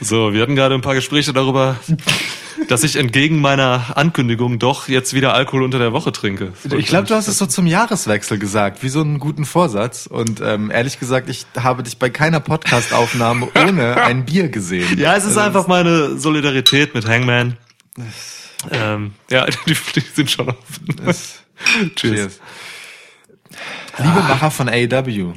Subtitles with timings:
[0.00, 1.76] So, wir hatten gerade ein paar Gespräche darüber,
[2.68, 6.52] dass ich entgegen meiner Ankündigung doch jetzt wieder Alkohol unter der Woche trinke.
[6.76, 10.06] Ich glaube, du hast es so zum Jahreswechsel gesagt, wie so einen guten Vorsatz.
[10.06, 14.98] Und ähm, ehrlich gesagt, ich habe dich bei keiner Podcast-Aufnahme ohne ein Bier gesehen.
[14.98, 17.56] Ja, es ist also einfach meine Solidarität mit Hangman.
[18.70, 20.96] Ähm, ja, die, die sind schon offen.
[20.96, 21.94] Cheers.
[21.96, 22.40] Cheers.
[23.98, 25.34] Liebe Macher von AEW,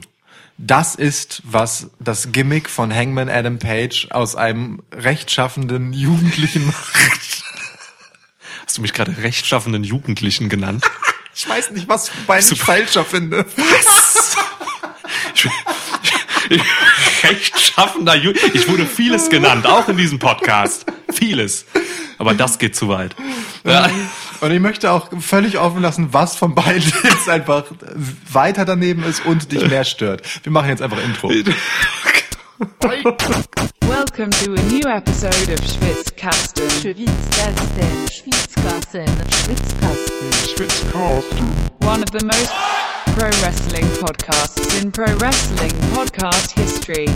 [0.57, 7.43] das ist, was das Gimmick von Hangman Adam Page aus einem rechtschaffenden Jugendlichen macht.
[8.65, 10.85] Hast du mich gerade rechtschaffenden Jugendlichen genannt?
[11.35, 13.45] ich weiß nicht, was bei ich falscher finde.
[13.55, 14.35] Was?
[15.35, 15.45] Ich,
[16.49, 16.61] ich,
[17.23, 18.55] rechtschaffender Jugendlicher.
[18.55, 20.85] Ich wurde vieles genannt, auch in diesem Podcast.
[21.11, 21.65] Vieles.
[22.17, 23.15] Aber das geht zu weit.
[23.65, 23.89] Ja.
[24.43, 27.63] Und ich möchte auch völlig offen lassen, was von beiden jetzt einfach
[28.29, 30.21] weiter daneben ist und dich mehr stört.
[30.43, 31.29] Wir machen jetzt einfach Intro.
[33.79, 36.69] Welcome to a new episode of Schwitzkasten.
[36.69, 37.87] Schwitzkasten.
[38.11, 39.07] Schwitzkasten.
[39.45, 40.33] Schwitzkasten.
[40.53, 41.47] Schwitzkasten.
[41.79, 42.51] One of the most
[43.15, 47.07] pro wrestling podcasts in pro wrestling podcast history.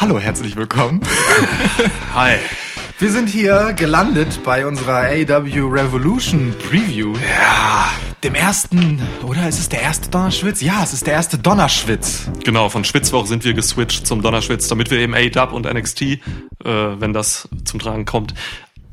[0.00, 1.00] Hallo, herzlich willkommen.
[2.14, 2.36] Hi.
[3.00, 7.16] Wir sind hier gelandet bei unserer AW Revolution Preview.
[7.16, 7.90] Ja.
[8.22, 10.60] Dem ersten, oder ist es der erste Donnerschwitz?
[10.60, 12.30] Ja, es ist der erste Donnerschwitz.
[12.44, 16.18] Genau, von Schwitzwoch sind wir geswitcht zum Donnerschwitz, damit wir eben AW und NXT, äh,
[16.64, 18.34] wenn das zum Tragen kommt,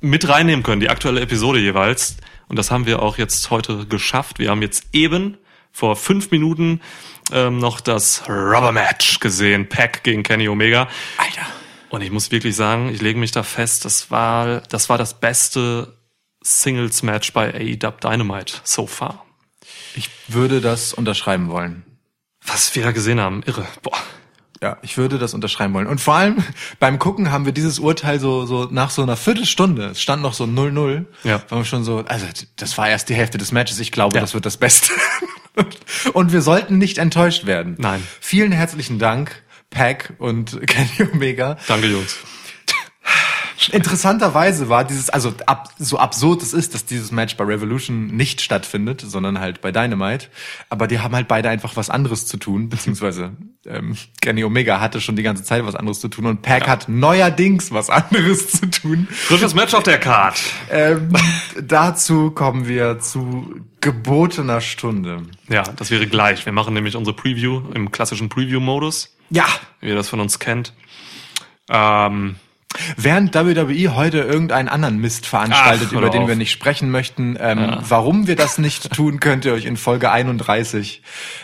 [0.01, 2.17] mit reinnehmen können, die aktuelle Episode jeweils.
[2.47, 4.39] Und das haben wir auch jetzt heute geschafft.
[4.39, 5.37] Wir haben jetzt eben
[5.71, 6.81] vor fünf Minuten
[7.31, 9.67] ähm, noch das Rubber Match gesehen.
[9.69, 10.87] Pack gegen Kenny Omega.
[11.17, 11.47] Alter.
[11.89, 15.19] Und ich muss wirklich sagen, ich lege mich da fest, das war, das war das
[15.19, 15.97] beste
[16.41, 19.25] Singles Match bei AEW Dynamite so far.
[19.95, 21.83] Ich würde das unterschreiben wollen.
[22.45, 23.65] Was wir da gesehen haben, irre.
[23.81, 23.97] Boah.
[24.65, 25.85] Ja, ich würde das unterschreiben wollen.
[25.85, 26.37] Und vor allem
[26.79, 30.33] beim Gucken haben wir dieses Urteil so, so nach so einer Viertelstunde, es stand noch
[30.33, 31.39] so 0-0, ja.
[31.49, 32.25] waren wir schon so, also
[32.55, 34.21] das war erst die Hälfte des Matches, ich glaube, ja.
[34.21, 34.91] das wird das Beste.
[36.13, 37.75] und wir sollten nicht enttäuscht werden.
[37.77, 38.01] Nein.
[38.19, 41.59] Vielen herzlichen Dank, Pack und Kenny Omega.
[41.67, 42.17] Danke, Jungs.
[43.71, 48.41] Interessanterweise war dieses, also ab, so absurd es ist, dass dieses Match bei Revolution nicht
[48.41, 50.27] stattfindet, sondern halt bei Dynamite.
[50.69, 53.33] Aber die haben halt beide einfach was anderes zu tun, beziehungsweise
[53.65, 56.67] ähm, Kenny Omega hatte schon die ganze Zeit was anderes zu tun und Pack ja.
[56.67, 59.07] hat neuerdings was anderes zu tun.
[59.09, 60.39] Frisches Match auf der Card.
[60.69, 61.13] Ähm,
[61.61, 65.23] dazu kommen wir zu gebotener Stunde.
[65.47, 66.45] Ja, das wäre gleich.
[66.45, 69.15] Wir machen nämlich unsere Preview im klassischen Preview-Modus.
[69.29, 69.45] Ja.
[69.79, 70.73] Wie ihr das von uns kennt.
[71.69, 72.35] Ähm,
[72.97, 76.27] Während WWE heute irgendeinen anderen Mist veranstaltet, Ach, über den auf.
[76.27, 77.79] wir nicht sprechen möchten, ähm, ja.
[77.87, 81.01] warum wir das nicht tun, könnt ihr euch in Folge 31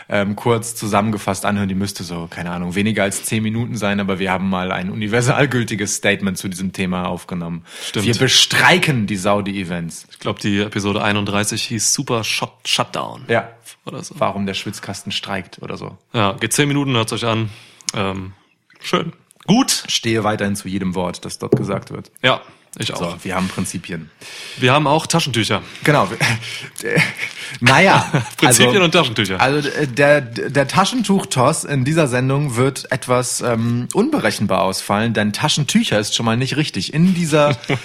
[0.09, 1.69] ähm, kurz zusammengefasst anhören.
[1.69, 4.89] Die müsste so, keine Ahnung, weniger als zehn Minuten sein, aber wir haben mal ein
[4.89, 7.65] universalgültiges Statement zu diesem Thema aufgenommen.
[7.83, 8.05] Stimmt.
[8.05, 10.07] Wir bestreiken die Saudi-Events.
[10.11, 13.23] Ich glaube, die Episode 31 hieß Super Shot Shutdown.
[13.27, 13.49] Ja.
[13.85, 14.15] Oder so.
[14.17, 15.97] Warum der Schwitzkasten streikt oder so.
[16.13, 17.49] Ja, geht zehn Minuten, hört euch an.
[17.95, 18.33] Ähm,
[18.79, 19.13] schön.
[19.47, 19.83] Gut.
[19.87, 22.11] Stehe weiterhin zu jedem Wort, das dort gesagt wird.
[22.21, 22.41] Ja,
[22.77, 22.99] ich auch.
[22.99, 24.09] So, wir haben Prinzipien.
[24.57, 25.61] Wir haben auch Taschentücher.
[25.83, 26.07] Genau.
[27.59, 28.09] naja.
[28.37, 29.41] Prinzipien also, und Taschentücher.
[29.41, 36.15] Also der, der Taschentuchtoss in dieser Sendung wird etwas ähm, unberechenbar ausfallen, denn Taschentücher ist
[36.15, 36.93] schon mal nicht richtig.
[36.93, 37.75] In dieser, oh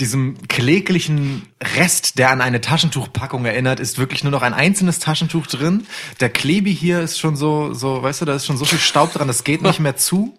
[0.00, 1.42] diesem kläglichen
[1.76, 5.86] Rest, der an eine Taschentuchpackung erinnert, ist wirklich nur noch ein einzelnes Taschentuch drin.
[6.20, 9.12] Der Klebi hier ist schon so, so, weißt du, da ist schon so viel Staub
[9.12, 10.34] dran, das geht nicht mehr zu.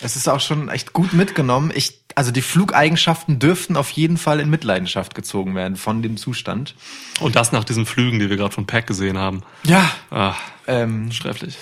[0.00, 1.72] Es ist auch schon echt gut mitgenommen.
[1.74, 6.74] Ich, also die Flugeigenschaften dürften auf jeden Fall in Mitleidenschaft gezogen werden von dem Zustand.
[7.20, 9.42] Und das nach diesen Flügen, die wir gerade von Pack gesehen haben.
[9.64, 9.90] Ja.
[10.10, 11.56] Ach, ähm, schrecklich.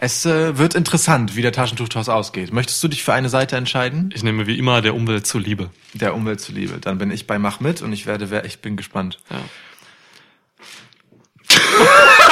[0.00, 2.52] Es äh, wird interessant, wie der Taschentuchtoss ausgeht.
[2.52, 4.10] Möchtest du dich für eine Seite entscheiden?
[4.14, 5.70] Ich nehme wie immer der Umwelt zuliebe.
[5.92, 6.78] Der Umwelt zuliebe.
[6.78, 9.18] Dann bin ich bei Mach mit und ich werde, ich bin gespannt.
[9.30, 9.40] Ja.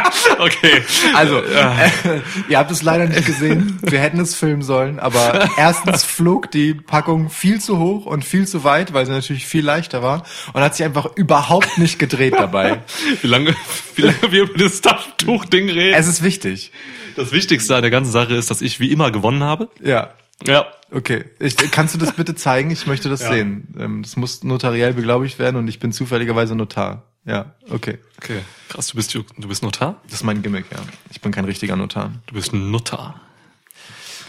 [0.38, 0.82] okay.
[1.14, 1.90] Also, äh,
[2.48, 3.78] ihr habt es leider nicht gesehen.
[3.82, 8.46] Wir hätten es filmen sollen, aber erstens flog die Packung viel zu hoch und viel
[8.46, 12.34] zu weit, weil sie natürlich viel leichter war und hat sich einfach überhaupt nicht gedreht
[12.36, 12.82] dabei.
[13.22, 13.54] wie lange,
[13.94, 15.94] wie lange wir über das Taschentuch-Ding reden?
[15.94, 16.72] Es ist wichtig.
[17.16, 19.68] Das Wichtigste an der ganzen Sache ist, dass ich wie immer gewonnen habe.
[19.82, 20.14] Ja.
[20.46, 20.66] Ja.
[20.90, 21.24] Okay.
[21.38, 22.70] Ich, kannst du das bitte zeigen?
[22.70, 23.32] Ich möchte das ja.
[23.32, 23.74] sehen.
[23.78, 27.04] Ähm, das muss notariell beglaubigt werden und ich bin zufälligerweise Notar.
[27.24, 27.98] Ja, okay.
[28.18, 28.42] Okay.
[28.68, 30.00] Krass, du bist, du bist Notar?
[30.04, 30.78] Das ist mein Gimmick, ja.
[31.10, 32.12] Ich bin kein richtiger Notar.
[32.26, 33.20] Du bist ein Notar.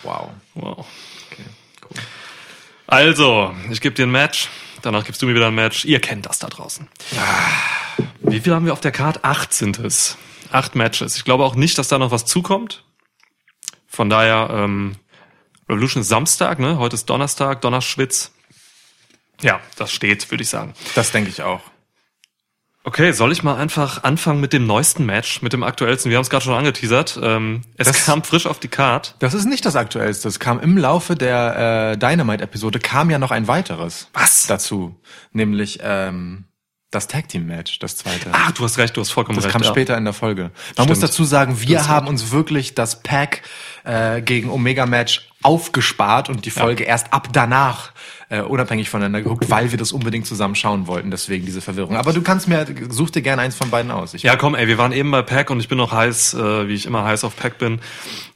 [0.03, 0.29] Wow.
[0.53, 0.85] Wow.
[1.31, 1.43] Okay,
[1.83, 1.97] cool.
[2.87, 4.49] Also, ich gebe dir ein Match.
[4.81, 5.85] Danach gibst du mir wieder ein Match.
[5.85, 6.87] Ihr kennt das da draußen.
[7.17, 7.49] Ah,
[8.19, 9.23] Wie viel haben wir auf der Card?
[9.23, 10.17] Acht sind es.
[10.51, 11.15] Acht Matches.
[11.15, 12.83] Ich glaube auch nicht, dass da noch was zukommt.
[13.87, 14.97] Von daher, ähm,
[15.69, 16.77] Revolution ist Samstag, ne?
[16.77, 18.31] Heute ist Donnerstag, Donnerschwitz.
[19.41, 20.73] Ja, das steht, würde ich sagen.
[20.95, 21.61] Das denke ich auch.
[22.85, 26.09] Okay, soll ich mal einfach anfangen mit dem neuesten Match, mit dem aktuellsten?
[26.09, 27.17] Wir haben es gerade schon angeteasert.
[27.21, 29.15] Ähm, es Das- kam frisch auf die Card.
[29.19, 30.27] Das ist nicht das Aktuellste.
[30.27, 34.09] Es kam im Laufe der äh, Dynamite-Episode kam ja noch ein weiteres.
[34.13, 34.47] Was?
[34.47, 34.99] Dazu.
[35.31, 36.43] Nämlich ähm,
[36.91, 38.29] das Tag Team Match, das zweite.
[38.33, 39.53] Ah, du hast recht, du hast vollkommen Das recht.
[39.53, 39.69] kam ja.
[39.69, 40.43] später in der Folge.
[40.43, 40.89] Man Stimmt.
[40.89, 43.43] muss dazu sagen, wir Das haben uns wirklich das Pack
[43.85, 47.91] äh, gegen Omega Match aufgespart und die Folge erst ab danach
[48.29, 51.11] äh, unabhängig voneinander geguckt, weil wir das unbedingt zusammen schauen wollten.
[51.11, 51.95] Deswegen diese Verwirrung.
[51.95, 54.13] Aber du kannst mir, such dir gerne eins von beiden aus.
[54.13, 56.67] Ich Ja, komm, ey, wir waren eben bei Pack und ich bin noch heiß, äh,
[56.67, 57.79] wie ich immer heiß auf Pack bin.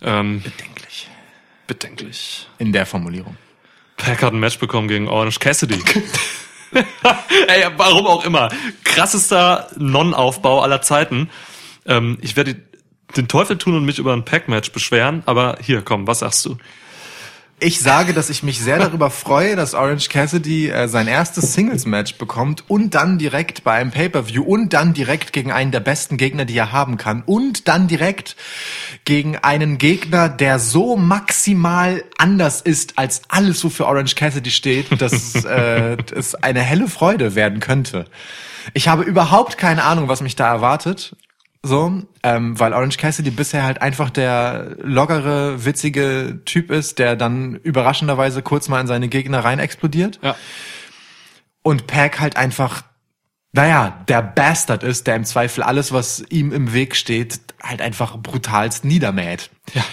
[0.02, 1.10] Ähm, bedenklich.
[1.66, 2.48] bedenklich.
[2.60, 3.38] In der Formulierung.
[3.98, 5.82] Pack hat ein Match bekommen gegen Orange Cassidy.
[7.48, 8.50] ey, warum auch immer.
[8.84, 11.30] Krassester Non-Aufbau aller Zeiten.
[11.86, 12.56] Ähm, ich werde
[13.16, 16.58] den Teufel tun und mich über ein Pack-Match beschweren, aber hier, komm, was sagst du?
[17.60, 22.20] Ich sage, dass ich mich sehr darüber freue, dass Orange Cassidy äh, sein erstes Singles-Match
[22.20, 26.46] bekommt und dann direkt bei einem Pay-Per-View und dann direkt gegen einen der besten Gegner,
[26.46, 28.36] die er haben kann und dann direkt
[29.06, 35.34] gegen einen Gegner, der so maximal anders ist als alles, wofür Orange Cassidy steht, dass
[35.46, 38.06] äh, es eine helle Freude werden könnte.
[38.76, 41.16] Ich habe überhaupt keine Ahnung, was mich da erwartet.
[41.68, 47.56] So, ähm, weil Orange Cassidy bisher halt einfach der lockere, witzige Typ ist, der dann
[47.56, 50.20] überraschenderweise kurz mal in seine Gegner rein explodiert.
[50.22, 50.36] Ja.
[51.64, 52.84] Und Pack halt einfach,
[53.52, 58.18] naja, der Bastard ist, der im Zweifel alles, was ihm im Weg steht, halt einfach
[58.18, 59.50] brutalst niedermäht.
[59.74, 59.84] Ja.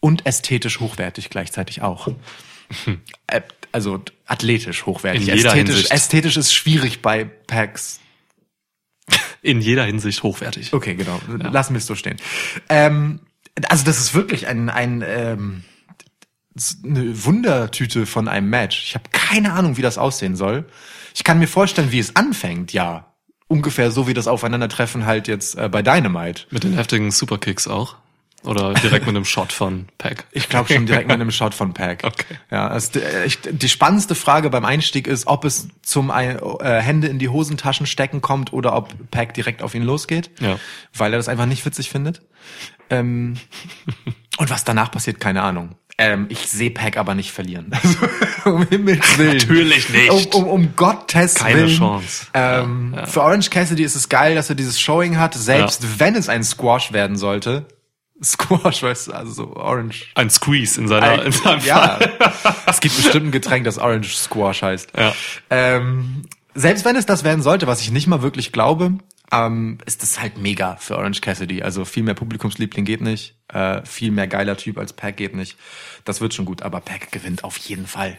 [0.00, 2.08] Und ästhetisch hochwertig gleichzeitig auch.
[3.26, 3.42] Äh,
[3.72, 5.28] also athletisch hochwertig.
[5.28, 5.92] In jeder ästhetisch, Hinsicht.
[5.92, 8.00] ästhetisch ist schwierig bei Packs.
[9.42, 10.72] In jeder Hinsicht hochwertig.
[10.72, 11.20] Okay, genau.
[11.28, 12.16] Lassen wir es so stehen.
[12.68, 13.20] Ähm,
[13.68, 15.64] also das ist wirklich ein, ein ähm,
[16.84, 18.84] eine Wundertüte von einem Match.
[18.84, 20.64] Ich habe keine Ahnung, wie das aussehen soll.
[21.14, 23.12] Ich kann mir vorstellen, wie es anfängt, ja.
[23.48, 26.46] Ungefähr so wie das Aufeinandertreffen halt jetzt äh, bei Dynamite.
[26.50, 27.96] Mit den heftigen Superkicks auch?
[28.44, 30.24] Oder direkt mit einem Shot von Pack?
[30.32, 32.02] Ich glaube schon direkt mit einem Shot von Pack.
[32.04, 32.34] Okay.
[32.50, 36.36] Ja, es, äh, ich, die spannendste Frage beim Einstieg ist, ob es zum äh,
[36.80, 40.58] Hände in die Hosentaschen stecken kommt oder ob Pack direkt auf ihn losgeht, Ja.
[40.94, 42.20] weil er das einfach nicht witzig findet.
[42.90, 43.36] Ähm,
[44.38, 45.74] und was danach passiert, keine Ahnung.
[45.96, 47.70] Ähm, ich sehe Pack aber nicht verlieren.
[48.44, 49.38] Also, um Himmels Willen.
[49.38, 50.34] Natürlich nicht.
[50.34, 51.78] Um, um, um Gottes Keine Willen.
[51.78, 52.26] Chance.
[52.34, 53.06] Ähm, Ja, ja.
[53.06, 55.88] Für Orange Cassidy ist es geil, dass er dieses Showing hat, selbst Ja.
[55.98, 57.64] wenn es ein Squash werden sollte.
[58.22, 62.12] Squash, weißt du, also so Orange Ein Squeeze in seiner, in seinem ja, Fall.
[62.66, 64.92] es gibt bestimmt ein Getränk, das Orange Squash heißt.
[64.96, 65.12] Ja.
[65.50, 66.24] Ähm,
[66.54, 68.98] selbst wenn es das werden sollte, was ich nicht mal wirklich glaube,
[69.32, 71.62] ähm, ist das halt mega für Orange Cassidy.
[71.62, 75.56] Also viel mehr Publikumsliebling geht nicht, äh, viel mehr geiler Typ als Pack geht nicht.
[76.04, 78.18] Das wird schon gut, aber Pack gewinnt auf jeden Fall.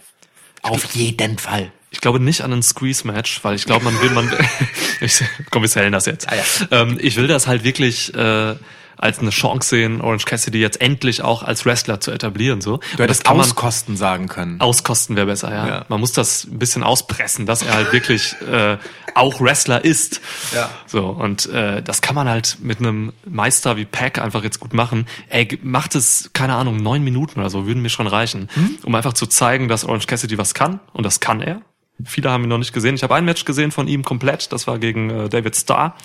[0.62, 1.72] Auf jeden Fall.
[1.92, 4.30] Ich glaube nicht an ein Squeeze-Match, weil ich glaube, man will, man,
[5.00, 6.28] ich, komm, wir zählen das jetzt.
[6.28, 6.44] Ah, ja.
[6.82, 8.56] ähm, ich will das halt wirklich äh,
[8.98, 12.62] als eine Chance sehen, Orange Cassidy jetzt endlich auch als Wrestler zu etablieren.
[12.62, 12.80] So.
[12.98, 14.60] Du hättest das auskosten sagen können.
[14.62, 15.68] auskosten wäre besser, ja.
[15.68, 15.86] Ja.
[15.90, 18.78] Man muss das ein bisschen auspressen, dass er halt wirklich äh,
[19.16, 20.22] auch Wrestler ist.
[20.54, 20.70] Ja.
[20.88, 24.74] So, und äh, das kann man halt mit einem Meister wie Pack einfach jetzt gut
[24.74, 25.08] machen.
[25.30, 28.78] Ey, macht es, keine Ahnung, neun Minuten oder so, würden mir schon reichen, Hm?
[28.84, 30.80] um einfach zu zeigen, dass Orange Cassidy was kann.
[30.94, 31.62] Und das kann er.
[32.04, 32.96] Viele haben ihn noch nicht gesehen.
[32.96, 34.52] Ich habe ein Match gesehen von ihm komplett.
[34.52, 35.96] Das war gegen äh, David Starr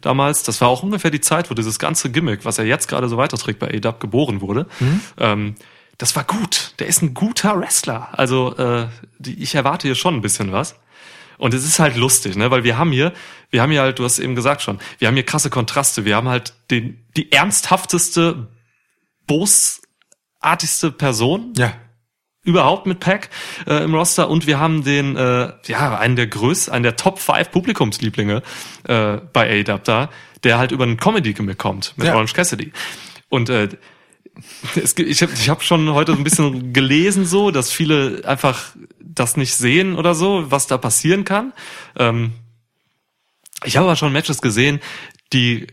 [0.00, 0.42] damals.
[0.42, 3.16] Das war auch ungefähr die Zeit, wo dieses ganze Gimmick, was er jetzt gerade so
[3.16, 4.66] weiterträgt bei AW, geboren wurde.
[4.78, 5.00] Hm?
[5.18, 5.54] Ähm,
[5.98, 6.74] das war gut.
[6.78, 8.08] Der ist ein guter Wrestler.
[8.12, 8.86] Also äh,
[9.18, 10.76] die, ich erwarte hier schon ein bisschen was.
[11.38, 13.12] Und es ist halt lustig, ne, weil wir haben hier,
[13.50, 16.04] wir haben hier halt, du hast eben gesagt schon, wir haben hier krasse Kontraste.
[16.04, 18.48] Wir haben halt den, die ernsthafteste,
[19.26, 21.72] bosartigste Person Ja.
[22.44, 23.30] Überhaupt mit Pack
[23.66, 27.18] äh, im Roster und wir haben den, äh, ja, einen der größten, einen der Top
[27.18, 28.42] 5 Publikumslieblinge
[28.84, 30.10] äh, bei AEW da,
[30.44, 32.14] der halt über einen Comedy-Gimmick kommt mit Ja.
[32.14, 32.72] Orange Cassidy.
[33.28, 33.68] Und äh,
[34.76, 39.36] es, ich habe ich hab schon heute ein bisschen gelesen, so, dass viele einfach das
[39.36, 41.52] nicht sehen oder so, was da passieren kann.
[41.96, 42.32] Ähm,
[43.64, 44.80] ich habe aber schon Matches gesehen,
[45.32, 45.66] die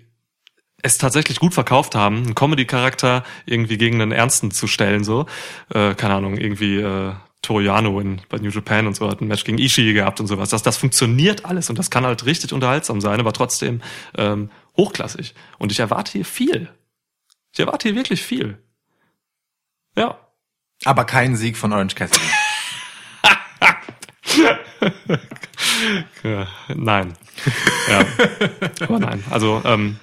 [0.85, 5.25] es tatsächlich gut verkauft haben, einen Comedy-Charakter irgendwie gegen einen Ernsten zu stellen, so.
[5.73, 9.43] Äh, keine Ahnung, irgendwie äh, Toriano in, bei New Japan und so hat ein Match
[9.43, 10.49] gegen Ishii gehabt und sowas.
[10.49, 13.81] Das, das funktioniert alles und das kann halt richtig unterhaltsam sein, aber trotzdem
[14.17, 15.33] ähm, hochklassig.
[15.57, 16.69] Und ich erwarte hier viel.
[17.51, 18.57] Ich erwarte hier wirklich viel.
[19.97, 20.19] Ja.
[20.83, 22.21] Aber kein Sieg von Orange Cassidy.
[26.75, 27.13] Nein.
[27.89, 28.05] Ja.
[28.81, 29.23] Aber nein.
[29.29, 29.99] Also, ähm,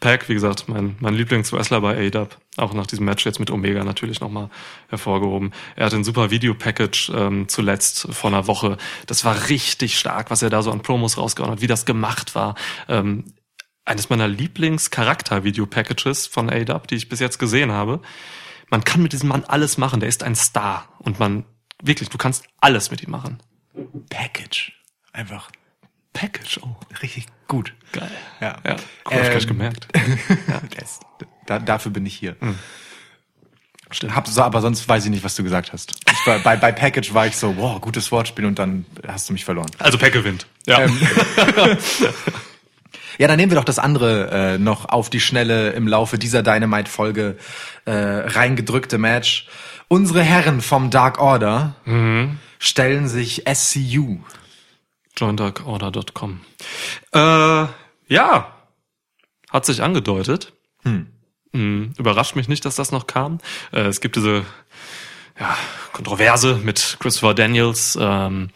[0.00, 3.84] Pack, wie gesagt, mein, mein Lieblingswrestler bei ADAP, auch nach diesem Match jetzt mit Omega
[3.84, 4.48] natürlich nochmal
[4.88, 5.52] hervorgehoben.
[5.76, 8.78] Er hat ein super Video-Package ähm, zuletzt vor einer Woche.
[9.06, 12.34] Das war richtig stark, was er da so an Promos rausgehauen hat, wie das gemacht
[12.34, 12.54] war.
[12.88, 13.24] Ähm,
[13.84, 18.00] eines meiner Lieblings-Charakter-Video-Packages von ADAP, die ich bis jetzt gesehen habe.
[18.70, 20.88] Man kann mit diesem Mann alles machen, der ist ein Star.
[20.98, 21.44] Und man,
[21.82, 23.38] wirklich, du kannst alles mit ihm machen.
[24.08, 24.72] Package.
[25.12, 25.50] Einfach
[26.16, 26.76] Package, oh.
[27.02, 27.74] richtig gut.
[27.92, 28.10] Geil.
[28.40, 28.56] Ja.
[28.64, 29.88] Ja, hab ich gleich Ähm, gemerkt.
[30.48, 31.00] ja, das,
[31.46, 32.36] da, dafür bin ich hier.
[32.40, 32.58] Hm.
[33.90, 34.16] Stimmt.
[34.16, 35.94] Hab aber sonst weiß ich nicht, was du gesagt hast.
[36.24, 39.44] War, bei, bei Package war ich so, wow, gutes Wortspiel und dann hast du mich
[39.44, 39.70] verloren.
[39.78, 40.46] Also Pack gewinnt.
[40.66, 40.80] Ja.
[40.80, 40.98] Ähm,
[43.18, 46.42] Ja, dann nehmen wir doch das andere äh, noch auf die Schnelle im Laufe dieser
[46.42, 47.38] Dynamite-Folge
[47.86, 49.48] äh, reingedrückte Match.
[49.88, 51.76] Unsere Herren vom Dark Order
[52.58, 54.18] stellen sich SCU.
[55.16, 56.40] JohnDarkOrder.com.
[57.12, 57.66] Äh,
[58.08, 58.52] ja,
[59.50, 60.52] hat sich angedeutet.
[60.82, 61.08] Hm.
[61.96, 63.38] Überrascht mich nicht, dass das noch kam.
[63.72, 64.44] Äh, es gibt diese
[65.38, 65.56] ja,
[65.92, 68.50] Kontroverse mit Christopher Daniels, ähm,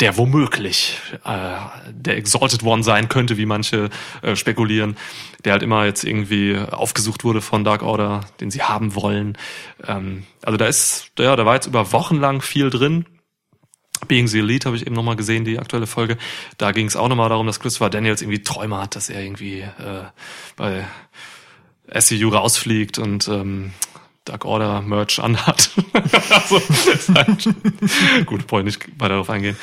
[0.00, 1.56] der womöglich äh,
[1.92, 3.90] der Exalted One sein könnte, wie manche
[4.22, 4.96] äh, spekulieren,
[5.44, 9.38] der halt immer jetzt irgendwie aufgesucht wurde von Dark Order, den sie haben wollen.
[9.86, 13.06] Ähm, also da ist, ja, da war jetzt über Wochen lang viel drin.
[14.08, 16.18] Being the Elite habe ich eben nochmal gesehen, die aktuelle Folge.
[16.58, 19.60] Da ging es auch nochmal darum, dass Christopher Daniels irgendwie Träume hat, dass er irgendwie
[19.60, 20.04] äh,
[20.56, 20.84] bei
[21.98, 23.72] SCU rausfliegt und ähm,
[24.24, 25.70] Dark Order Merch anhat.
[26.30, 26.62] also,
[27.14, 27.48] halt,
[28.26, 29.56] gut, wollte nicht weiter darauf eingehen.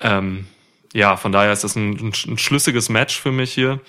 [0.00, 0.46] Ähm,
[0.92, 3.80] ja, von daher ist das ein, ein, ein schlüssiges Match für mich hier.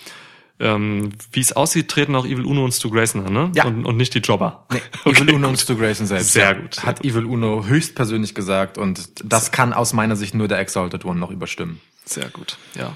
[0.62, 3.52] Ähm, Wie es aussieht, treten auch Evil Uno und Stu Grayson an, ne?
[3.56, 3.66] Ja.
[3.66, 4.66] Und, und nicht die Jobber.
[4.72, 6.34] Nee, Evil Uno und Stu Grayson selbst.
[6.34, 10.60] Sehr gut, Hat Evil Uno höchstpersönlich gesagt und das kann aus meiner Sicht nur der
[10.60, 11.82] Exalted One noch überstimmen.
[12.06, 12.96] Sehr gut, ja.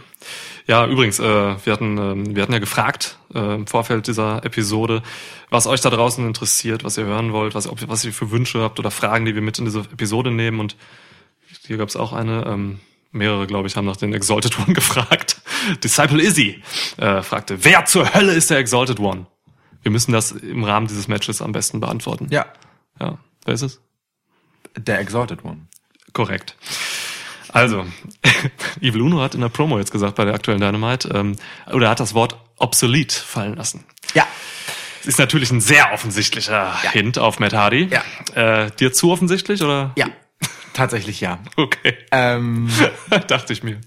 [0.68, 5.04] Ja, übrigens, äh, wir hatten ähm, wir hatten ja gefragt äh, im Vorfeld dieser Episode,
[5.50, 8.62] was euch da draußen interessiert, was ihr hören wollt, was, ob, was ihr für Wünsche
[8.62, 10.60] habt oder Fragen, die wir mit in diese Episode nehmen.
[10.60, 10.76] Und
[11.68, 12.80] hier gab es auch eine, ähm,
[13.12, 15.35] mehrere, glaube ich, haben nach den Exalted One gefragt.
[15.84, 16.62] Disciple Izzy
[16.98, 19.26] äh, fragte, wer zur Hölle ist der Exalted One?
[19.82, 22.28] Wir müssen das im Rahmen dieses Matches am besten beantworten.
[22.32, 22.46] Ja,
[23.00, 23.18] ja.
[23.46, 23.82] Wer ist es?
[24.78, 25.68] der Exalted One.
[26.14, 26.56] Korrekt.
[27.54, 27.86] Also,
[28.82, 31.36] Evil Uno hat in der Promo jetzt gesagt bei der aktuellen Dynamite, ähm,
[31.72, 33.86] oder hat das Wort obsolet fallen lassen.
[34.14, 34.26] Ja,
[35.00, 37.88] Das ist natürlich ein sehr offensichtlicher Hint auf Matt Hardy.
[37.90, 38.04] Ja.
[38.66, 39.92] Äh, dir zu offensichtlich oder?
[39.96, 40.08] ja,
[40.74, 41.40] tatsächlich ja.
[41.56, 41.96] Okay.
[42.12, 42.70] Ähm,
[43.28, 43.80] Dachte ich mir.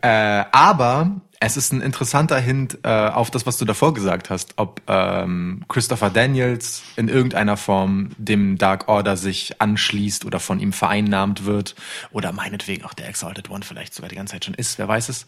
[0.00, 4.52] Äh, aber es ist ein interessanter Hint äh, auf das, was du davor gesagt hast,
[4.58, 10.72] ob ähm, Christopher Daniels in irgendeiner Form dem Dark Order sich anschließt oder von ihm
[10.72, 11.74] vereinnahmt wird
[12.12, 15.08] oder meinetwegen auch der Exalted One vielleicht sogar die ganze Zeit schon ist, wer weiß
[15.08, 15.26] es.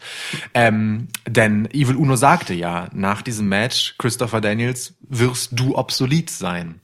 [0.53, 6.79] Ähm, denn Evil Uno sagte ja nach diesem Match, Christopher Daniels, wirst du obsolet sein.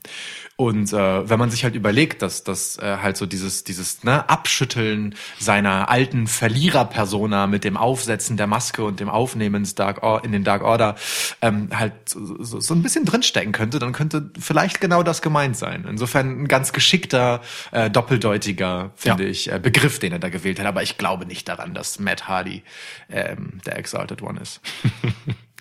[0.62, 4.28] Und äh, wenn man sich halt überlegt, dass das äh, halt so dieses dieses ne,
[4.28, 10.32] Abschütteln seiner alten Verlierer-Persona mit dem Aufsetzen der Maske und dem Aufnehmen Dark Or in
[10.32, 10.94] den Dark Order
[11.40, 15.56] ähm, halt so, so, so ein bisschen drinstecken könnte, dann könnte vielleicht genau das gemeint
[15.56, 15.84] sein.
[15.88, 17.40] Insofern ein ganz geschickter,
[17.72, 19.30] äh, doppeldeutiger, finde Ja.
[19.30, 20.66] ich, äh, Begriff, den er da gewählt hat.
[20.66, 22.62] Aber ich glaube nicht daran, dass Matt Hardy
[23.10, 24.60] ähm, der Exalted One ist.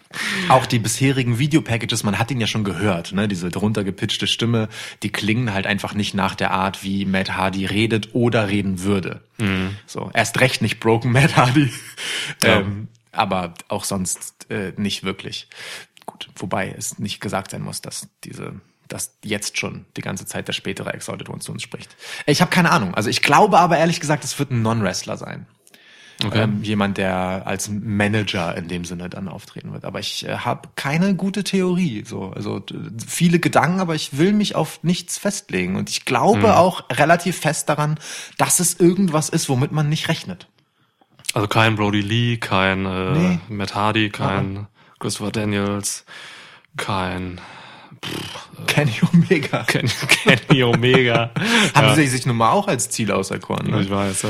[0.50, 3.28] Auch die bisherigen Videopackages, man hat ihn ja schon gehört, ne?
[3.28, 4.70] diese drunter gepitchte Stimme,
[5.04, 9.22] die klingen halt einfach nicht nach der Art, wie Matt Hardy redet oder reden würde.
[9.88, 11.72] So, erst recht nicht Broken Matt Hardy,
[12.44, 12.60] Ja.
[12.60, 15.48] ähm, aber auch sonst äh, nicht wirklich.
[16.06, 18.54] Gut, wobei es nicht gesagt sein muss, dass diese
[18.88, 21.96] dass jetzt schon die ganze Zeit der spätere Exalted One zu uns spricht.
[22.26, 22.94] Ich habe keine Ahnung.
[22.94, 25.48] Also ich glaube aber ehrlich gesagt, es wird ein Non-Wrestler sein.
[26.24, 26.44] Okay.
[26.44, 29.86] Ähm, jemand, der als Manager in dem Sinne dann auftreten wird.
[29.86, 32.04] Aber ich äh, habe keine gute Theorie.
[32.06, 32.62] So, also
[33.06, 35.76] viele Gedanken, aber ich will mich auf nichts festlegen.
[35.76, 38.00] Und ich glaube auch relativ fest daran,
[38.38, 40.48] dass es irgendwas ist, womit man nicht rechnet.
[41.34, 43.40] Also kein Brody Lee, kein äh, Nee.
[43.48, 44.68] Matt Hardy, kein
[45.00, 46.06] Christopher Daniels,
[46.78, 47.40] kein
[48.68, 49.64] Kenny Omega.
[49.68, 51.32] Kenny, Kenny Omega.
[51.76, 53.68] Haben ja, sie sich nun mal auch als Ziel auserkoren.
[53.68, 53.90] ich Ne?
[53.90, 54.24] weiß,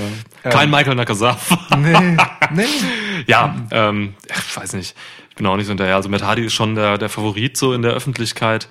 [0.44, 0.50] ja.
[0.50, 1.38] Kein Michael Nakazawa.
[1.78, 2.18] Nee,
[2.52, 2.66] nee.
[3.28, 4.96] Ja, ähm, ich weiß nicht.
[5.30, 5.96] Ich bin auch nicht so hinterher.
[5.96, 8.68] Also Matt Hardy ist schon der, der Favorit so in der Öffentlichkeit.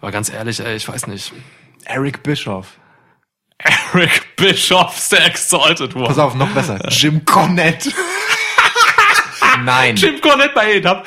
[0.00, 1.32] Aber ganz ehrlich, ey, ich weiß nicht.
[1.84, 2.78] Eric Bischoff.
[3.58, 6.06] Eric Bischoff's der Exalted One.
[6.08, 6.78] Pass auf, noch besser.
[6.90, 7.90] Jim Cornette.
[9.64, 9.96] Nein.
[9.96, 11.02] Jim Cornette bei AEW.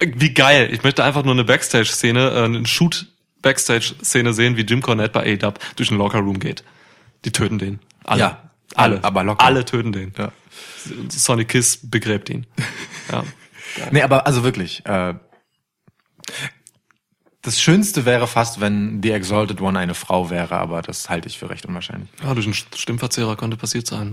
[0.00, 0.70] Wie geil.
[0.72, 5.54] Ich möchte einfach nur eine Backstage-Szene, äh, eine Shoot-Backstage-Szene sehen, wie Jim Cornette bei AEW
[5.76, 6.64] durch den Locker-Room geht.
[7.24, 7.80] Die töten den.
[8.04, 8.20] Alle.
[8.20, 8.50] Ja.
[8.76, 9.44] Alle, aber locker.
[9.44, 10.14] Alle töten den.
[10.16, 10.32] Ja.
[11.08, 12.46] Sonic Kiss begräbt ihn.
[13.10, 13.24] Ja.
[13.92, 14.84] Nee, aber also wirklich.
[14.84, 15.14] Äh,
[17.42, 21.38] das Schönste wäre fast, wenn The Exalted One eine Frau wäre, aber das halte ich
[21.38, 22.10] für recht unwahrscheinlich.
[22.20, 24.10] ja, durch einen Stimmverzehrer könnte passiert sein.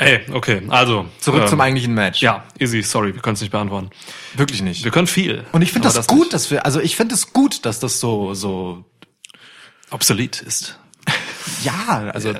[0.00, 1.06] Ey, okay, also.
[1.18, 2.22] Zurück ähm, zum eigentlichen Match.
[2.22, 3.90] Ja, easy, sorry, wir können es nicht beantworten.
[4.34, 4.82] Wirklich nicht.
[4.82, 5.44] Wir können viel.
[5.52, 7.80] Und ich finde aber das, gut, nicht dass wir, also ich finde es gut, dass
[7.80, 8.82] das so, so,
[9.90, 10.78] obsolet ist.
[11.64, 12.32] ja, also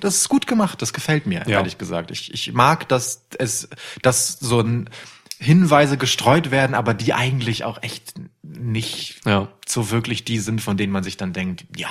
[0.00, 1.58] das ist gut gemacht, das gefällt mir, Ja.
[1.58, 2.10] ehrlich gesagt.
[2.10, 3.68] Ich, ich mag, dass es,
[4.00, 4.88] dass so ein
[5.38, 9.48] Hinweise gestreut werden, aber die eigentlich auch echt nicht Ja.
[9.66, 11.88] so wirklich die sind, von denen man sich dann denkt, ja.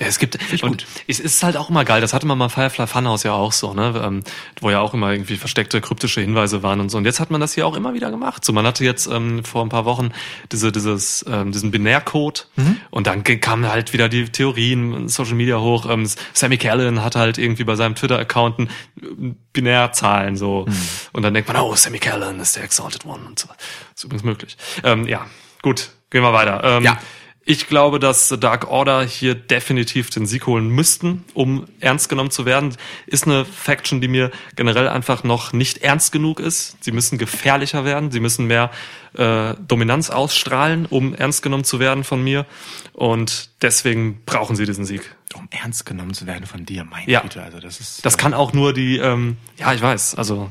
[0.00, 0.86] Es gibt und gut.
[1.06, 2.00] es ist halt auch immer geil.
[2.00, 4.24] Das hatte man mal Firefly Funhouse ja auch so, ne, ähm,
[4.60, 6.98] wo ja auch immer irgendwie versteckte kryptische Hinweise waren und so.
[6.98, 8.44] Und jetzt hat man das hier auch immer wieder gemacht.
[8.44, 10.10] So, man hatte jetzt ähm, vor ein paar Wochen
[10.50, 12.48] diese dieses ähm, diesen Binärcode
[12.90, 15.88] und dann kamen halt wieder die Theorien, Social Media hoch.
[15.88, 20.66] Ähm, Sammy Callan hat halt irgendwie bei seinem Twitter-Account ein Binärzahlen so
[21.12, 23.48] und dann denkt man, oh, Sammy Callan ist der Exalted One und so.
[23.94, 24.56] ist übrigens möglich.
[24.82, 25.26] Ähm, ja,
[25.62, 26.62] gut, gehen wir weiter.
[26.64, 26.98] Ähm, Ja.
[27.46, 32.30] Ich glaube, dass The Dark Order hier definitiv den Sieg holen müssten, um ernst genommen
[32.30, 32.74] zu werden.
[33.06, 36.82] Ist eine Faction, die mir generell einfach noch nicht ernst genug ist.
[36.82, 38.70] Sie müssen gefährlicher werden, sie müssen mehr
[39.14, 42.46] äh, Dominanz ausstrahlen, um ernst genommen zu werden von mir.
[42.94, 45.14] Und deswegen brauchen sie diesen Sieg.
[45.34, 47.20] Um ernst genommen zu werden von dir, meine Ja.
[47.20, 48.06] Güte, also das ist.
[48.06, 50.50] Das kann auch nur die, ähm, ja, ich weiß, also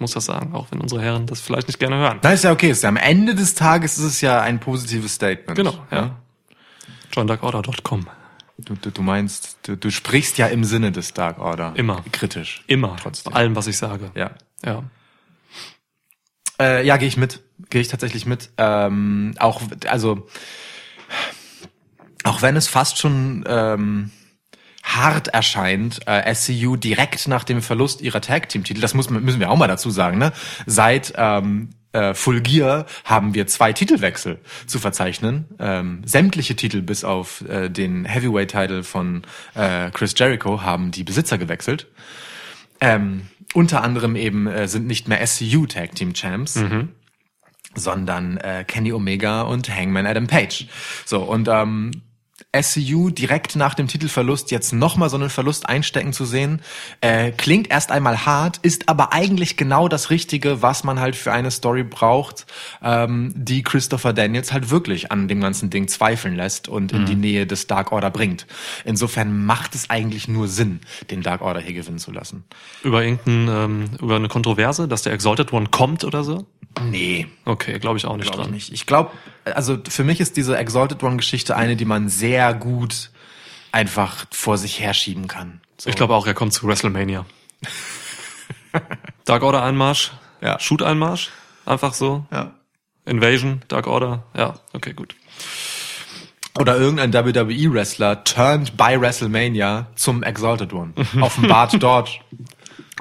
[0.00, 2.18] muss das sagen, auch wenn unsere Herren das vielleicht nicht gerne hören.
[2.22, 2.70] Nein, ist ja okay.
[2.70, 5.56] Ist ja am Ende des Tages ist es ja ein positives Statement.
[5.56, 6.16] Genau, ja.
[7.12, 8.06] JohnDarkOrder.com.
[8.58, 11.72] Du, du, du meinst, du, du sprichst ja im Sinne des Dark Order.
[11.76, 12.04] Immer.
[12.12, 12.64] Kritisch.
[12.66, 12.96] Immer.
[13.00, 13.32] Trotzdem.
[13.32, 14.10] Bei allem, was ich sage.
[14.14, 14.32] Ja.
[14.64, 14.84] Ja.
[16.60, 17.40] Äh, ja, gehe ich mit.
[17.70, 18.50] Gehe ich tatsächlich mit.
[18.58, 20.26] Ähm, auch, also,
[22.24, 24.10] auch wenn es fast schon ähm,
[24.82, 29.56] hart erscheint, äh, SCU direkt nach dem Verlust ihrer Tag-Team-Titel, das muss, müssen wir auch
[29.56, 30.32] mal dazu sagen, ne?
[30.66, 35.46] Seit ähm, äh, Full Gear haben wir zwei Titelwechsel zu verzeichnen.
[35.58, 39.22] Ähm, sämtliche Titel bis auf äh, den Heavyweight-Title von
[39.54, 41.88] äh, Chris Jericho haben die Besitzer gewechselt.
[42.80, 46.54] Ähm, unter anderem eben äh, sind nicht mehr SCU Tag Team Champs,
[47.74, 50.66] sondern äh, Kenny Omega und Hangman Adam Page.
[51.04, 51.90] So und ähm,
[52.58, 56.62] SCU direkt nach dem Titelverlust jetzt nochmal so einen Verlust einstecken zu sehen,
[57.00, 61.32] äh, klingt erst einmal hart, ist aber eigentlich genau das Richtige, was man halt für
[61.32, 62.46] eine Story braucht,
[62.82, 67.14] ähm, die Christopher Daniels halt wirklich an dem ganzen Ding zweifeln lässt und in die
[67.14, 68.46] Nähe des Dark Order bringt.
[68.84, 72.44] Insofern macht es eigentlich nur Sinn, den Dark Order hier gewinnen zu lassen.
[72.82, 76.46] Über irgendein, ähm, über eine Kontroverse, dass der Exalted One kommt oder so?
[76.82, 78.54] Nee, Okay, glaube ich auch nicht glaube ich dran.
[78.54, 78.72] nicht.
[78.72, 79.10] Ich glaube,
[79.44, 83.10] also für mich ist diese Exalted One Geschichte eine, die man sehr gut
[83.72, 85.60] einfach vor sich herschieben kann.
[85.78, 85.90] So.
[85.90, 87.26] Ich glaube auch, er kommt zu WrestleMania.
[89.24, 90.58] Dark Order Einmarsch, Ja.
[90.58, 91.30] Shoot Einmarsch,
[91.66, 92.24] einfach so.
[92.32, 92.52] ja.
[93.06, 95.16] Invasion, Dark Order, ja, okay, gut.
[96.58, 100.92] Oder irgendein WWE-Wrestler turned by WrestleMania zum Exalted One.
[101.20, 102.20] Offenbart dort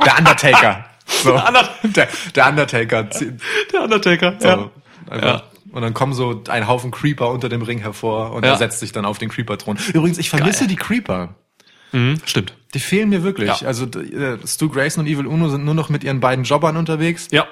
[0.03, 0.85] der Undertaker.
[1.23, 1.41] So.
[1.83, 3.09] Der, der Undertaker.
[3.09, 3.39] zieht-
[3.73, 4.47] Der Undertaker, So.
[4.47, 4.71] ja.
[5.21, 5.43] Ja.
[5.71, 8.51] Und dann kommen so ein Haufen Creeper unter dem Ring hervor und Ja.
[8.51, 9.77] er setzt sich dann auf den Creeper-Thron.
[9.93, 10.67] Übrigens, ich vermisse Geil.
[10.69, 11.35] die Creeper.
[11.91, 12.53] Mhm, stimmt.
[12.73, 13.61] Die fehlen mir wirklich.
[13.61, 13.67] Ja.
[13.67, 17.27] Also äh, Stu Grayson und Evil Uno sind nur noch mit ihren beiden Jobbern unterwegs.
[17.31, 17.47] Ja,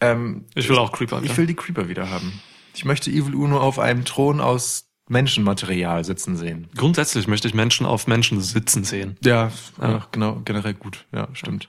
[0.00, 1.20] Ähm, ich will auch Creeper.
[1.22, 1.36] ich ja.
[1.36, 2.40] will die Creeper wieder haben.
[2.74, 6.68] Ich möchte Evil Uno auf einem Thron aus Menschenmaterial sitzen sehen.
[6.76, 9.16] Grundsätzlich möchte ich Menschen auf Menschen sitzen sehen.
[9.24, 9.50] Ja,
[9.80, 10.06] ja.
[10.10, 11.04] genau, generell gut.
[11.12, 11.68] Ja, stimmt.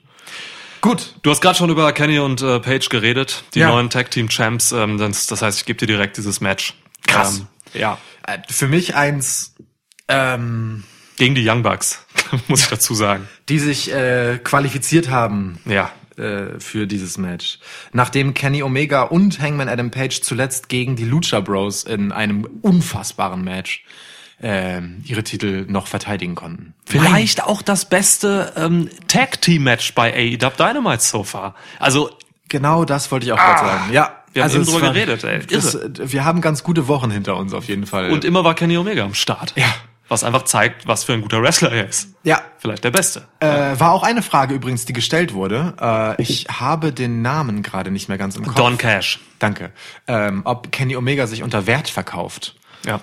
[0.84, 1.14] Gut.
[1.22, 3.68] Du hast gerade schon über Kenny und äh, Page geredet, die Ja.
[3.68, 4.70] neuen Tag Team Champs.
[4.70, 6.74] Ähm, das, das heißt, ich gebe dir direkt dieses Match.
[7.06, 7.38] Krass.
[7.72, 7.98] Ähm, ja.
[8.26, 9.54] Äh, Für mich eins,
[10.08, 10.84] ähm,
[11.16, 12.04] Gegen die Young Bucks,
[12.48, 13.26] muss ich dazu sagen.
[13.48, 15.90] die sich äh, qualifiziert haben Ja.
[16.18, 17.60] äh, für dieses Match.
[17.94, 23.42] Nachdem Kenny Omega und Hangman Adam Page zuletzt gegen die Lucha Bros in einem unfassbaren
[23.42, 23.84] Match
[24.42, 26.74] ähm, ihre Titel noch verteidigen konnten.
[26.86, 31.54] Vielleicht auch das beste ähm, Tag Team Match bei AEW Dynamite so far.
[31.78, 32.10] Also
[32.50, 33.92] Genau das wollte ich auch gerade sagen.
[33.92, 35.40] Ja, Wir haben eben es drüber war- geredet, ey.
[35.46, 35.76] Das,
[36.12, 38.10] wir haben ganz gute Wochen hinter uns auf jeden Fall.
[38.12, 39.54] und immer war Kenny Omega am Start.
[39.56, 39.64] Ja.
[40.08, 42.10] Was einfach zeigt, was für ein guter Wrestler er ist.
[42.22, 43.26] ja, Vielleicht der Beste.
[43.40, 43.46] äh,
[43.80, 45.72] war auch eine Frage übrigens, die gestellt wurde.
[45.80, 48.54] Äh, ich habe den Namen gerade nicht mehr ganz im Kopf.
[48.54, 49.18] Don Cash.
[49.38, 49.72] Danke.
[50.06, 52.54] Ähm, ob Kenny Omega sich unter Wert verkauft.
[52.86, 53.00] Ja.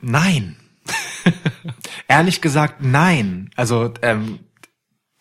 [0.00, 0.56] Nein.
[2.08, 3.50] Ehrlich gesagt, nein.
[3.56, 4.40] Also ähm,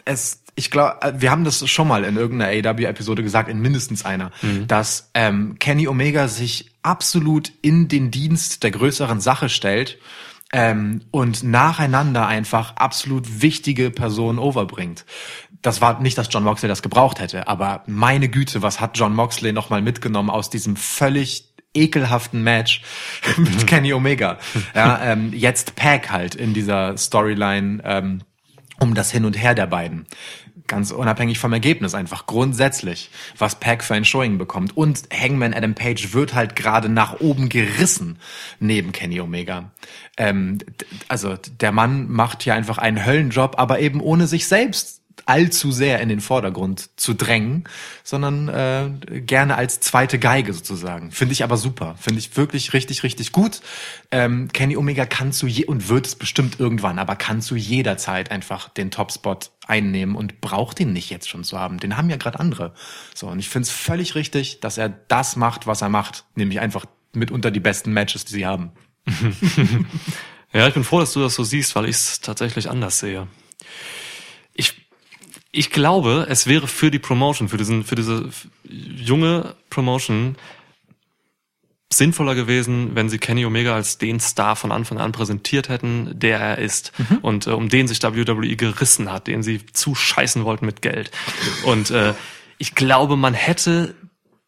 [0.05, 4.31] es, ich glaube, wir haben das schon mal in irgendeiner AEW-Episode gesagt, in mindestens einer,
[4.67, 9.97] dass ähm, Kenny Omega sich absolut in den Dienst der größeren Sache stellt,
[10.53, 15.03] ähm, und nacheinander einfach absolut wichtige Personen overbringt.
[15.63, 19.15] Das war nicht, dass John Moxley das gebraucht hätte, aber meine Güte, was hat John
[19.15, 22.81] Moxley nochmal mitgenommen aus diesem völlig ekelhaften Match
[23.37, 24.37] mit Kenny Omega.
[24.75, 28.21] Ja, ähm, jetzt Pack halt in dieser Storyline ähm,
[28.79, 30.05] um das Hin und Her der beiden.
[30.67, 34.75] Ganz unabhängig vom Ergebnis, einfach grundsätzlich, was Pack für ein Showing bekommt.
[34.77, 38.17] Und Hangman Adam Page wird halt gerade nach oben gerissen
[38.59, 39.71] neben Kenny Omega.
[40.17, 40.59] Ähm,
[41.07, 45.99] also der Mann macht hier einfach einen Höllenjob, aber eben ohne sich selbst allzu sehr
[46.01, 47.63] in den Vordergrund zu drängen,
[48.03, 51.11] sondern äh, gerne als zweite Geige sozusagen.
[51.11, 51.95] Finde ich aber super.
[51.99, 53.61] Finde ich wirklich richtig, richtig gut.
[54.11, 57.97] Ähm, Kenny Omega kann zu je und wird es bestimmt irgendwann, aber kann zu jeder
[57.97, 61.79] Zeit einfach den Topspot einnehmen und braucht ihn nicht jetzt schon zu haben.
[61.79, 62.73] Den haben ja gerade andere.
[63.13, 66.59] So, und ich finde es völlig richtig, dass er das macht, was er macht, nämlich
[66.59, 68.71] einfach mitunter die besten Matches, die sie haben.
[70.53, 73.27] ja, ich bin froh, dass du das so siehst, weil ich es tatsächlich anders sehe.
[74.53, 74.82] Ich
[75.55, 78.27] ich glaube, es wäre für die Promotion, für diesen, für diese
[78.63, 80.35] junge Promotion
[81.93, 86.39] sinnvoller gewesen, wenn sie Kenny Omega als den Star von Anfang an präsentiert hätten, der
[86.39, 87.17] er ist mhm.
[87.19, 91.11] und äh, um den sich WWE gerissen hat, den sie zuscheißen wollten mit Geld.
[91.65, 92.15] Und äh,
[92.57, 93.93] ich glaube, man hätte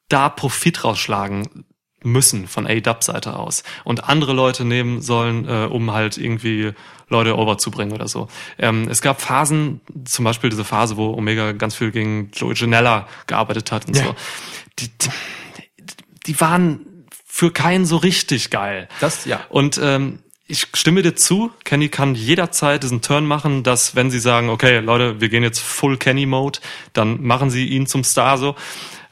[0.10, 1.66] da Profit rausschlagen
[2.06, 6.74] müssen von A-Dub-Seite aus und andere Leute nehmen sollen, äh, um halt irgendwie
[7.10, 8.28] Leute overzubringen oder so.
[8.58, 13.08] Ähm, es gab Phasen, zum Beispiel diese Phase, wo Omega ganz viel gegen Joey Janella
[13.28, 14.04] gearbeitet hat und ja.
[14.06, 14.16] so.
[14.80, 14.90] Die,
[16.26, 18.88] die, waren für keinen so richtig geil.
[19.00, 19.42] Das, ja.
[19.50, 24.20] Und ähm, ich stimme dir zu, Kenny kann jederzeit diesen Turn machen, dass wenn sie
[24.20, 26.60] sagen, okay, Leute, wir gehen jetzt Full Kenny Mode,
[26.94, 28.56] dann machen sie ihn zum Star so.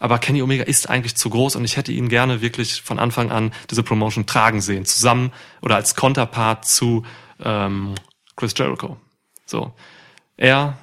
[0.03, 3.31] Aber Kenny Omega ist eigentlich zu groß und ich hätte ihn gerne wirklich von Anfang
[3.31, 7.05] an diese Promotion tragen sehen, zusammen oder als Konterpart zu
[7.41, 7.95] ähm,
[8.35, 8.97] Chris Jericho.
[9.45, 9.71] So.
[10.35, 10.77] Er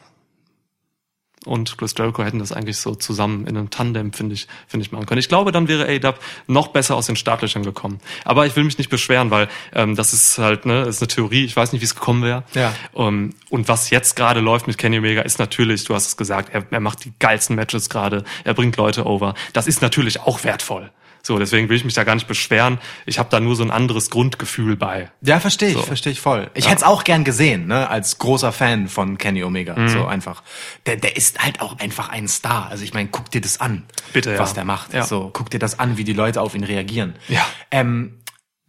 [1.47, 4.93] und Chris Jericho hätten das eigentlich so zusammen in einem Tandem, finde ich, finde ich
[4.93, 5.21] machen können.
[5.21, 7.99] Ich glaube, dann wäre A-Dub noch besser aus den Startlöchern gekommen.
[8.25, 11.45] Aber ich will mich nicht beschweren, weil ähm, das ist halt, ne, ist eine Theorie.
[11.45, 12.45] Ich weiß nicht, wie es gekommen wäre.
[12.55, 12.75] Ja.
[12.93, 16.17] Um, ähm, und was jetzt gerade läuft mit Kenny Omega ist natürlich, du hast es
[16.17, 19.35] gesagt, er, er macht die geilsten Matches gerade, er bringt Leute over.
[19.55, 20.91] Das ist natürlich auch wertvoll.
[21.23, 22.79] So, deswegen will ich mich da gar nicht beschweren.
[23.07, 25.11] Ich habe da nur so ein anderes Grundgefühl bei.
[25.21, 25.83] Ja, verstehe ich, so.
[25.83, 26.51] verstehe ich voll.
[26.55, 26.71] Ich ja.
[26.71, 29.77] hätte es auch gern gesehen, ne, als großer Fan von Kenny Omega.
[29.77, 29.89] Mhm.
[29.89, 30.43] So einfach.
[30.87, 32.69] Der, der ist halt auch einfach ein Star.
[32.71, 34.55] Also ich meine, guck dir das an, Bitte, was ja.
[34.55, 34.95] der macht.
[34.95, 35.05] Ja.
[35.05, 37.15] So, guck dir das an, wie die Leute auf ihn reagieren.
[37.29, 37.45] Ja.
[37.71, 38.21] Ähm,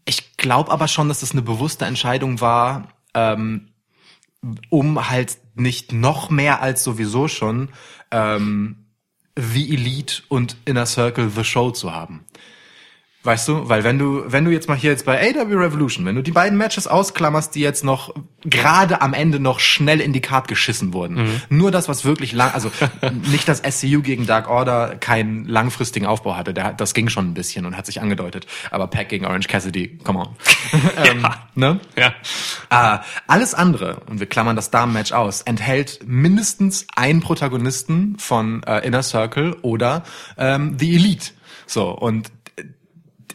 [0.06, 3.70] ich glaube aber schon, dass das eine bewusste Entscheidung war, ähm,
[4.70, 7.70] um halt nicht noch mehr als sowieso schon
[8.10, 8.81] ähm,
[9.38, 12.26] The Elite und Inner Circle The Show zu haben.
[13.24, 16.16] Weißt du, weil wenn du, wenn du jetzt mal hier jetzt bei AW Revolution, wenn
[16.16, 20.22] du die beiden Matches ausklammerst, die jetzt noch gerade am Ende noch schnell in die
[20.22, 21.42] Card geschissen wurden, mhm.
[21.50, 22.72] nur das, was wirklich lang, also
[23.32, 27.34] nicht, dass SCU gegen Dark Order keinen langfristigen Aufbau hatte, der, das ging schon ein
[27.36, 30.30] bisschen und hat sich angedeutet, aber Pack gegen Orange Cassidy, come on.
[31.06, 31.48] ähm, ja.
[31.54, 31.80] Ne?
[31.96, 32.96] Ja.
[32.96, 38.80] Äh, alles andere, und wir klammern das Damen-Match aus, enthält mindestens einen Protagonisten von äh,
[38.80, 40.02] Inner Circle oder
[40.40, 41.34] ähm, The Elite.
[41.68, 42.32] So, und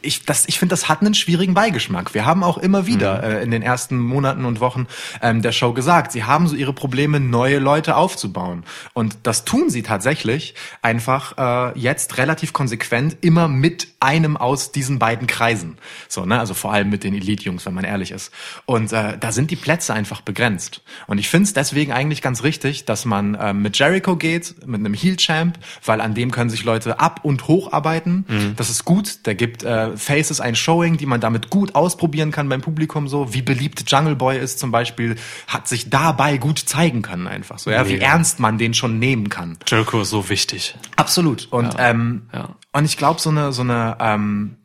[0.02, 2.14] ich, das, ich finde, das hat einen schwierigen Beigeschmack.
[2.14, 3.24] Wir haben auch immer wieder mhm.
[3.24, 4.86] äh, in den ersten Monaten und Wochen
[5.22, 8.64] ähm, der Show gesagt, sie haben so ihre Probleme, neue Leute aufzubauen.
[8.92, 14.98] Und das tun sie tatsächlich einfach äh, jetzt relativ konsequent immer mit einem aus diesen
[14.98, 15.78] beiden Kreisen.
[16.08, 16.38] So, ne?
[16.38, 18.32] Also vor allem mit den Elite-Jungs, wenn man ehrlich ist.
[18.66, 20.82] Und äh, da sind die Plätze einfach begrenzt.
[21.06, 24.80] Und ich finde es deswegen eigentlich ganz richtig, dass man äh, mit Jericho geht, mit
[24.80, 28.24] einem Heel-Champ, weil an dem können sich Leute ab- und hocharbeiten.
[28.28, 28.56] Mhm.
[28.56, 29.26] Das ist gut.
[29.26, 33.34] Der gibt äh, Faces ein Showing, die man damit gut ausprobieren kann beim Publikum so.
[33.34, 37.70] Wie beliebt Jungle Boy ist zum Beispiel, hat sich dabei gut zeigen können einfach so.
[37.70, 39.58] Ja, wie ernst man den schon nehmen kann.
[39.66, 40.76] Jericho ist so wichtig.
[40.96, 41.48] Absolut.
[41.50, 41.90] Und ja.
[41.90, 42.56] ähm, ja.
[42.72, 44.56] und ich glaube so eine so eine ähm,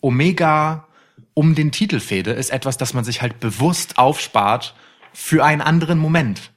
[0.00, 0.86] Omega
[1.34, 4.74] um den Titelfehde ist etwas, das man sich halt bewusst aufspart
[5.12, 6.51] für einen anderen Moment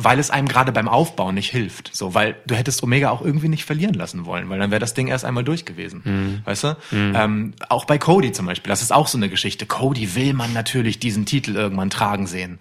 [0.00, 1.90] weil es einem gerade beim Aufbau nicht hilft.
[1.92, 4.94] So, weil du hättest Omega auch irgendwie nicht verlieren lassen wollen, weil dann wäre das
[4.94, 6.02] Ding erst einmal durch gewesen.
[6.04, 6.40] Mhm.
[6.44, 6.76] Weißt du?
[6.92, 7.12] Mhm.
[7.16, 9.66] Ähm, auch bei Cody zum Beispiel, das ist auch so eine Geschichte.
[9.66, 12.60] Cody will man natürlich diesen Titel irgendwann tragen sehen.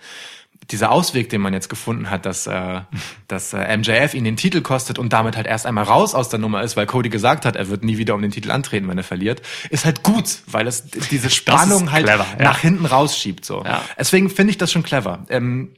[0.72, 2.82] Dieser Ausweg, den man jetzt gefunden hat, dass, äh,
[3.28, 6.40] dass äh, MJF ihn den Titel kostet und damit halt erst einmal raus aus der
[6.40, 8.98] Nummer ist, weil Cody gesagt hat, er wird nie wieder um den Titel antreten, wenn
[8.98, 13.46] er verliert, ist halt gut, weil es diese Spannung halt clever, nach hinten rausschiebt.
[13.46, 13.64] So.
[13.64, 13.84] Ja.
[13.98, 15.26] Deswegen finde ich das schon clever.
[15.30, 15.70] Ähm,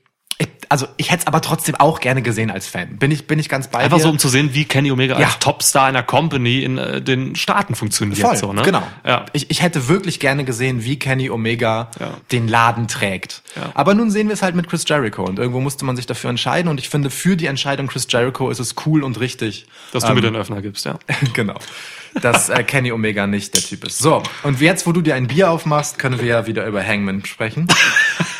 [0.71, 2.97] Also ich hätte es aber trotzdem auch gerne gesehen als Fan.
[2.97, 4.03] Bin ich, bin ich ganz bei Einfach dir.
[4.03, 5.25] so, um zu sehen, wie Kenny Omega Ja.
[5.25, 8.19] als Topstar einer Company in äh, den Staaten funktioniert.
[8.19, 8.61] Voll, so, ne?
[8.61, 8.83] genau.
[9.03, 9.25] Ja.
[9.33, 12.11] Ich, ich hätte wirklich gerne gesehen, wie Kenny Omega Ja.
[12.31, 13.41] den Laden trägt.
[13.55, 13.71] Ja.
[13.73, 16.29] Aber nun sehen wir es halt mit Chris Jericho und irgendwo musste man sich dafür
[16.29, 19.65] entscheiden und ich finde, für die Entscheidung Chris Jericho ist es cool und richtig.
[19.91, 20.99] Dass du mir den Öffner gibst, ja.
[21.33, 21.55] genau.
[22.21, 23.97] Dass äh, Kenny Omega nicht der Typ ist.
[23.99, 27.25] So, und jetzt, wo du dir ein Bier aufmachst, können wir ja wieder über Hangman
[27.25, 27.67] sprechen.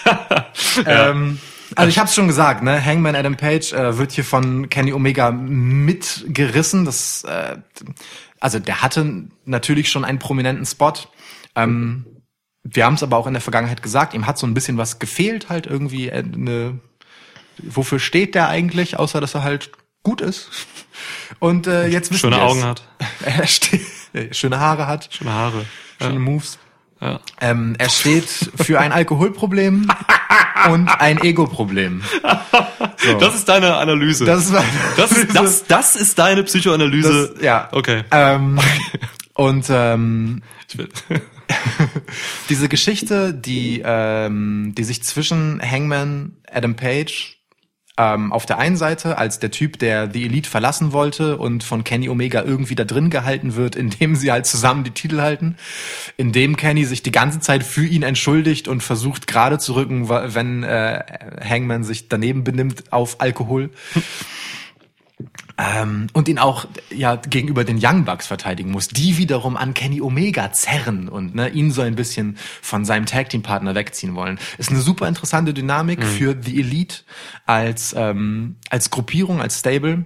[0.85, 1.39] ähm,
[1.75, 2.83] also ich habe es schon gesagt, ne?
[2.83, 6.85] Hangman Adam Page äh, wird hier von Kenny Omega mitgerissen.
[6.85, 7.57] Das, äh,
[8.39, 10.93] also der hatte natürlich schon einen prominenten Spot.
[11.55, 12.05] Ähm,
[12.63, 14.99] wir haben es aber auch in der Vergangenheit gesagt, ihm hat so ein bisschen was
[14.99, 16.79] gefehlt, halt irgendwie äh, eine.
[17.61, 19.71] Wofür steht der eigentlich, außer dass er halt
[20.03, 20.49] gut ist?
[21.39, 22.41] Und äh, jetzt wissen Schöne.
[22.41, 22.83] Augen hat,
[23.25, 23.81] Er steht,
[24.13, 25.65] äh, schöne Haare hat, schöne Haare.
[26.01, 26.57] schöne Moves.
[27.01, 27.19] Ja.
[27.39, 29.87] Ähm, er steht für ein Alkoholproblem
[30.71, 32.01] und ein Ego-Problem.
[32.97, 33.17] So.
[33.19, 34.25] Das ist deine Analyse.
[34.25, 34.65] Das ist meine
[34.97, 37.31] das, ist, das, das ist deine Psychoanalyse.
[37.35, 37.69] Das- ja.
[37.71, 38.03] Okay.
[38.11, 38.59] Ähm,
[39.33, 40.41] und ähm,
[42.49, 47.38] diese Geschichte, die, ähm, die sich zwischen Hangman, Adam Page
[47.99, 51.83] ähm, auf der einen Seite als der Typ, der The Elite verlassen wollte und von
[51.83, 55.57] Kenny Omega irgendwie da drin gehalten wird, indem sie halt zusammen die Titel halten,
[56.15, 60.63] indem Kenny sich die ganze Zeit für ihn entschuldigt und versucht gerade zu rücken, wenn
[60.63, 61.03] äh,
[61.47, 63.69] Hangman sich daneben benimmt auf Alkohol.
[65.57, 70.01] Ähm, und ihn auch ja gegenüber den Young Bucks verteidigen muss, die wiederum an Kenny
[70.01, 74.39] Omega zerren und ne, ihn so ein bisschen von seinem Tag Team Partner wegziehen wollen.
[74.57, 76.99] Ist eine super interessante Dynamik für The Elite
[77.45, 80.05] als ähm, als Gruppierung, als Stable.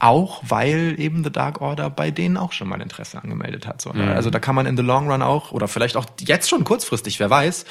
[0.00, 3.80] Auch weil eben The Dark Order bei denen auch schon mal Interesse angemeldet hat.
[3.80, 4.12] So, ne?
[4.14, 7.20] Also da kann man in the long run auch, oder vielleicht auch jetzt schon kurzfristig,
[7.20, 7.64] wer weiß,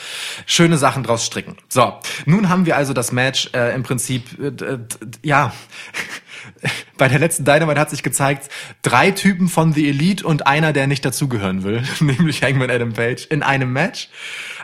[0.46, 1.58] schöne Sachen draus stricken.
[1.70, 1.94] So,
[2.26, 4.80] nun haben wir also das Match äh, im Prinzip, äh,
[5.22, 5.54] ja,
[6.98, 8.50] bei der letzten Dynamite hat sich gezeigt,
[8.82, 13.26] drei Typen von The Elite und einer, der nicht dazugehören will, nämlich Hangman Adam Page,
[13.26, 14.10] in einem Match.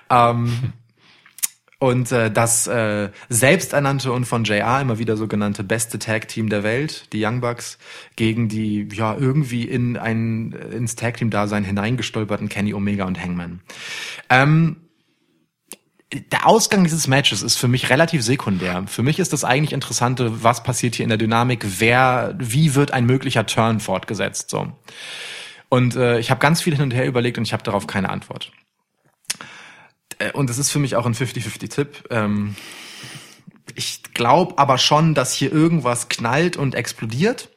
[0.10, 0.74] Ähm,
[1.80, 6.63] und äh, das äh, selbsternannte und von JR immer wieder so genannte beste Tag-Team der
[6.63, 7.78] Welt, die Young Bucks,
[8.18, 13.62] gegen die ja irgendwie in ein ins Tag-Team-Dasein hineingestolperten Kenny Omega und Hangman.
[14.30, 14.76] Ähm,
[16.12, 18.84] der Ausgang dieses Matches ist für mich relativ sekundär.
[18.88, 22.91] Für mich ist das eigentlich Interessante, was passiert hier in der Dynamik, wer, wie wird
[22.91, 24.72] ein möglicher Turn fortgesetzt, so.
[25.69, 28.10] Und äh, ich habe ganz viel hin und her überlegt und ich habe darauf keine
[28.10, 28.52] Antwort.
[30.17, 32.06] Äh, Und es ist für mich auch ein 50-50-Tipp.
[32.10, 32.56] Ähm,
[33.76, 37.50] ich glaube aber schon, dass hier irgendwas knallt und explodiert.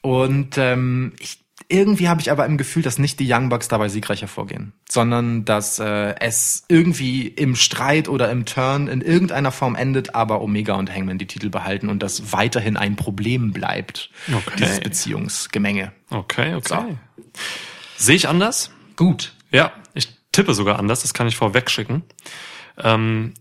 [0.00, 1.39] Und ähm, ich,
[1.70, 5.44] irgendwie habe ich aber im Gefühl, dass nicht die Young Bucks dabei siegreich hervorgehen, sondern
[5.44, 10.74] dass äh, es irgendwie im Streit oder im Turn in irgendeiner Form endet, aber Omega
[10.74, 14.56] und Hangman die Titel behalten und das weiterhin ein Problem bleibt, Okay.
[14.58, 15.92] dieses Beziehungsgemenge.
[16.10, 16.96] Okay, okay.
[17.96, 18.70] Sehe ich anders?
[18.96, 19.34] Gut.
[19.52, 22.02] Ja, ich tippe sogar anders, das kann ich vorwegschicken.
[22.78, 23.34] Ähm,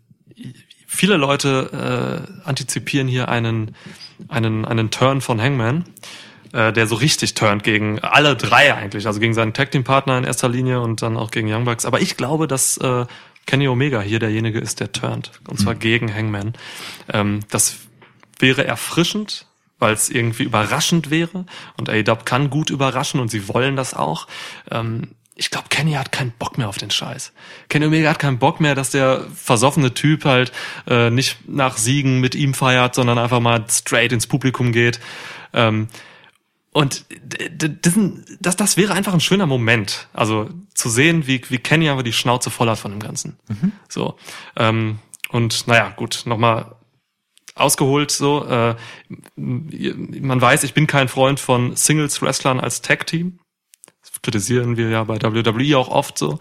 [0.88, 3.76] viele Leute äh, antizipieren hier einen,
[4.28, 5.86] einen, einen Turn von Hangman,
[6.54, 10.18] äh, der so richtig turnt gegen alle drei eigentlich, also gegen seinen Tag Team Partner
[10.18, 11.86] in erster Linie und dann auch gegen Young Bucks.
[11.86, 13.06] Aber ich glaube, dass äh,
[13.46, 15.32] Kenny Omega hier derjenige ist, der turnt.
[15.48, 16.54] Und zwar gegen Hangman.
[17.12, 17.78] Ähm, das
[18.38, 19.48] wäre erfrischend,
[19.80, 21.46] weil es irgendwie überraschend wäre.
[21.78, 24.28] Und AEW kann gut überraschen und sie wollen das auch.
[24.70, 27.32] Ähm, ich glaube, Kenny hat keinen Bock mehr auf den Scheiß.
[27.70, 30.52] Kenny Omega hat keinen Bock mehr, dass der versoffene Typ halt
[30.86, 35.00] äh, nicht nach Siegen mit ihm feiert, sondern einfach mal straight ins Publikum geht.
[35.54, 35.88] Ähm,
[36.80, 40.08] und d- d- diesen, das, das wäre einfach ein schöner Moment.
[40.14, 43.38] Also zu sehen, wie, wie Kenny einfach die Schnauze voll hat von dem Ganzen.
[43.90, 44.16] So.
[44.56, 46.76] Ähm, und naja, gut, nochmal
[47.56, 48.46] ausgeholt so.
[48.46, 48.76] Äh,
[49.36, 53.40] man weiß, ich bin kein Freund von Singles-Wrestlern als Tag-Team.
[54.02, 56.40] Das kritisieren wir ja bei WWE auch oft so.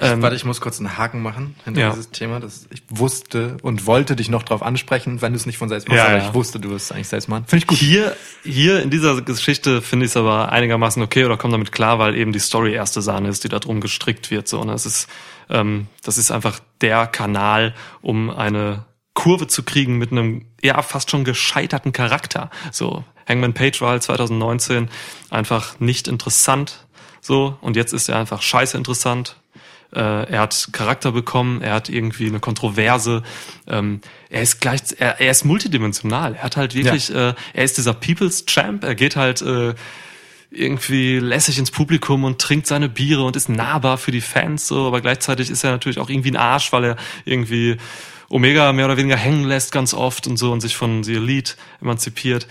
[0.00, 1.90] Ähm, Warte, ich muss kurz einen Haken machen hinter Ja.
[1.90, 2.40] dieses Thema.
[2.40, 5.86] Das, ich wusste und wollte dich noch drauf ansprechen, wenn du es nicht von selbst
[5.88, 6.26] machst, Ja, aber ja.
[6.28, 7.44] ich wusste, du wirst es eigentlich selbst machen.
[7.46, 7.78] Finde ich gut.
[7.78, 11.98] Hier, hier in dieser Geschichte finde ich es aber einigermaßen okay oder komme damit klar,
[11.98, 14.48] weil eben die Story erste Sahne ist, die da drum gestrickt wird.
[14.48, 15.08] So, und das ist,
[15.50, 21.10] ähm, das ist einfach der Kanal, um eine Kurve zu kriegen mit einem ja fast
[21.10, 22.48] schon gescheiterten Charakter.
[22.70, 24.88] So, Hangman Page war halt 2019
[25.28, 26.86] einfach nicht interessant.
[27.20, 29.36] So, und jetzt ist er einfach scheiße interessant.
[29.94, 33.22] Äh, er hat Charakter bekommen, er hat irgendwie eine Kontroverse.
[33.66, 34.00] Ähm,
[34.30, 36.34] er ist gleich, er, er ist multidimensional.
[36.34, 38.84] Er hat halt wirklich, äh, er ist dieser People's Champ.
[38.84, 39.74] Er geht halt äh,
[40.50, 44.66] irgendwie lässig ins Publikum und trinkt seine Biere und ist nahbar für die Fans.
[44.66, 47.76] So, aber gleichzeitig ist er natürlich auch irgendwie ein Arsch, weil er irgendwie
[48.28, 51.54] Omega mehr oder weniger hängen lässt ganz oft und so und sich von The Elite
[51.82, 52.46] emanzipiert.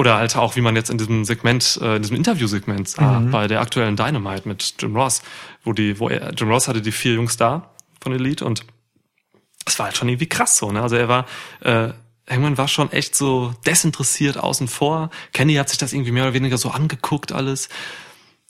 [0.00, 3.48] Oder halt auch, wie man jetzt in diesem Segment, äh, in diesem Interviewsegment sah, bei
[3.48, 5.20] der aktuellen Dynamite mit Jim Ross,
[5.62, 7.68] wo die, wo er, Jim Ross hatte die vier Jungs da
[8.00, 8.64] von Elite und
[9.66, 10.80] es war halt schon irgendwie krass so, ne?
[10.80, 11.26] Also er war,
[11.60, 11.88] äh,
[12.30, 15.10] Hangman war schon echt so desinteressiert außen vor.
[15.34, 17.68] Kenny hat sich das irgendwie mehr oder weniger so angeguckt alles.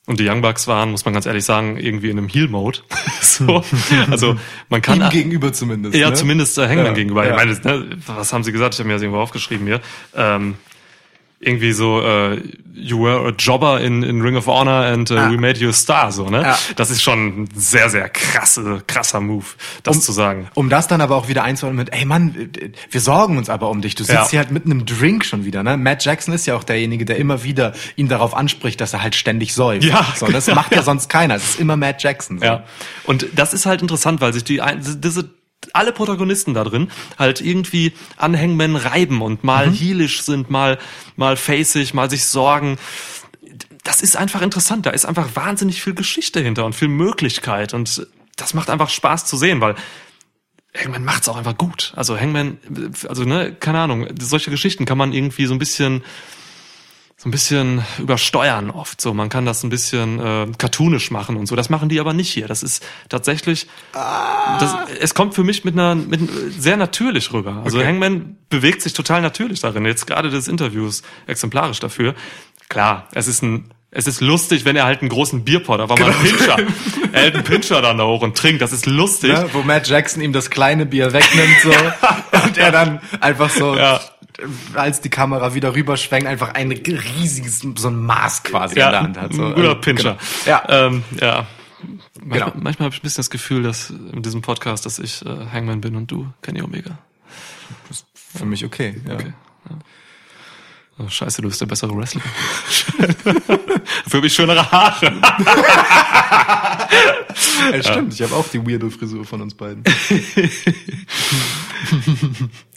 [0.07, 2.79] Und die Young Bucks waren, muss man ganz ehrlich sagen, irgendwie in einem Heal-Mode.
[3.21, 3.65] so.
[4.09, 4.37] Also
[4.69, 5.01] man kann.
[5.01, 5.97] Ihm gegenüber zumindest.
[5.97, 6.15] Ja, ne?
[6.15, 7.27] zumindest äh, Hangman Ja, gegenüber.
[7.27, 7.31] ja.
[7.31, 8.75] Ich meine, ne, was haben sie gesagt?
[8.75, 9.81] Ich habe mir das irgendwo aufgeschrieben hier.
[10.15, 10.55] Ähm,
[11.43, 12.39] irgendwie so, äh,
[12.75, 15.31] you were a jobber in, in Ring of Honor and uh, Ah.
[15.31, 16.43] we made you a star, so, ne?
[16.43, 16.59] Ja.
[16.77, 19.47] Das ist schon ein sehr, sehr krasse, krasser Move,
[19.83, 20.49] das zu sagen.
[20.55, 22.51] Um das dann aber auch wieder einzuholen mit, ey Mann,
[22.91, 23.95] wir sorgen uns aber um dich.
[23.95, 24.29] Du sitzt Ja.
[24.29, 25.79] hier halt mit einem Drink schon wieder, ne?
[25.79, 29.15] Matt Jackson ist ja auch derjenige, der immer wieder ihn darauf anspricht, dass er halt
[29.15, 29.85] ständig säuft.
[29.85, 30.07] Ja.
[30.17, 31.37] So, das macht ja sonst keiner.
[31.37, 32.39] Es ist immer Matt Jackson.
[32.39, 32.45] So.
[32.45, 32.65] Ja.
[33.05, 35.31] Und das ist halt interessant, weil sich die, ein- diese,
[35.73, 39.75] alle Protagonisten da drin halt irgendwie an Hangman reiben und mal Mhm.
[39.75, 40.79] heelisch sind, mal,
[41.17, 42.79] mal faceig, mal sich sorgen.
[43.85, 44.87] Das ist einfach interessant.
[44.87, 49.27] Da ist einfach wahnsinnig viel Geschichte hinter und viel Möglichkeit und das macht einfach Spaß
[49.27, 49.75] zu sehen, weil
[50.75, 51.93] Hangman macht's auch einfach gut.
[51.97, 52.59] Also Hangman,
[53.09, 56.05] also ne, keine Ahnung, solche Geschichten kann man irgendwie so ein bisschen
[57.23, 58.99] so ein bisschen übersteuern oft.
[58.99, 61.55] So, man kann das ein bisschen äh, cartoonisch machen und so.
[61.55, 62.49] Das machen die aber nicht hier.
[62.49, 66.19] Das ist tatsächlich, das, es kommt für mich mit einer, mit
[66.59, 67.61] sehr natürlich rüber.
[67.63, 67.89] Also Okay.
[67.89, 69.85] Hangman bewegt sich total natürlich darin.
[69.85, 72.15] Jetzt gerade des Interviews exemplarisch dafür.
[72.71, 76.13] Klar, es ist ein es ist lustig, wenn er halt einen großen Bierpot, aber mal
[76.13, 76.59] einen Pinscher.
[77.13, 78.63] Er hält einen Pinscher dann da hoch und trinkt.
[78.63, 79.33] Das ist lustig.
[79.33, 79.49] Ne?
[79.53, 81.71] Wo Matt Jackson ihm das kleine Bier wegnimmt so
[82.45, 84.01] und er dann einfach so Ja.
[84.75, 89.03] Als die Kamera wieder rüberschwenkt, einfach ein riesiges, so ein Maß quasi ja, in der
[89.03, 89.33] Hand hat.
[89.33, 89.49] So.
[89.51, 90.19] guter Also, Pinscher.
[90.45, 90.57] Genau.
[90.57, 90.87] Ja.
[90.87, 91.47] ähm, ja.
[92.23, 92.63] Manchmal, Genau.
[92.63, 95.81] manchmal habe ich ein bisschen das Gefühl, dass in diesem Podcast, dass ich äh, Hangman
[95.81, 96.99] bin und du Kenny Omega.
[98.15, 99.01] Für mich okay.
[99.07, 99.15] Ja.
[99.15, 99.33] Okay.
[99.69, 99.77] Ja.
[101.01, 102.21] Oh, scheiße, du bist der bessere Wrestler.
[103.25, 105.13] Dafür habe ich schönere Haare.
[107.73, 109.85] Ja, stimmt, ich habe auch die weirde Frisur von uns beiden.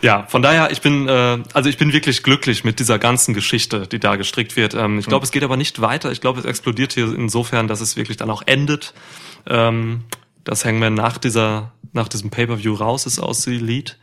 [0.01, 3.87] Ja, von daher, ich bin, äh, also ich bin wirklich glücklich mit dieser ganzen Geschichte,
[3.87, 4.73] die da gestrickt wird.
[4.73, 6.11] Ähm, ich glaube, es geht aber nicht weiter.
[6.11, 8.93] Ich glaube, es explodiert hier insofern, dass es wirklich dann auch endet,
[9.47, 10.03] ähm,
[10.43, 13.95] dass Hangman nach dieser, nach diesem Pay-per-View raus ist aus Elite.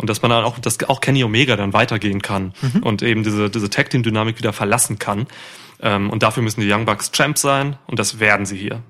[0.00, 3.50] Und dass man dann auch, dass auch Kenny Omega dann weitergehen kann und eben diese,
[3.50, 5.26] diese Tag-Team-Dynamik wieder verlassen kann.
[5.80, 8.82] Ähm, und dafür müssen die Young Bucks Champs sein und das werden sie hier.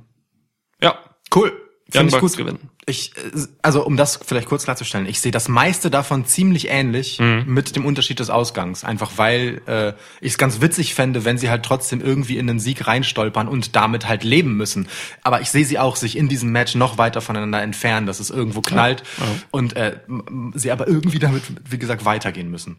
[0.83, 0.99] Ja,
[1.35, 1.53] Cool.
[1.95, 2.37] Young Bucks gut.
[2.37, 2.71] gewinnen.
[2.87, 7.19] Ich, äh, also um das vielleicht kurz klarzustellen, ich sehe das meiste davon ziemlich ähnlich
[7.21, 7.45] Mhm.
[7.47, 8.85] mit dem Unterschied des Ausgangs.
[8.85, 12.59] Einfach weil äh, ich es ganz witzig fände, wenn sie halt trotzdem irgendwie in den
[12.61, 14.89] Sieg reinstolpern und damit halt leben müssen.
[15.23, 18.31] Aber ich sehe sie auch sich in diesem Match noch weiter voneinander entfernen, dass es
[18.31, 19.03] irgendwo knallt
[19.51, 22.77] und äh, m- m- sie aber irgendwie damit, wie gesagt, weitergehen müssen.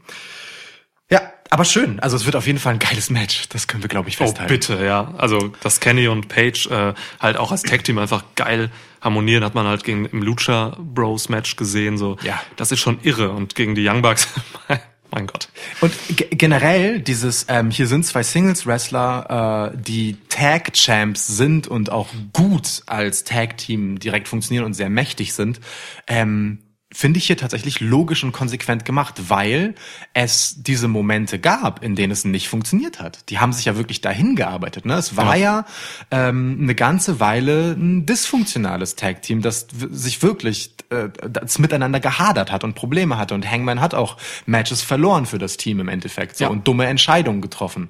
[1.12, 2.00] Ja, aber schön.
[2.00, 3.50] Also es wird auf jeden Fall ein geiles Match.
[3.50, 4.52] Das können wir, glaube ich, Oh, festhalten.
[4.54, 5.14] bitte, ja.
[5.18, 8.72] Also, dass Kenny und Paige äh, halt auch als Tag-Team einfach geil
[9.02, 11.98] harmonieren, hat man halt gegen im Lucha Bros Match gesehen.
[11.98, 12.42] So, Ja.
[12.56, 13.32] das ist schon irre.
[13.32, 14.28] Und gegen die Young Bucks,
[15.12, 15.50] mein Gott.
[15.82, 22.08] Und ge- generell dieses, ähm, hier sind zwei Singles-Wrestler, äh, die Tag-Champs sind und auch
[22.32, 25.60] gut als Tag-Team direkt funktionieren und sehr mächtig sind,
[26.08, 26.60] ähm,
[26.94, 29.76] finde ich hier tatsächlich logisch und konsequent gemacht, weil
[30.14, 33.30] es diese Momente gab, in denen es nicht funktioniert hat.
[33.30, 34.86] Die haben sich ja wirklich dahin gearbeitet.
[34.86, 34.96] Ne?
[34.96, 35.66] Es war ja,
[36.12, 42.64] ähm, eine ganze Weile ein dysfunktionales Tag-Team, das sich wirklich äh, das miteinander gehadert hat
[42.64, 43.34] und Probleme hatte.
[43.36, 46.50] Und Hangman hat auch Matches verloren für das Team im Endeffekt so, Ja.
[46.50, 47.90] und dumme Entscheidungen getroffen.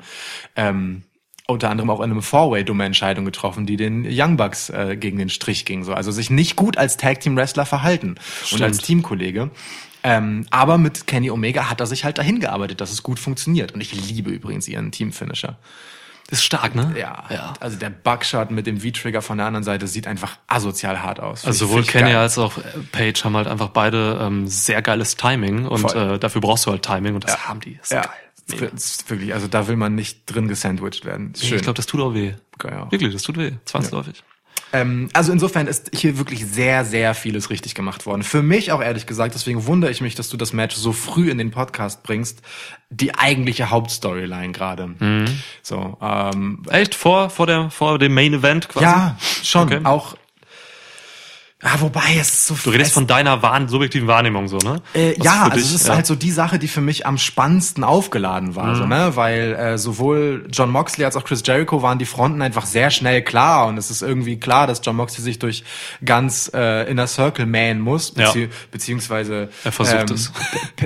[0.55, 1.03] Ähm,
[1.47, 5.17] unter anderem auch in einem Four-Way dumme Entscheidung getroffen, die den Young Bucks äh, gegen
[5.17, 5.84] den Strich ging.
[5.84, 5.93] So.
[5.93, 8.63] Also sich nicht gut als Tag-Team-Wrestler verhalten und Stimmt.
[8.63, 9.51] als Teamkollege.
[10.04, 13.73] Ähm, aber mit Kenny Omega hat er sich halt dahin gearbeitet, dass es gut funktioniert.
[13.73, 15.58] Und ich liebe übrigens ihren Team-Finisher.
[16.32, 16.93] Ist stark, ne?
[16.97, 17.54] Ja, ja.
[17.60, 21.45] also der Buckshot mit dem V-Trigger von der anderen Seite sieht einfach asozial hart aus.
[21.45, 22.54] Also sowohl Kenny als auch
[22.93, 26.13] Paige haben halt einfach beide ähm, sehr geiles Timing und Voll.
[26.13, 27.77] äh, dafür brauchst du halt Timing und das haben die.
[27.82, 28.12] Ist ja, geil.
[28.59, 31.33] Wirklich, also da will man nicht drin gesandwiched werden.
[31.35, 31.57] Schön.
[31.57, 32.33] Ich glaube, das tut auch weh.
[32.63, 32.91] Ja.
[32.91, 33.51] Wirklich, das tut weh.
[33.65, 34.23] Zwangsläufig.
[34.73, 38.23] Ähm, also insofern ist hier wirklich sehr, sehr vieles richtig gemacht worden.
[38.23, 41.29] Für mich auch ehrlich gesagt, deswegen wundere ich mich, dass du das Match so früh
[41.29, 42.41] in den Podcast bringst,
[42.89, 44.88] die eigentliche Hauptstoryline gerade.
[44.88, 45.26] Mhm.
[45.61, 46.95] So, ähm, Echt?
[46.95, 48.86] Vor, vor, der, vor dem Main Event quasi?
[48.86, 49.63] ja, schon.
[49.63, 49.82] Okay.
[49.84, 50.15] Auch
[51.64, 54.82] Ah, wobei es ist so Du redest von deiner wahren, subjektiven Wahrnehmung so, ne?
[54.95, 55.93] Äh, ja, also es ist ja.
[55.93, 55.95] Mhm.
[55.97, 59.12] halt so die Sache, die für mich am spannendsten aufgeladen war, so, ne?
[59.16, 63.22] Weil äh, sowohl John Moxley als auch Chris Jericho waren die Fronten einfach sehr schnell
[63.22, 65.64] klar und es ist irgendwie klar, dass John Moxley sich durch
[66.03, 68.26] ganz äh, Inner Circle mähen muss, Ja.
[68.28, 70.32] bezieh beziehungsweise Er versucht ähm, es.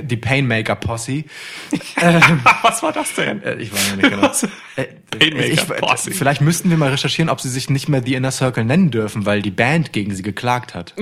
[0.04, 1.24] die Painmaker Posse.
[2.64, 3.42] Was war das denn?
[3.44, 4.32] Äh, ich weiß nicht genau.
[4.76, 4.86] Äh,
[5.18, 6.12] Painmaker ich, Posse.
[6.12, 9.26] vielleicht müssten wir mal recherchieren, ob sie sich nicht mehr The Inner Circle nennen dürfen,
[9.26, 10.94] weil die Band gegen sie geklagt hat.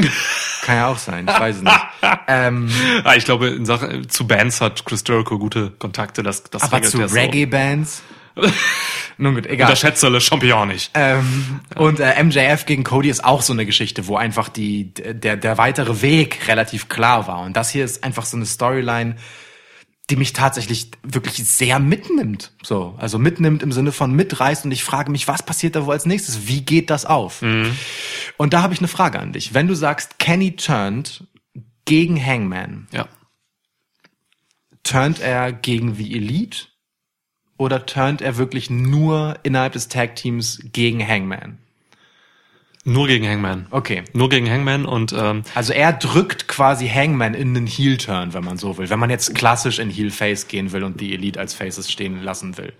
[0.64, 1.80] Kann ja auch sein, ich weiß es nicht.
[2.28, 2.70] Ähm,
[3.04, 6.24] Ah, ich glaube, in Sachen, zu Bands hat Chris Jericho gute Kontakte.
[6.24, 6.98] Das, das aber zu.
[6.98, 8.02] Reggae-Bands?
[9.18, 9.68] Nun gut, egal.
[9.68, 10.92] Unterschätze Le Champion nicht.
[10.96, 15.38] Ähm, Und äh, MJF gegen Cody ist auch so eine Geschichte, wo einfach die der
[15.38, 17.42] der weitere Weg relativ klar war.
[17.42, 19.16] Und das hier ist einfach so eine Storyline,
[20.10, 22.52] die mich tatsächlich wirklich sehr mitnimmt.
[22.62, 24.66] So, also mitnimmt im Sinne von mitreißt.
[24.66, 26.48] Und ich frage mich, was passiert da wohl als nächstes?
[26.48, 27.42] Wie geht das auf?
[27.42, 29.54] Und da habe ich eine Frage an dich.
[29.54, 31.26] Wenn du sagst, Kenny turned
[31.86, 33.08] gegen Hangman, Ja.
[34.84, 36.68] turnt er gegen The Elite
[37.58, 41.60] oder turnt er wirklich nur innerhalb des Tag Teams gegen Hangman?
[42.86, 43.68] Nur gegen Hangman.
[43.72, 44.04] Okay.
[44.14, 48.58] Nur gegen Hangman und ähm, Also er drückt quasi Hangman in den Heel-Turn, wenn man
[48.58, 48.90] so will.
[48.90, 52.58] Wenn man jetzt klassisch in Heel-Face gehen will und die Elite als Faces stehen lassen
[52.58, 52.74] will.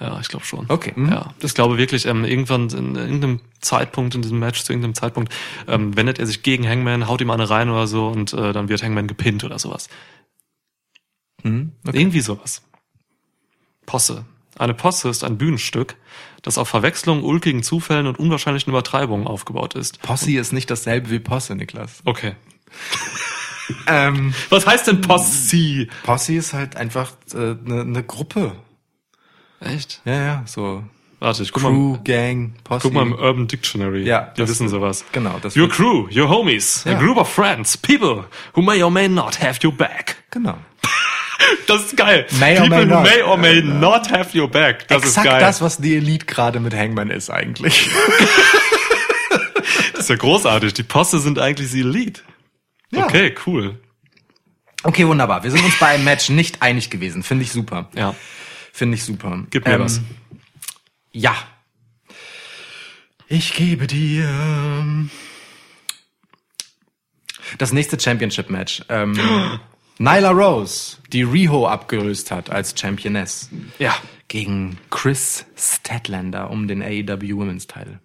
[0.00, 0.64] ja, ich glaube schon.
[0.68, 1.10] Okay, mhm.
[1.10, 5.32] Ja, ich glaube wirklich, ähm, irgendwann in irgendeinem Zeitpunkt in diesem Match, zu irgendeinem Zeitpunkt,
[5.68, 8.70] ähm, wendet er sich gegen Hangman, haut ihm eine rein oder so und äh, dann
[8.70, 9.90] wird Hangman gepinnt oder sowas.
[11.42, 11.72] Mhm.
[11.84, 12.62] Irgendwie sowas.
[13.84, 14.24] Posse.
[14.58, 15.96] Eine Posse ist ein Bühnenstück,
[16.42, 20.00] das auf Verwechslung, ulkigen Zufällen und unwahrscheinlichen Übertreibungen aufgebaut ist.
[20.02, 22.00] Posse ist nicht dasselbe wie Posse, Niklas.
[22.04, 22.34] Okay.
[23.88, 25.88] Ähm, Was heißt denn Posse?
[26.04, 28.52] Posse ist halt einfach eine äh, ne- ne Gruppe.
[29.58, 30.00] Echt?
[30.04, 30.84] Ja, ja, so
[31.18, 32.82] Warte, ich guck Crew, mal, Gang, Posse.
[32.82, 34.04] guck mal im Urban Dictionary.
[34.04, 35.04] Ja, Die das- wissen sowas.
[35.10, 36.98] genau, das Your crew, your homies, a Ja.
[37.00, 40.14] group of friends, people who may or may not have your back.
[40.30, 40.58] Genau.
[41.66, 42.26] Das ist geil.
[42.38, 43.02] May or people may who not.
[43.04, 44.88] may or may not have your back.
[44.88, 45.40] Das Exakt ist geil.
[45.40, 47.88] das, was die Elite gerade mit Hangman ist eigentlich.
[49.92, 50.72] Das ist ja großartig.
[50.74, 52.22] Die Posse sind eigentlich die Elite.
[52.90, 53.04] Ja.
[53.04, 53.78] Okay, cool.
[54.82, 55.42] Okay, wunderbar.
[55.42, 57.22] Wir sind uns bei einem Match nicht einig gewesen.
[57.22, 57.90] Finde ich super.
[57.94, 58.14] Ja.
[58.72, 59.32] Finde ich super.
[59.32, 60.00] Ähm, Gib mir was.
[61.12, 61.34] Ja.
[63.28, 64.28] Ich gebe dir
[67.58, 68.82] das nächste Championship-Match.
[68.88, 69.18] Ähm,
[69.98, 73.48] Nyla Rose, die Riho abgelöst hat als Championess.
[73.78, 73.94] Ja.
[74.28, 78.00] Gegen Chris Statlander um den AEW Women's Title.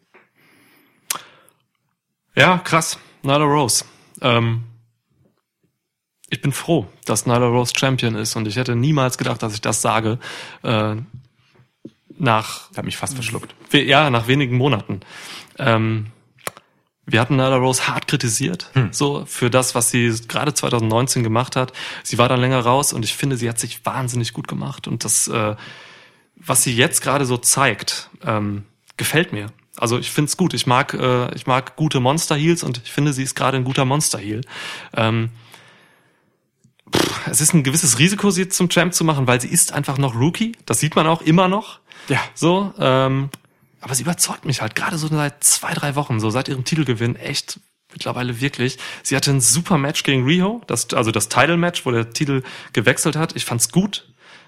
[2.35, 2.97] Ja, krass.
[3.23, 3.83] Nyla Rose.
[4.21, 4.63] Ähm,
[6.29, 9.61] ich bin froh, dass Nyla Rose Champion ist und ich hätte niemals gedacht, dass ich
[9.61, 10.17] das sage.
[10.63, 10.95] Äh,
[12.17, 13.53] nach Hat mich fast verschluckt.
[13.73, 15.01] ja, nach wenigen Monaten.
[15.57, 16.07] Ähm,
[17.11, 21.73] wir hatten Nyla Rose hart kritisiert, so für das, was sie gerade 2019 gemacht hat.
[22.03, 25.03] Sie war dann länger raus und ich finde, sie hat sich wahnsinnig gut gemacht und
[25.03, 25.55] das, äh,
[26.35, 28.63] was sie jetzt gerade so zeigt, ähm,
[28.97, 29.47] gefällt mir.
[29.77, 30.53] Also ich finde es gut.
[30.53, 33.63] Ich mag, äh, ich mag gute Monster Heels und ich finde, sie ist gerade ein
[33.63, 34.41] guter Monster Heel.
[34.95, 35.29] Ähm,
[36.93, 39.97] pff, es ist ein gewisses Risiko, sie zum Champ zu machen, weil sie ist einfach
[39.97, 40.53] noch Rookie.
[40.65, 41.79] Das sieht man auch immer noch.
[42.09, 42.19] Ja.
[42.35, 43.29] So, ähm,
[43.81, 47.15] aber sie überzeugt mich halt gerade so seit zwei, drei Wochen, so seit ihrem Titelgewinn,
[47.15, 47.59] echt
[47.91, 48.77] mittlerweile wirklich.
[49.03, 53.15] Sie hatte ein super Match gegen Riho, das, also das Title-Match, wo der Titel gewechselt
[53.15, 53.35] hat.
[53.35, 54.07] Ich fand's gut.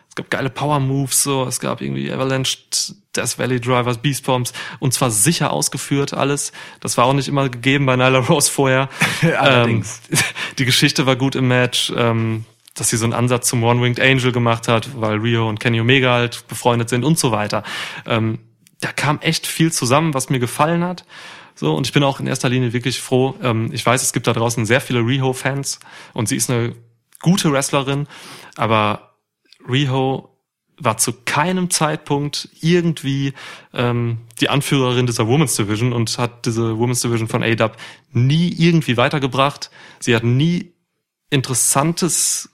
[0.09, 2.57] Es gab geile Power-Moves, so, es gab irgendwie Avalanche,
[3.15, 6.51] Death Valley Drivers, Beast Bombs und zwar sicher ausgeführt alles.
[6.81, 8.89] Das war auch nicht immer gegeben bei Nyla Rose vorher.
[9.39, 10.01] Allerdings.
[10.11, 10.19] Ähm,
[10.59, 11.91] die Geschichte war gut im Match.
[11.95, 15.79] Ähm, dass sie so einen Ansatz zum One-Winged Angel gemacht hat, weil Rio und Kenny
[15.79, 17.63] Omega halt befreundet sind und so weiter.
[18.07, 18.39] Ähm,
[18.83, 21.05] da kam echt viel zusammen, was mir gefallen hat.
[21.55, 23.35] So, und ich bin auch in erster Linie wirklich froh.
[23.41, 25.79] Ähm, ich weiß, es gibt da draußen sehr viele Riho-Fans
[26.13, 26.75] und sie ist eine
[27.21, 28.07] gute Wrestlerin,
[28.55, 29.15] aber
[29.69, 30.29] Riho
[30.77, 33.33] war zu keinem Zeitpunkt irgendwie
[33.73, 37.77] ähm, die Anführerin dieser Women's Division und hat diese Women's Division von ADAP
[38.11, 39.69] nie irgendwie weitergebracht.
[39.99, 40.73] Sie hat nie
[41.29, 42.49] Interessantes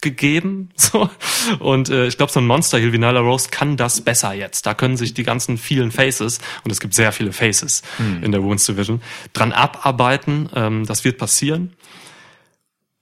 [0.00, 0.70] gegeben.
[0.78, 1.10] So.
[1.58, 4.64] Und äh, ich glaube, so ein Monster Heel wie Nyla Rose kann das besser jetzt.
[4.64, 7.82] Da können sich die ganzen vielen Faces, und es gibt sehr viele Faces
[8.22, 9.02] in der Women's Division,
[9.34, 10.48] dran abarbeiten.
[10.54, 11.76] Ähm, das wird passieren.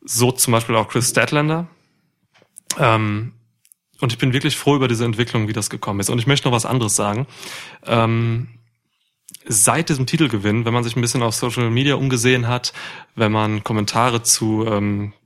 [0.00, 1.68] So zum Beispiel auch Chris Statlander.
[2.78, 3.32] Ähm,
[4.00, 6.10] und ich bin wirklich froh über diese Entwicklung, wie das gekommen ist.
[6.10, 7.26] Und ich möchte noch was anderes sagen.
[7.84, 8.48] Ähm,
[9.46, 12.72] seit diesem Titelgewinn, wenn man sich ein bisschen auf Social Media umgesehen hat,
[13.14, 15.25] wenn man Kommentare zu, ähm, zu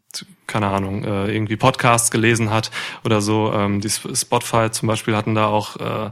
[0.51, 2.71] keine Ahnung, äh, irgendwie Podcasts gelesen hat
[3.05, 6.11] oder so, ähm, die Sp- Spotify zum Beispiel hatten da auch äh,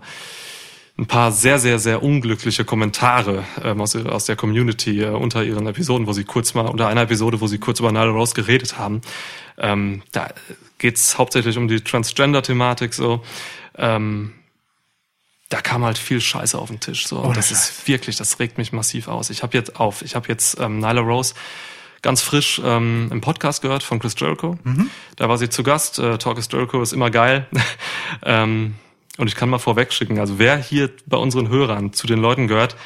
[0.97, 5.66] ein paar sehr, sehr, sehr unglückliche Kommentare ähm, aus, aus der Community äh, unter ihren
[5.66, 8.78] Episoden, wo sie kurz mal, unter einer Episode, wo sie kurz über Nyla Rose geredet
[8.78, 9.03] haben.
[9.59, 10.28] Ähm, da
[10.78, 13.22] geht's hauptsächlich um die Transgender-Thematik so.
[13.76, 14.32] Ähm,
[15.51, 17.07] da kam halt viel Scheiße auf den Tisch.
[17.07, 17.20] So.
[17.20, 19.30] Und das ist wirklich, das regt mich massiv aus.
[19.30, 21.34] Ich habe jetzt auf, ich habe jetzt ähm, Nyla Rose
[22.09, 24.56] ganz frisch ähm, im Podcast gehört von Chris Jericho.
[25.16, 25.98] Da war sie zu Gast.
[25.98, 27.46] Äh, Talk is Jericho ist immer geil.
[28.24, 28.76] ähm,
[29.18, 32.76] und ich kann mal vorwegschicken, also wer hier bei unseren Hörern zu den Leuten gehört,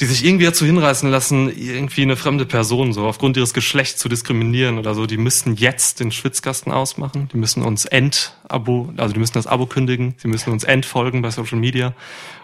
[0.00, 4.10] die sich irgendwie dazu hinreißen lassen, irgendwie eine fremde Person so aufgrund ihres Geschlechts zu
[4.10, 9.18] diskriminieren oder so, die müssten jetzt den Schwitzkasten ausmachen, die müssen uns End-Abo, also die
[9.18, 11.94] müssen das Abo kündigen, sie müssen uns entfolgen bei Social Media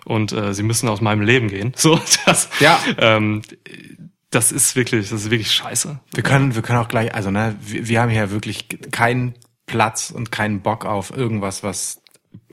[0.07, 1.75] und äh, sie müssen aus meinem Leben gehen.
[1.77, 2.81] So, das, Ja.
[2.97, 3.43] ähm,
[4.35, 5.99] das ist wirklich, das ist wirklich scheiße.
[6.13, 9.35] Wir können, wir können auch gleich, also ne, wir, wir haben hier wirklich keinen
[9.67, 12.01] Platz und keinen Bock auf irgendwas, was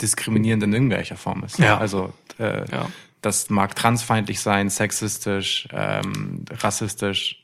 [0.01, 1.59] diskriminierend in irgendwelcher Form ist.
[1.59, 1.77] Ja.
[1.77, 2.87] Also äh, Ja.
[3.21, 7.43] das mag transfeindlich sein, sexistisch, ähm, rassistisch,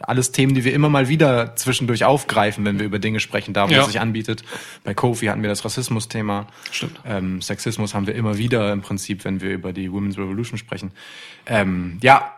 [0.00, 3.68] alles Themen, die wir immer mal wieder zwischendurch aufgreifen, wenn wir über Dinge sprechen, da
[3.68, 3.80] wo Ja.
[3.82, 4.42] es sich anbietet.
[4.84, 6.46] Bei Kofi hatten wir das Rassismus-Thema.
[6.70, 7.00] Stimmt.
[7.04, 10.92] Ähm, Sexismus haben wir immer wieder im Prinzip, wenn wir über die Women's Revolution sprechen.
[11.46, 12.32] Ähm, ja,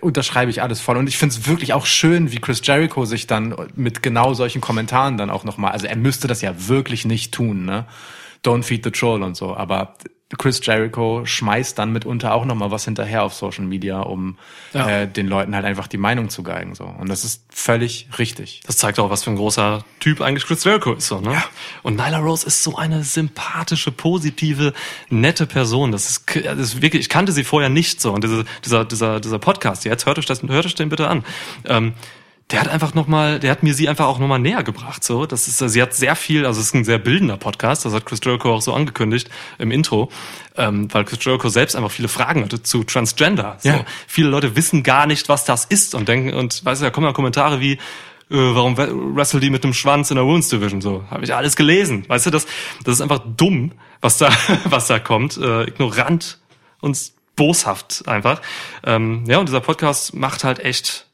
[0.00, 0.96] unterschreibe ich alles voll.
[0.96, 4.60] Und ich finde es wirklich auch schön, wie Chris Jericho sich dann mit genau solchen
[4.60, 7.86] Kommentaren dann auch nochmal, also er müsste das ja wirklich nicht tun, ne?
[8.44, 9.56] Don't feed the troll und so.
[9.56, 9.94] Aber
[10.38, 14.38] Chris Jericho schmeißt dann mitunter auch nochmal was hinterher auf Social Media, um
[14.72, 14.88] Ja.
[15.02, 16.74] äh, den Leuten halt einfach die Meinung zu geigen.
[16.74, 16.84] So.
[16.84, 18.62] Und das ist völlig richtig.
[18.66, 21.06] Das zeigt auch, was für ein großer Typ eigentlich Chris Jericho ist.
[21.06, 21.42] So, ne?
[21.82, 24.72] Und Nyla Rose ist so eine sympathische, positive,
[25.10, 25.92] nette Person.
[25.92, 28.12] Das ist, das ist wirklich, ich kannte sie vorher nicht so.
[28.12, 31.24] Und diese, dieser, dieser, dieser Podcast, jetzt hört euch das, hört euch den bitte an.
[31.66, 31.92] Ähm,
[32.52, 35.02] der hat einfach noch mal, der hat mir sie einfach auch noch mal näher gebracht.
[35.02, 37.84] So, das ist, sie hat sehr viel, also es ist ein sehr bildender Podcast.
[37.84, 40.10] Das hat Chris Jericho auch so angekündigt im Intro,
[40.56, 43.56] ähm, weil Chris Jericho selbst einfach viele Fragen hatte zu Transgender.
[43.60, 43.84] So, Ja.
[44.06, 47.06] viele Leute wissen gar nicht, was das ist und denken und weißt du, da kommen
[47.06, 47.78] ja Kommentare wie äh,
[48.30, 51.04] warum wrestle die mit dem Schwanz in der Women's Division so?
[51.10, 52.04] Habe ich alles gelesen.
[52.08, 52.46] Weißt du, das
[52.84, 54.30] das ist einfach dumm, was da
[54.64, 56.38] was da kommt, äh, ignorant
[56.80, 56.98] und
[57.34, 58.42] boshaft einfach.
[58.84, 61.06] Ähm, ja, und dieser Podcast macht halt echt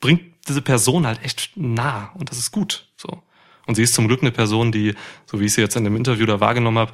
[0.00, 3.22] bringt diese Person halt echt nah und das ist gut so.
[3.66, 4.94] Und sie ist zum Glück eine Person, die,
[5.26, 6.92] so wie ich sie jetzt in dem Interview da wahrgenommen habe,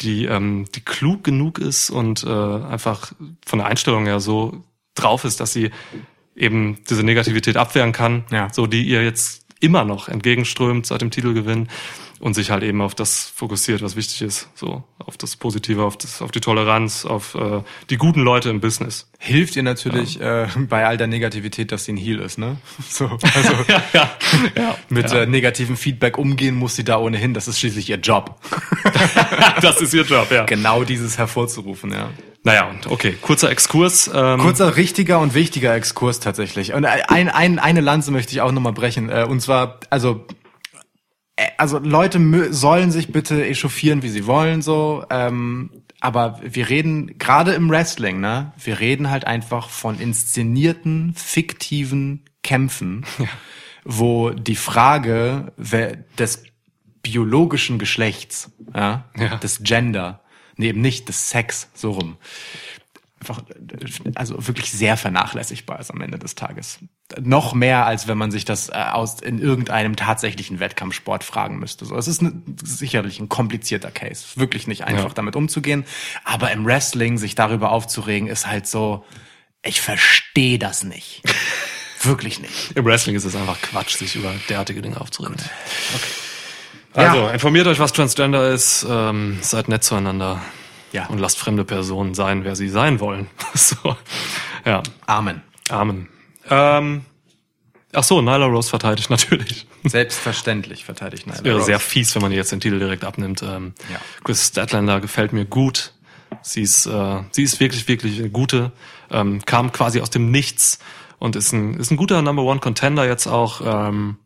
[0.00, 3.12] die, ähm, die klug genug ist und äh, einfach
[3.44, 4.62] von der Einstellung her so
[4.94, 5.70] drauf ist, dass sie
[6.36, 8.52] eben diese Negativität abwehren kann, Ja.
[8.52, 11.68] so die ihr jetzt immer noch entgegenströmt seit dem Titelgewinn
[12.20, 15.96] und sich halt eben auf das fokussiert, was wichtig ist, so auf das Positive, auf
[15.96, 17.60] das, auf die Toleranz, auf äh,
[17.90, 19.10] die guten Leute im Business.
[19.18, 22.56] Hilft ihr natürlich äh, bei all der Negativität, dass sie ein Heal ist, ne?
[22.88, 24.10] So, also ja, ja,
[24.56, 24.78] ja.
[24.88, 25.22] mit ja.
[25.22, 27.34] äh, negativem Feedback umgehen muss sie da ohnehin.
[27.34, 28.40] Das ist schließlich ihr Job.
[29.60, 30.44] das ist ihr Job, ja.
[30.44, 32.10] genau dieses hervorzurufen, ja.
[32.46, 34.08] Naja, und okay, kurzer Exkurs.
[34.14, 36.74] Ähm, Kurzer, richtiger und wichtiger Exkurs tatsächlich.
[36.74, 39.10] Und ein, ein, eine Lanze möchte ich auch nochmal brechen.
[39.10, 40.24] Äh, Und zwar, also,
[41.58, 45.04] also Leute sollen sich bitte echauffieren, wie sie wollen, so.
[45.10, 45.70] Ähm,
[46.00, 53.04] aber wir reden, gerade im Wrestling, ne, wir reden halt einfach von inszenierten, fiktiven Kämpfen,
[53.84, 55.52] wo die Frage
[56.18, 56.44] des
[57.02, 59.36] biologischen Geschlechts, ja, Ja.
[59.36, 60.22] des Gender,
[60.56, 62.16] nee, eben nicht des Sex, so rum,
[63.20, 63.42] einfach,
[64.14, 66.78] also wirklich sehr vernachlässigbar ist am Ende des Tages.
[67.20, 71.84] Noch mehr, als wenn man sich das äh, aus in irgendeinem tatsächlichen Wettkampfsport fragen müsste.
[71.84, 72.32] So, es ist ne,
[72.64, 75.14] sicherlich ein komplizierter Case, wirklich nicht einfach Ja.
[75.14, 75.84] damit umzugehen.
[76.24, 79.04] Aber im Wrestling sich darüber aufzuregen, ist halt so,
[79.62, 81.22] ich verstehe das nicht.
[82.02, 82.72] wirklich nicht.
[82.74, 85.36] Im Wrestling ist es einfach Quatsch, sich über derartige Dinge aufzuregen.
[86.96, 87.10] Ja.
[87.10, 90.40] Also, informiert euch, was Transgender ist, ähm, seid nett zueinander
[90.92, 91.06] Ja.
[91.06, 93.28] und lasst fremde Personen sein, wer sie sein wollen.
[93.54, 93.96] so,
[94.64, 95.42] ja, Amen.
[95.68, 96.08] Amen.
[96.50, 97.04] Ähm,
[97.92, 99.66] ach so, Nyla Rose verteidigt natürlich.
[99.84, 101.66] Selbstverständlich verteidigt Nyla Wäre Rose.
[101.66, 103.42] sehr fies, wenn man ihr jetzt den Titel direkt abnimmt.
[103.42, 104.00] Ähm, Ja.
[104.24, 105.92] Chris Statlander gefällt mir gut.
[106.42, 108.72] Sie ist, äh, sie ist wirklich, wirklich eine gute.
[109.10, 110.78] Ähm, kam quasi aus dem Nichts
[111.18, 113.60] und ist ein, ist ein guter Number One Contender jetzt auch.
[113.64, 114.16] Ähm,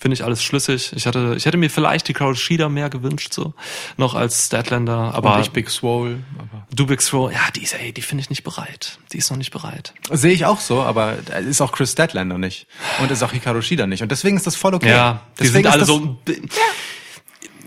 [0.00, 0.94] Finde ich alles schlüssig.
[0.96, 3.52] Ich hatte, ich hätte mir vielleicht die Carol Sheeder mehr gewünscht, so,
[3.98, 6.20] noch als Statlander, aber Und ich Big Swole.
[6.38, 8.98] Aber du Big Throw, ja, die ist, ey, die finde ich nicht bereit.
[9.12, 9.92] Die ist noch nicht bereit.
[10.10, 12.66] Sehe ich auch so, aber ist auch Chris Statlander nicht.
[13.02, 14.02] Und ist auch Hikaru Shida nicht.
[14.02, 14.88] Und deswegen ist das voll okay.
[14.88, 16.18] Ja, die deswegen sind alle so.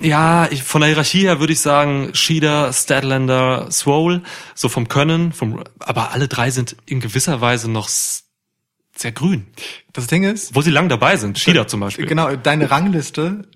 [0.02, 4.24] Ja, ich, von der Hierarchie her würde ich sagen, Sheeder, Statlander, Swole,
[4.56, 7.90] so vom Können, vom, aber alle drei sind in gewisser Weise noch
[8.96, 9.48] sehr grün.
[9.94, 11.40] Das Ding ist, Wo sie lang dabei sind.
[11.40, 12.06] Sheeder zum Beispiel.
[12.06, 13.48] genau, deine Rangliste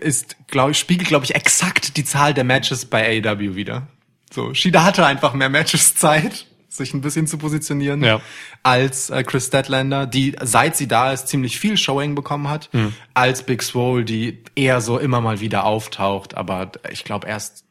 [0.00, 3.86] ist, glaube ich, spiegelt, glaube ich, exakt die Zahl der Matches bei AEW wieder.
[4.30, 8.20] So, Shida hatte einfach mehr Matches Zeit, sich ein bisschen zu positionieren, Ja.
[8.62, 12.92] als äh, Chris Statlander, die seit sie da ist ziemlich viel Showing bekommen hat, Hm.
[13.14, 17.64] als Big Swole, die eher so immer mal wieder auftaucht, aber ich glaube erst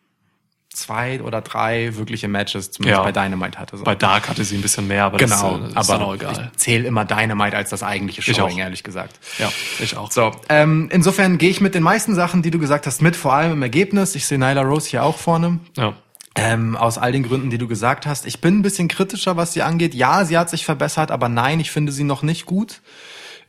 [0.78, 3.04] zwei oder drei wirkliche Matches, zumindest Ja.
[3.04, 3.78] bei Dynamite hatte.
[3.78, 3.84] So.
[3.84, 6.52] Bei Dark hatte sie ein bisschen mehr, aber genau, das, ist aber dann auch egal.
[6.54, 9.20] ich zähle immer Dynamite als das eigentliche Ich Showing, ehrlich gesagt.
[9.40, 10.12] Ja, ich auch.
[10.12, 13.34] So, ähm, insofern gehe ich mit den meisten Sachen, die du gesagt hast, mit, vor
[13.34, 14.16] allem im Ergebnis.
[14.16, 15.60] Ich sehe Nyla Rose hier auch vorne.
[15.76, 15.94] Ja.
[16.40, 18.28] Ähm, aus all den Gründen, die du gesagt hast.
[18.28, 19.96] Ich bin ein bisschen kritischer, was sie angeht.
[19.96, 22.82] Ja, sie hat sich verbessert, aber nein, ich finde sie noch nicht gut.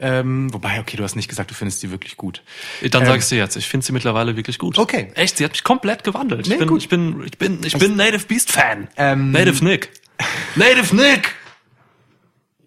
[0.01, 2.42] Ähm, wobei, okay, du hast nicht gesagt, du findest sie wirklich gut.
[2.90, 4.78] Dann sag ich dir jetzt, ich finde sie mittlerweile wirklich gut.
[4.78, 5.11] Okay.
[5.14, 6.46] Echt, sie hat mich komplett gewandelt.
[6.46, 6.82] Nee, ich, bin, gut.
[6.82, 8.88] ich bin, ich bin, ich bin Native Beast Fan.
[8.96, 9.90] Ähm, Native Nick.
[10.55, 11.34] Native Nick.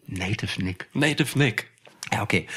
[0.08, 0.88] Native Nick.
[0.94, 1.68] Native Nick.
[2.12, 2.48] Ja, okay.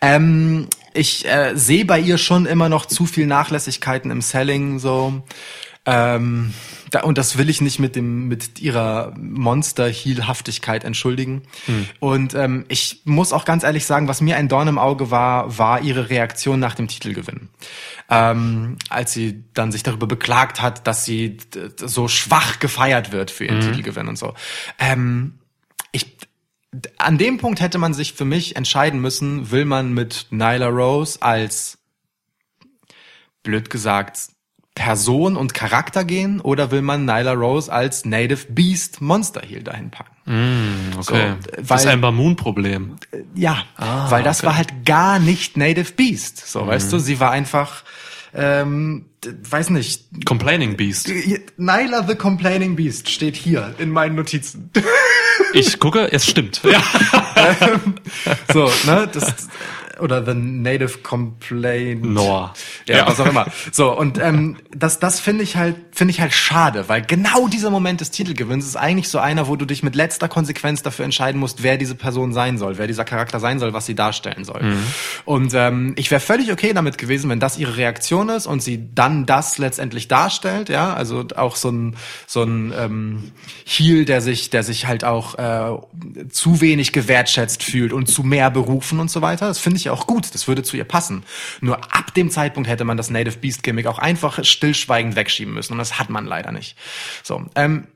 [0.00, 5.22] Ähm, ich äh, sehe bei ihr schon immer noch zu viel Nachlässigkeiten im Selling so.
[5.84, 6.54] Ähm,
[6.92, 11.42] da, und das will ich nicht mit dem mit ihrer Monster-Heel-Haftigkeit entschuldigen.
[12.00, 15.56] Und ähm, ich muss auch ganz ehrlich sagen, was mir ein Dorn im Auge war,
[15.56, 17.48] war ihre Reaktion nach dem Titelgewinn.
[18.10, 21.38] Ähm, als sie dann sich darüber beklagt hat, dass sie
[21.76, 24.34] so schwach gefeiert wird für ihren Titelgewinn und so.
[24.78, 25.38] Ähm,
[25.92, 26.18] ich,
[26.98, 31.22] an dem Punkt hätte man sich für mich entscheiden müssen, will man mit Nyla Rose
[31.22, 31.78] als,
[33.42, 34.28] blöd gesagt,
[34.82, 39.90] Person und Charakter gehen oder will man Nyla Rose als Native Beast Monster Heel dahin
[39.92, 40.10] packen?
[40.98, 41.34] Okay.
[41.54, 42.96] So, das weil- Amber Moon Problem.
[43.34, 43.62] Ja,
[44.08, 46.44] weil das war halt gar nicht Native Beast.
[46.48, 47.84] So, weißt du, sie war einfach,
[48.34, 49.06] ähm,
[49.48, 51.08] weiß nicht, Complaining Beast.
[51.56, 54.70] Nyla the Complaining Beast steht hier in meinen Notizen.
[55.52, 56.60] Ich gucke, es stimmt.
[56.70, 56.82] Ja.
[58.52, 59.48] So, ne, das
[60.02, 62.04] oder the Native Complaint.
[62.04, 62.52] Noah.
[62.86, 63.46] Ja, was auch immer.
[63.70, 67.70] So, und ähm, das, das finde ich halt, finde ich halt schade, weil genau dieser
[67.70, 71.40] Moment des Titelgewinns ist eigentlich so einer, wo du dich mit letzter Konsequenz dafür entscheiden
[71.40, 74.60] musst, wer diese Person sein soll, wer dieser Charakter sein soll, was sie darstellen soll.
[75.24, 78.88] Und ähm, ich wäre völlig okay damit gewesen, wenn das ihre Reaktion ist und sie
[78.94, 81.96] dann das letztendlich darstellt, ja, also auch so ein
[82.26, 83.32] so ein ähm,
[83.64, 85.78] Heel, der sich, der sich halt auch äh,
[86.30, 89.46] zu wenig gewertschätzt fühlt und zu mehr berufen und so weiter.
[89.46, 90.34] Das finde ich auch gut.
[90.34, 91.24] Das würde zu ihr passen.
[91.60, 95.72] Nur ab dem Zeitpunkt hätte man das Native Beast Gimmick auch einfach stillschweigend wegschieben müssen
[95.72, 96.76] und das hat man leider nicht.
[97.22, 97.86] So, ähm,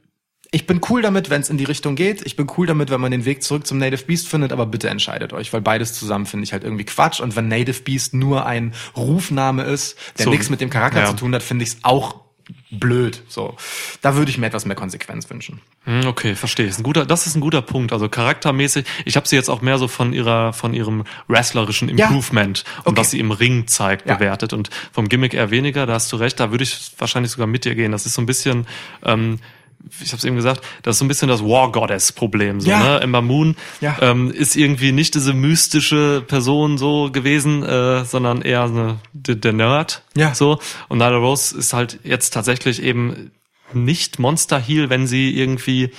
[0.51, 2.25] ich bin cool damit, wenn es in die Richtung geht.
[2.25, 4.89] Ich bin cool damit, wenn man den Weg zurück zum Native Beast findet, aber bitte
[4.89, 7.21] entscheidet euch, weil beides zusammen finde ich halt irgendwie Quatsch.
[7.21, 11.07] Und wenn Native Beast nur ein Rufname ist, der So, nichts mit dem Charakter ja.
[11.07, 12.26] zu tun hat, finde ich es auch
[12.71, 13.23] blöd.
[13.29, 13.57] So,
[14.03, 15.61] da würde ich mir etwas mehr Konsequenz wünschen.
[15.85, 16.67] Hm, Okay, verstehe.
[16.67, 17.93] Ist ein guter, das ist ein guter Punkt.
[17.93, 22.07] Also charaktermäßig, ich habe sie jetzt auch mehr so von ihrer, von ihrem wrestlerischen Ja.
[22.09, 22.97] Improvement und Okay.
[23.01, 24.15] was sie im Ring zeigt, Ja.
[24.17, 24.53] bewertet.
[24.53, 27.65] Und vom Gimmick eher weniger, da hast du recht, da würde ich wahrscheinlich sogar mit
[27.65, 27.93] dir gehen.
[27.93, 28.67] Das ist so ein bisschen,
[29.05, 29.39] ähm,
[30.03, 32.61] ich habe es eben gesagt, das ist so ein bisschen das War Goddess Problem.
[32.61, 32.83] So, Ja.
[32.83, 33.01] ne?
[33.01, 33.97] Ember Moon Ja.
[34.01, 39.53] ähm, ist irgendwie nicht diese mystische Person so gewesen, äh, sondern eher eine, der, der
[39.53, 40.03] Nerd.
[40.17, 40.35] Ja.
[40.35, 40.59] So.
[40.89, 43.31] Und Nyla Rose ist halt jetzt tatsächlich eben
[43.73, 45.91] nicht Monster Heel, wenn sie irgendwie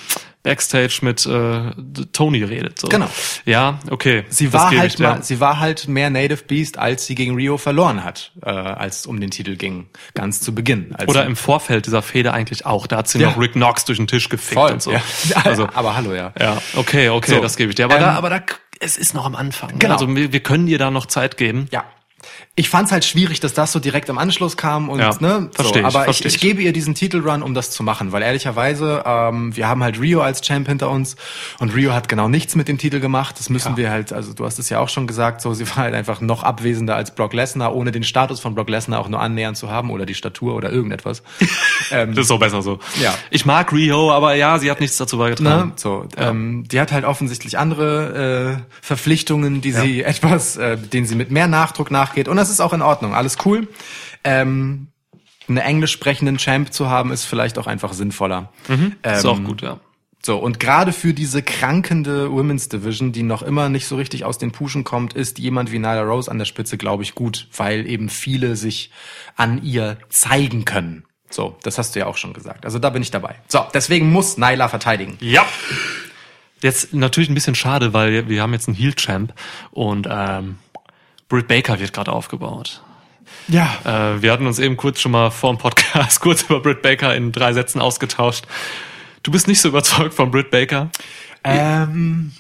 [0.48, 1.72] Backstage mit äh,
[2.14, 2.80] Tony redet.
[2.80, 2.88] So.
[2.88, 3.10] Genau.
[3.45, 4.24] Ja, okay.
[4.30, 7.58] Sie war halt ich mal, sie war halt mehr Native Beast, als sie gegen Rio
[7.58, 10.95] verloren hat, äh, als um den Titel ging, ganz zu Beginn.
[10.95, 12.88] Als Oder im Vorfeld dieser Fehde eigentlich auch.
[12.88, 13.30] Da hat sie Ja.
[13.30, 14.91] noch Rick Knox durch den Tisch gefickt Voll, und so.
[14.93, 15.02] ja.
[15.43, 16.32] Also, aber hallo, ja.
[16.39, 17.41] ja, okay, okay, So.
[17.41, 17.86] das gebe ich dir.
[17.86, 18.41] Aber Ähm, da, aber da,
[18.80, 19.72] es ist noch am Anfang.
[19.72, 19.78] ne?
[19.80, 19.93] Genau.
[19.95, 21.68] Also wir, wir können dir da noch Zeit geben.
[21.72, 21.84] Ja.
[22.60, 25.62] Ich fand's halt schwierig, dass das so direkt im Anschluss kam und Ja, ne, so,
[25.64, 28.24] versteh ich, aber versteh ich, ich gebe ihr diesen Titelrun, um das zu machen, weil
[28.24, 31.16] ehrlicherweise ähm, wir haben halt Rio als Champ hinter uns
[31.60, 33.36] und Rio hat genau nichts mit dem Titel gemacht.
[33.38, 33.78] Das müssen Ja.
[33.78, 36.20] wir halt, also du hast es ja auch schon gesagt, so sie war halt einfach
[36.20, 39.70] noch abwesender als Brock Lesnar, ohne den Status von Brock Lesnar auch nur annähernd zu
[39.70, 41.22] haben oder die Statur oder irgendetwas.
[41.91, 42.80] ähm, Das ist auch besser so.
[42.99, 43.14] Ja.
[43.30, 45.68] Ich mag Rio, aber ja, sie hat nichts dazu beigetragen.
[45.70, 45.74] Ne?
[45.76, 51.14] So, ähm, die hat halt offensichtlich andere äh, Verpflichtungen, die sie etwas, äh, denen sie
[51.16, 52.28] mit mehr Nachdruck nachgeht.
[52.28, 53.68] Und das ist auch in Ordnung, alles cool.
[54.24, 54.88] Ähm,
[55.48, 58.52] einen englisch sprechenden Champ zu haben, ist vielleicht auch einfach sinnvoller.
[58.70, 59.80] Ähm, Ist auch gut, ja.
[60.26, 64.38] So, und gerade für diese krankende Women's Division, die noch immer nicht so richtig aus
[64.38, 67.88] den Puschen kommt, ist jemand wie Nyla Rose an der Spitze, glaube ich, gut, weil
[67.88, 68.91] eben viele sich
[69.38, 71.06] an ihr zeigen können.
[71.30, 72.66] So, das hast du ja auch schon gesagt.
[72.66, 73.36] Also da bin ich dabei.
[73.48, 75.18] So, deswegen muss Nyla verteidigen.
[75.22, 75.45] Ja.
[76.62, 79.34] Jetzt natürlich ein bisschen schade, weil wir- wir haben jetzt einen Heel-Champ
[79.72, 80.58] und ähm,
[81.30, 82.82] Britt Baker wird gerade aufgebaut.
[83.48, 83.78] Ja.
[83.84, 87.16] Äh, wir hatten uns eben kurz schon mal vor dem Podcast kurz über Britt Baker
[87.16, 88.46] in drei Sätzen ausgetauscht.
[89.24, 90.90] Du bist nicht so überzeugt von Britt Baker?
[91.44, 92.32] Ähm,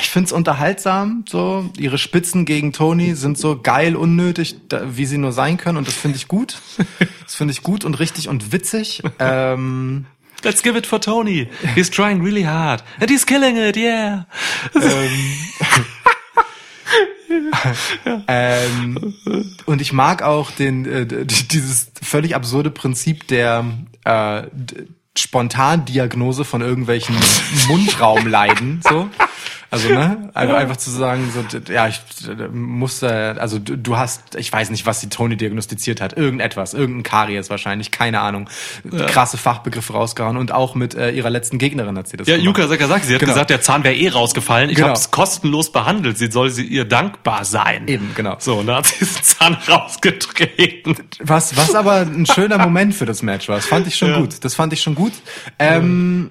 [0.00, 1.70] Ich find's unterhaltsam, so.
[1.78, 5.94] Ihre Spitzen gegen Tony sind so geil unnötig, wie sie nur sein können und das
[5.94, 6.58] finde ich gut.
[7.24, 9.02] Das finde ich gut und richtig und witzig.
[9.18, 10.04] Ähm,
[10.42, 11.48] Let's give it for Tony.
[11.74, 12.84] He's trying really hard.
[13.00, 14.26] And he's killing it, yeah.
[14.74, 15.08] ähm,
[19.66, 23.64] und ich mag auch den äh, dieses völlig absurde Prinzip der
[24.04, 24.44] äh,
[25.16, 27.16] Spontandiagnose von irgendwelchen
[27.68, 29.08] Mundraumleiden, so.
[29.74, 32.00] Also ne, einfach, einfach zu sagen, so ja, ich
[32.52, 36.74] muss, äh, also du, du hast, ich weiß nicht, was die Tony diagnostiziert hat, irgendetwas,
[36.74, 38.48] irgendein Karies wahrscheinlich, keine Ahnung,
[39.08, 42.56] krasse Fachbegriffe rausgehauen und auch mit äh, ihrer letzten Gegnerin hat sie das Ja, gemacht.
[42.58, 43.32] Yuka Sakazaki, sie hat Genau.
[43.32, 44.70] gesagt, der Zahn wäre eh rausgefallen.
[44.70, 44.88] Ich Genau.
[44.88, 46.18] habe es kostenlos behandelt.
[46.18, 47.88] Sie soll sie ihr dankbar sein.
[47.88, 48.36] Eben, genau.
[48.38, 50.96] So, und da hat sie diesen Zahn rausgetreten.
[51.20, 53.56] Was, was aber ein schöner Moment für das Match war.
[53.56, 54.20] Das fand ich schon Ja.
[54.20, 54.36] gut.
[54.44, 55.12] Das fand ich schon gut.
[55.58, 56.30] Ähm,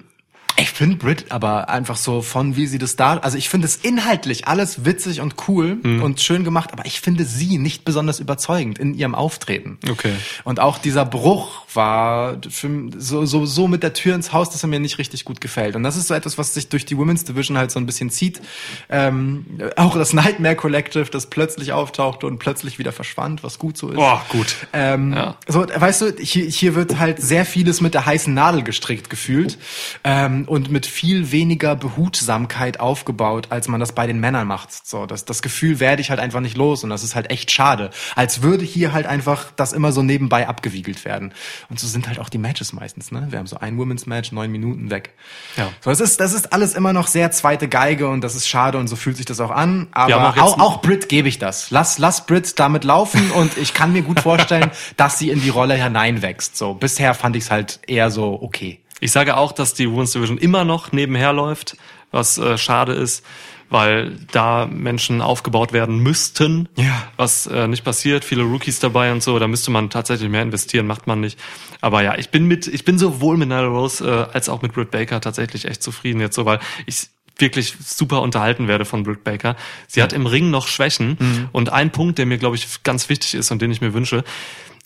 [0.56, 3.76] ich finde Brit aber einfach so von wie sie das da, also ich finde es
[3.76, 6.02] inhaltlich alles witzig und cool Mhm.
[6.02, 9.78] und schön gemacht, aber ich finde sie nicht besonders überzeugend in ihrem Auftreten.
[9.90, 10.12] Okay.
[10.44, 14.62] Und auch dieser Bruch war für, so, so, so mit der Tür ins Haus, dass
[14.62, 15.74] er mir nicht richtig gut gefällt.
[15.74, 18.10] Und das ist so etwas, was sich durch die Women's Division halt so ein bisschen
[18.10, 18.40] zieht.
[18.88, 19.44] Ähm,
[19.76, 23.96] auch das Nightmare Collective, das plötzlich auftauchte und plötzlich wieder verschwand, was gut so ist.
[23.96, 24.54] Boah, gut.
[24.72, 25.36] Ähm, Ja.
[25.48, 29.58] So, weißt du, hier, hier wird halt sehr vieles mit der heißen Nadel gestrickt gefühlt
[30.04, 34.86] ähm, und mit viel weniger Behutsamkeit aufgebaut, als man das bei den Männern macht.
[34.86, 37.50] So, das, das Gefühl werde ich halt einfach nicht los und das ist halt echt
[37.50, 37.90] schade.
[38.14, 41.32] Als würde hier halt einfach das immer so nebenbei abgewiegelt werden.
[41.68, 43.12] Und so sind halt auch die Matches meistens.
[43.12, 43.26] Ne?
[43.30, 45.14] Wir haben so ein Women's Match, neun Minuten weg.
[45.56, 45.68] Ja.
[45.80, 48.78] So, das ist, das ist alles immer noch sehr zweite Geige und das ist schade
[48.78, 49.88] und so fühlt sich das auch an.
[49.92, 51.70] Aber auch auch, auch Brit gebe ich das.
[51.70, 55.48] Lass, lass Brit damit laufen und ich kann mir gut vorstellen, dass sie in die
[55.48, 56.56] Rolle hineinwächst.
[56.56, 58.80] So, bisher fand ich es halt eher so okay.
[59.04, 61.76] Ich sage auch, dass die Women's Division immer noch nebenher läuft,
[62.10, 63.22] was äh, schade ist,
[63.68, 67.02] weil da Menschen aufgebaut werden müssten, Ja.
[67.18, 68.24] was äh, nicht passiert.
[68.24, 71.38] Viele Rookies dabei und so, da müsste man tatsächlich mehr investieren, macht man nicht.
[71.82, 74.72] Aber ja, ich bin mit, ich bin sowohl mit Nyla Rose äh, als auch mit
[74.72, 79.22] Britt Baker tatsächlich echt zufrieden jetzt so, weil ich wirklich super unterhalten werde von Britt
[79.22, 79.54] Baker.
[79.86, 83.34] Sie hat im Ring noch Schwächen und ein Punkt, der mir glaube ich ganz wichtig
[83.34, 84.24] ist und den ich mir wünsche,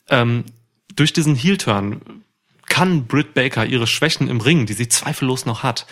[0.09, 0.43] ähm,
[0.97, 2.01] durch diesen Heel-Turn
[2.69, 5.87] kann Britt Baker ihre Schwächen im Ring, die sie zweifellos noch hat,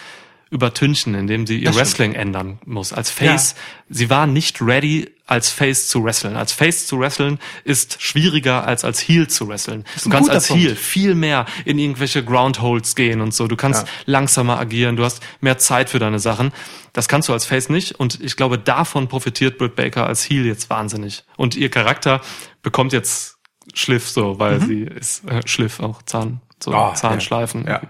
[0.48, 1.80] übertünchen, indem sie ihr Das stimmt.
[1.88, 2.92] Wrestling ändern muss.
[2.92, 3.56] Als Face,
[3.88, 6.36] sie war nicht ready, als Face zu wresteln.
[6.36, 9.84] Als Face zu wresteln ist schwieriger als als Heel zu wresteln.
[10.04, 10.62] Du kannst als Punkt.
[10.62, 13.48] Heel viel mehr in irgendwelche Groundholds gehen und so.
[13.48, 13.92] Du kannst Ja.
[14.04, 16.52] langsamer agieren, du hast mehr Zeit für deine Sachen.
[16.92, 20.46] Das kannst du als Face nicht und ich glaube, davon profitiert Britt Baker als Heel
[20.46, 21.24] jetzt wahnsinnig.
[21.36, 22.20] Und ihr Charakter
[22.62, 23.38] bekommt jetzt
[23.74, 26.74] Schliff so, weil sie ist äh, Schliff auch Zahn, so.
[26.74, 27.66] Oh, Zahnschleifen.
[27.66, 27.80] ja.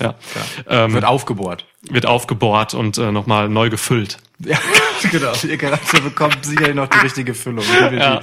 [0.00, 0.14] ja.
[0.68, 0.84] Ja.
[0.84, 1.66] Ähm, Wird aufgebohrt.
[1.82, 4.18] wird aufgebohrt und äh, nochmal neu gefüllt.
[4.40, 4.58] Ja,
[5.10, 5.32] genau.
[5.46, 7.64] Ihr Charakter bekommt sicherlich noch die richtige Füllung.
[7.92, 8.20] Ja.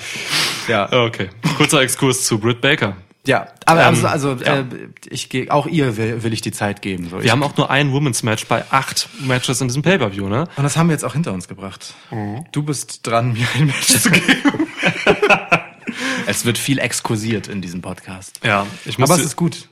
[0.68, 0.92] ja.
[1.06, 1.30] Okay.
[1.58, 2.96] Kurzer Exkurs zu Britt Baker.
[3.28, 4.60] Ja, aber Ähm, also, also ja.
[4.60, 4.66] äh,
[5.10, 7.10] ich gehe auch ihr will, will ich die Zeit geben.
[7.10, 7.18] So.
[7.18, 10.48] Wir ich, haben auch nur ein Women's Match bei acht Matches in diesem Pay-Per-View, ne?
[10.56, 11.96] und das haben wir jetzt auch hinter uns gebracht.
[12.12, 12.46] Mhm.
[12.52, 14.68] Du bist dran, mir ein Match zu geben.
[16.28, 18.40] es wird viel exkursiert in diesem Podcast.
[18.44, 18.68] Ja.
[18.86, 19.70] Ich muss, Aber es ist gut.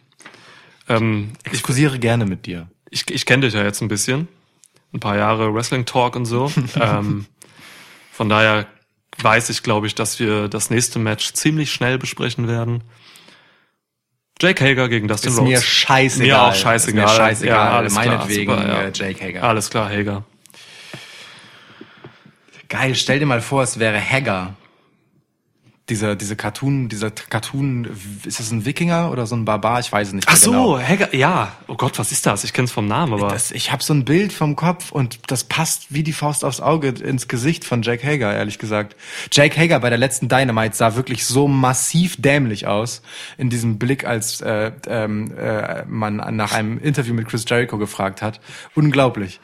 [0.97, 2.67] Ähm, Ich exkursiere gerne mit dir.
[2.89, 4.27] ich, ich kenne dich ja jetzt ein bisschen.
[4.93, 6.51] Ein paar Jahre Wrestling Talk und so.
[6.79, 7.25] ähm,
[8.11, 8.67] von daher
[9.21, 12.83] weiß ich, glaube ich, dass wir das nächste Match ziemlich schnell besprechen werden.
[14.41, 15.49] Jake Hager gegen Dustin Ist Rhodes.
[15.49, 16.27] mir scheißegal.
[16.27, 17.05] Mir auch scheißegal.
[17.05, 17.55] Ist mir scheißegal.
[17.55, 18.81] Ja, alles klar, Meinetwegen super, ja.
[18.83, 19.43] äh, Jake Hager.
[19.43, 20.25] Alles klar, Hager.
[22.69, 24.55] Geil, stell dir mal vor, es wäre Hager.
[25.89, 27.89] Dieser, diese Cartoon, dieser Cartoon,
[28.25, 29.81] ist das ein Wikinger oder so ein Barbar?
[29.81, 30.27] Ich weiß es nicht.
[30.29, 30.79] Ach so, genau.
[30.79, 31.51] Hager, ja.
[31.67, 32.45] Oh Gott, was ist das?
[32.45, 35.43] Ich kenn's vom Namen, aber Das, ich habe so ein Bild vom Kopf und das
[35.43, 38.95] passt wie die Faust aufs Auge ins Gesicht von Jake Hager, ehrlich gesagt.
[39.29, 43.01] Jake Hager bei der letzten Dynamite sah wirklich so massiv dämlich aus
[43.37, 48.21] in diesem Blick, als äh, ähm, äh, man nach einem Interview mit Chris Jericho gefragt
[48.21, 48.39] hat.
[48.73, 49.41] Unglaublich.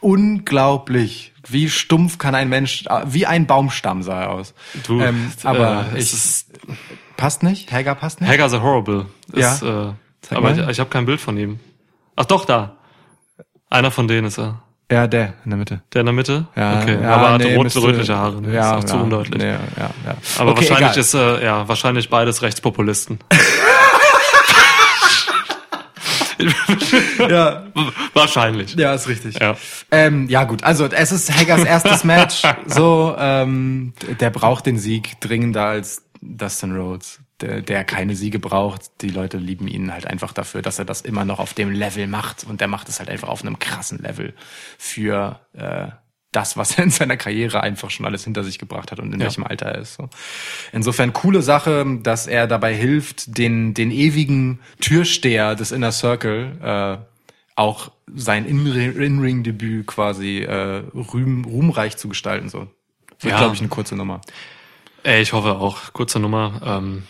[0.00, 1.32] Unglaublich.
[1.48, 4.54] Wie stumpf kann ein Mensch, wie ein Baumstamm sah er aus.
[4.86, 6.50] du, ähm, aber äh, ich, es ist,
[7.16, 7.72] passt nicht?
[7.72, 8.30] Hager passt nicht?
[8.30, 9.06] Hager's a Horrible.
[9.34, 9.54] Ja.
[9.54, 10.60] Ist, äh, Zeig aber mal.
[10.60, 11.60] ich, ich habe kein Bild von ihm.
[12.16, 12.76] Ach doch, da.
[13.70, 14.62] Einer von denen ist er.
[14.90, 15.82] Ja, der in der Mitte.
[15.92, 16.46] Der in der Mitte?
[16.56, 16.98] Ja, okay.
[17.02, 18.40] ja, aber hat nee, rot, rötliche Haare.
[18.40, 18.54] Ne?
[18.54, 19.42] Ja, ist auch zu ja, undeutlich.
[19.42, 20.16] Ja, ja, ja.
[20.38, 20.98] Aber Okay, wahrscheinlich egal.
[20.98, 23.18] ist äh, ja wahrscheinlich beides Rechtspopulisten.
[27.18, 27.66] ja,
[28.14, 28.74] wahrscheinlich.
[28.74, 29.38] ja, ist richtig.
[29.40, 29.56] Ja.
[29.90, 32.42] Ähm, ja gut, also es ist Haggers erstes Match.
[32.66, 38.90] So, ähm, der braucht den Sieg dringender als Dustin Rhodes, der, der keine Siege braucht.
[39.00, 42.06] Die Leute lieben ihn halt einfach dafür, dass er das immer noch auf dem Level
[42.06, 44.34] macht und der macht es halt einfach auf einem krassen Level
[44.76, 45.88] für äh,
[46.32, 49.20] das, was er in seiner Karriere einfach schon alles hinter sich gebracht hat und in
[49.20, 49.26] Ja.
[49.26, 49.94] welchem Alter er ist.
[49.94, 50.08] So.
[50.72, 57.04] Insofern coole Sache, dass er dabei hilft, den, den ewigen Türsteher des Inner Circle äh,
[57.56, 62.48] auch sein In- In-Ring-Debüt quasi äh, rühm, ruhmreich zu gestalten.
[62.50, 62.68] So.
[63.20, 63.38] Wird, Ja.
[63.38, 64.20] glaube ich, eine kurze Nummer.
[65.02, 65.92] Ey, ich hoffe auch.
[65.92, 66.60] Kurze Nummer.
[66.64, 67.04] Ähm,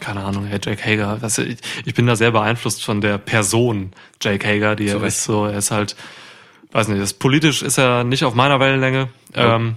[0.00, 1.18] keine Ahnung, hey, Jake Hager.
[1.22, 5.24] Was, ich, ich bin da sehr beeinflusst von der Person Jake Hager, die er ist.
[5.24, 5.96] So, er ist halt,
[6.72, 9.08] weiß nicht, das, politisch ist er nicht auf meiner Wellenlänge.
[9.34, 9.76] Ähm,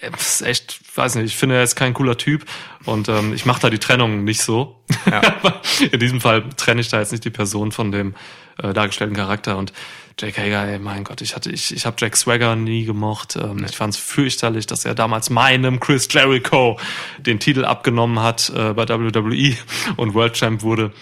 [0.00, 2.44] er ist echt, weiß nicht, ich finde, er ist kein cooler Typ
[2.84, 4.82] und ähm, ich mache da die Trennung nicht so.
[5.92, 8.14] In diesem Fall trenne ich da jetzt nicht die Person von dem
[8.62, 9.72] äh, dargestellten Charakter und
[10.18, 13.36] Jake Hager, ey, mein Gott, ich hatte, ich, ich habe Jack Swagger nie gemocht.
[13.36, 16.78] Ähm, Ich fand es fürchterlich, dass er damals meinem Chris Jericho
[17.18, 19.56] den Titel abgenommen hat äh, bei WWE
[19.96, 20.92] und World Champ wurde.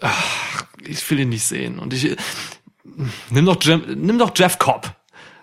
[0.00, 1.78] Ach, ich will ihn nicht sehen.
[1.78, 2.16] Und ich
[3.30, 4.92] nimm doch, Jem, nimm doch Jeff Cobb.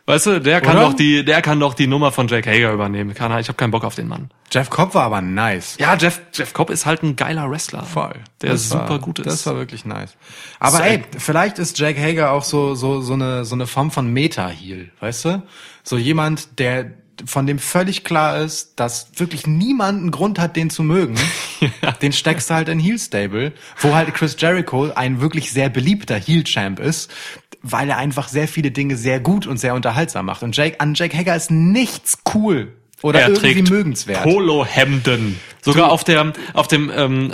[0.07, 0.87] Weißt du, der kann Oder?
[0.87, 3.13] doch die, der kann doch die Nummer von Jake Hager übernehmen.
[3.13, 4.31] Kann, er- ich habe keinen Bock auf den Mann.
[4.51, 5.77] Jeff Cobb war aber nice.
[5.79, 7.83] Ja, Jeff, Jeff Cobb ist halt ein geiler Wrestler.
[7.83, 8.15] Voll.
[8.41, 9.27] Der Das super war, gut ist.
[9.27, 10.17] Das war wirklich nice.
[10.59, 13.91] Aber So, ey, vielleicht ist Jack Hager auch so, so, so eine, so eine Form
[13.91, 15.43] von Meta-Heal, weißt du?
[15.83, 16.91] So jemand, der,
[17.26, 21.15] von dem völlig klar ist, dass wirklich niemand einen Grund hat, den zu mögen.
[22.01, 26.15] Den steckst du halt in Heel Stable, wo halt Chris Jericho ein wirklich sehr beliebter
[26.15, 27.11] Heel Champ ist,
[27.61, 30.41] weil er einfach sehr viele Dinge sehr gut und sehr unterhaltsam macht.
[30.43, 34.24] Und Jake, an Jake Hager ist nichts cool oder er irgendwie mögenswert.
[34.24, 35.39] Polohemden.
[35.64, 37.34] Sogar auf der auf dem ähm,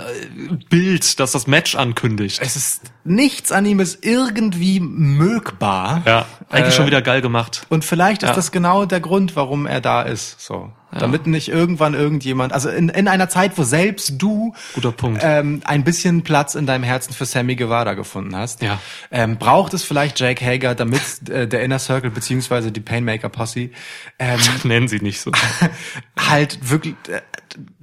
[0.68, 2.40] Bild, das das Match ankündigt.
[2.42, 6.02] Es ist nichts an ihm ist irgendwie mögbar.
[6.06, 7.66] Ja, eigentlich Äh, schon wieder geil gemacht.
[7.70, 8.34] Und vielleicht ist Ja.
[8.34, 10.40] das genau der Grund, warum er da ist.
[10.40, 15.20] So, damit nicht irgendwann irgendjemand, also in, in einer Zeit, wo selbst du Guter Punkt.
[15.22, 18.80] Ähm, ein bisschen Platz in deinem Herzen für Sammy Guevara gefunden hast, Ja.
[19.10, 23.70] ähm, braucht es vielleicht Jake Hager, damit äh, der Inner Circle beziehungsweise die Painmaker Posse
[24.18, 25.30] ähm, Nennen sie nicht so.
[26.18, 27.20] halt wirklich äh,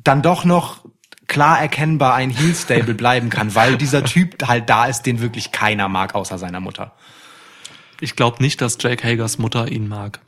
[0.03, 0.83] dann doch noch
[1.27, 5.51] klar erkennbar ein Heel Stable bleiben kann, weil dieser Typ halt da ist, den wirklich
[5.51, 6.93] keiner mag außer seiner Mutter.
[7.99, 10.19] Ich glaube nicht, dass Jake Hagers Mutter ihn mag.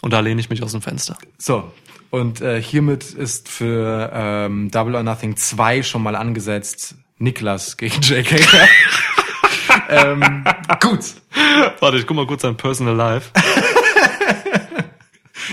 [0.00, 1.18] Und da lehne ich mich aus dem Fenster.
[1.36, 1.70] So,
[2.10, 6.94] und äh, hiermit ist für ähm, Double or Nothing 2 schon mal angesetzt.
[7.18, 8.68] Niklas gegen Jake Hager.
[9.88, 10.44] ähm,
[10.80, 11.00] gut,
[11.80, 13.30] Warte, ich guck mal kurz sein Personal Life.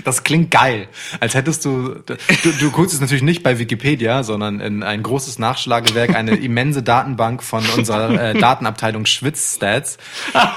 [0.04, 0.88] Das klingt geil.
[1.20, 5.38] Als hättest du, du, du guckst es natürlich nicht bei Wikipedia, sondern in ein großes
[5.38, 9.98] Nachschlagewerk, eine immense Datenbank von unserer äh, Datenabteilung Schwitz-Stats,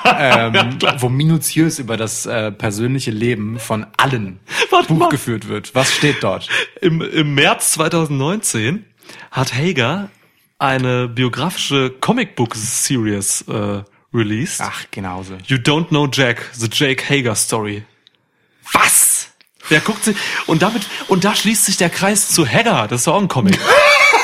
[0.06, 4.40] ähm, wo minutiös über das äh, persönliche Leben von allen
[4.70, 5.10] Warte Buch mal.
[5.10, 5.74] geführt wird.
[5.76, 6.48] Was steht dort?
[6.82, 8.86] Im, Im März 2019
[9.32, 10.10] hat Hager
[10.60, 13.84] eine biografische Comicbook-Series äh,
[14.14, 14.62] released.
[14.62, 15.36] Ach, genauso.
[15.48, 17.84] You Don't Know Jack, The Jake Hager Story.
[18.74, 19.21] Was?
[19.72, 20.16] Der guckt sich,
[20.46, 23.58] und damit, und da schließt sich der Kreis zu Hager, das ist auch ein Comic.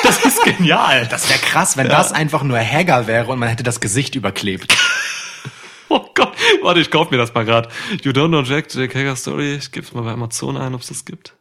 [0.04, 1.08] Das ist genial.
[1.10, 4.78] Das wäre krass, wenn das einfach nur Hager wäre und man hätte das Gesicht überklebt.
[5.90, 7.72] Oh Gott, warte, ich kauf mir das mal grad.
[8.04, 10.88] You Don't Know Jack, Jake Hager Story, ich geb's mal bei Amazon ein, ob es
[10.88, 11.34] das gibt.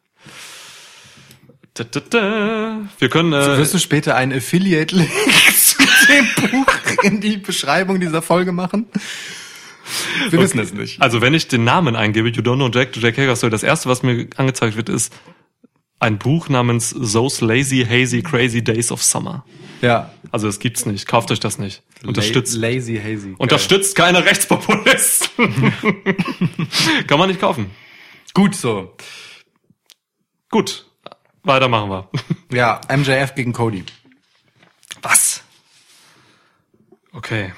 [1.74, 2.80] Da, da, da.
[2.98, 5.11] Wir können, äh, Wirst du später einen Affiliate-Link
[5.57, 8.86] zu dem Buch in die Beschreibung dieser Folge machen?
[10.30, 11.01] Wir wissen es nicht.
[11.01, 13.89] Also wenn ich den Namen eingebe, You Don't Know Jack, Jack Hager Story, das erste,
[13.89, 15.12] was mir angezeigt wird, ist
[15.99, 19.45] ein Buch namens Those Lazy, Hazy, Crazy Days of Summer.
[19.80, 20.11] Ja.
[20.30, 21.07] Also das gibt's nicht.
[21.07, 21.82] Kauft euch das nicht.
[22.05, 22.55] Unterstützt.
[22.55, 23.34] La lazy Hazy.
[23.39, 25.72] Unterstützt keine Rechtspopulisten.
[27.07, 27.70] Kann man nicht kaufen.
[28.34, 28.95] Gut so.
[30.51, 30.87] Gut.
[31.43, 32.11] Weiter machen wir.
[32.51, 33.84] Ja, MJF gegen Cody.
[35.03, 35.43] Was?
[37.12, 37.53] Okay.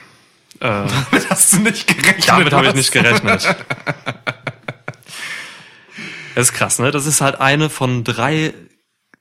[0.60, 0.66] Äh,
[1.10, 2.28] Damit hast du nicht gerechnet.
[2.28, 3.44] damit habe ich nicht gerechnet.
[6.34, 6.90] Das ist krass, ne?
[6.90, 8.54] Das ist halt eine von drei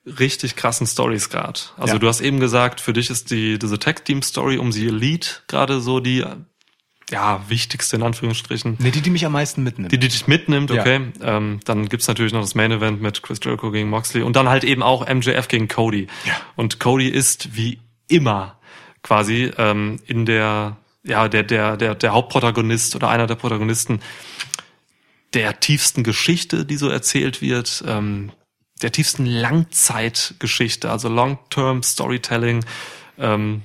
[0.06, 1.60] richtig krassen Stories gerade.
[1.78, 2.00] Also Ja.
[2.00, 5.30] du hast eben gesagt, für dich ist die diese Tag Team Story um die Elite
[5.48, 6.24] gerade so die
[7.10, 8.76] ja wichtigste in Anführungsstrichen.
[8.80, 9.92] Nee, die, die mich am meisten mitnimmt.
[9.92, 10.82] Die, die dich mitnimmt, Ja.
[10.82, 11.12] okay.
[11.22, 14.50] Ähm, dann gibt's natürlich noch das Main Event mit Chris Jericho gegen Moxley und dann
[14.50, 16.08] halt eben auch MJF gegen Cody.
[16.26, 16.34] Ja.
[16.56, 17.80] Und Cody ist wie
[18.10, 18.60] immer
[19.04, 20.78] quasi ähm, in der
[21.08, 24.02] ja der der der der Hauptprotagonist oder einer der Protagonisten
[25.34, 28.32] der tiefsten Geschichte, die so erzählt wird, ähm,
[28.82, 32.64] der tiefsten Langzeitgeschichte, also Long-Term Storytelling.
[33.18, 33.64] Ähm,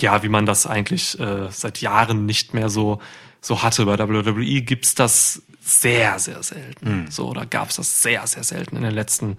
[0.00, 3.00] ja, wie man das eigentlich äh, seit Jahren nicht mehr so
[3.42, 3.84] so hatte.
[3.84, 7.10] Bei WWE gibt's das sehr, sehr selten.
[7.10, 9.36] So, oder gab's das sehr, sehr selten in den letzten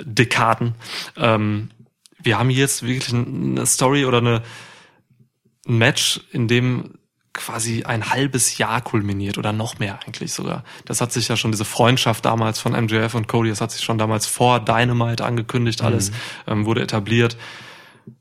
[0.00, 0.74] Dekaden.
[1.16, 1.70] Ähm,
[2.22, 4.42] wir haben hier jetzt wirklich eine Story oder eine,
[5.68, 6.94] ein Match, in dem
[7.34, 10.64] quasi ein halbes Jahr kulminiert oder noch mehr eigentlich sogar.
[10.84, 13.82] Das hat sich ja schon diese Freundschaft damals von MJF und Cody, das hat sich
[13.82, 16.14] schon damals vor Dynamite angekündigt, alles Mhm.
[16.48, 17.38] ähm, wurde etabliert.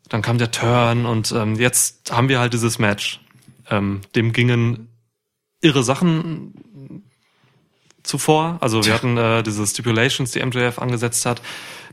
[0.07, 3.19] Dann kam der Turn und ähm, jetzt haben wir halt dieses Match.
[3.69, 4.87] Ähm, dem gingen
[5.61, 7.03] irre Sachen
[8.03, 8.57] zuvor.
[8.61, 11.41] Also wir hatten äh, diese Stipulations, die MJF angesetzt hat,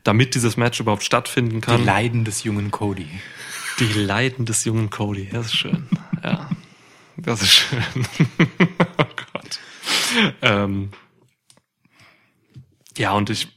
[0.04, 1.84] damit dieses Match überhaupt stattfinden Die kann.
[1.84, 3.08] Leiden des jungen Cody.
[3.80, 5.28] Die Leiden des jungen Cody.
[5.32, 5.86] Das ist schön.
[6.24, 6.48] ja.
[7.16, 7.82] Das ist schön.
[8.98, 9.58] oh Gott.
[10.42, 10.90] Ähm,
[12.96, 13.48] ja, und ich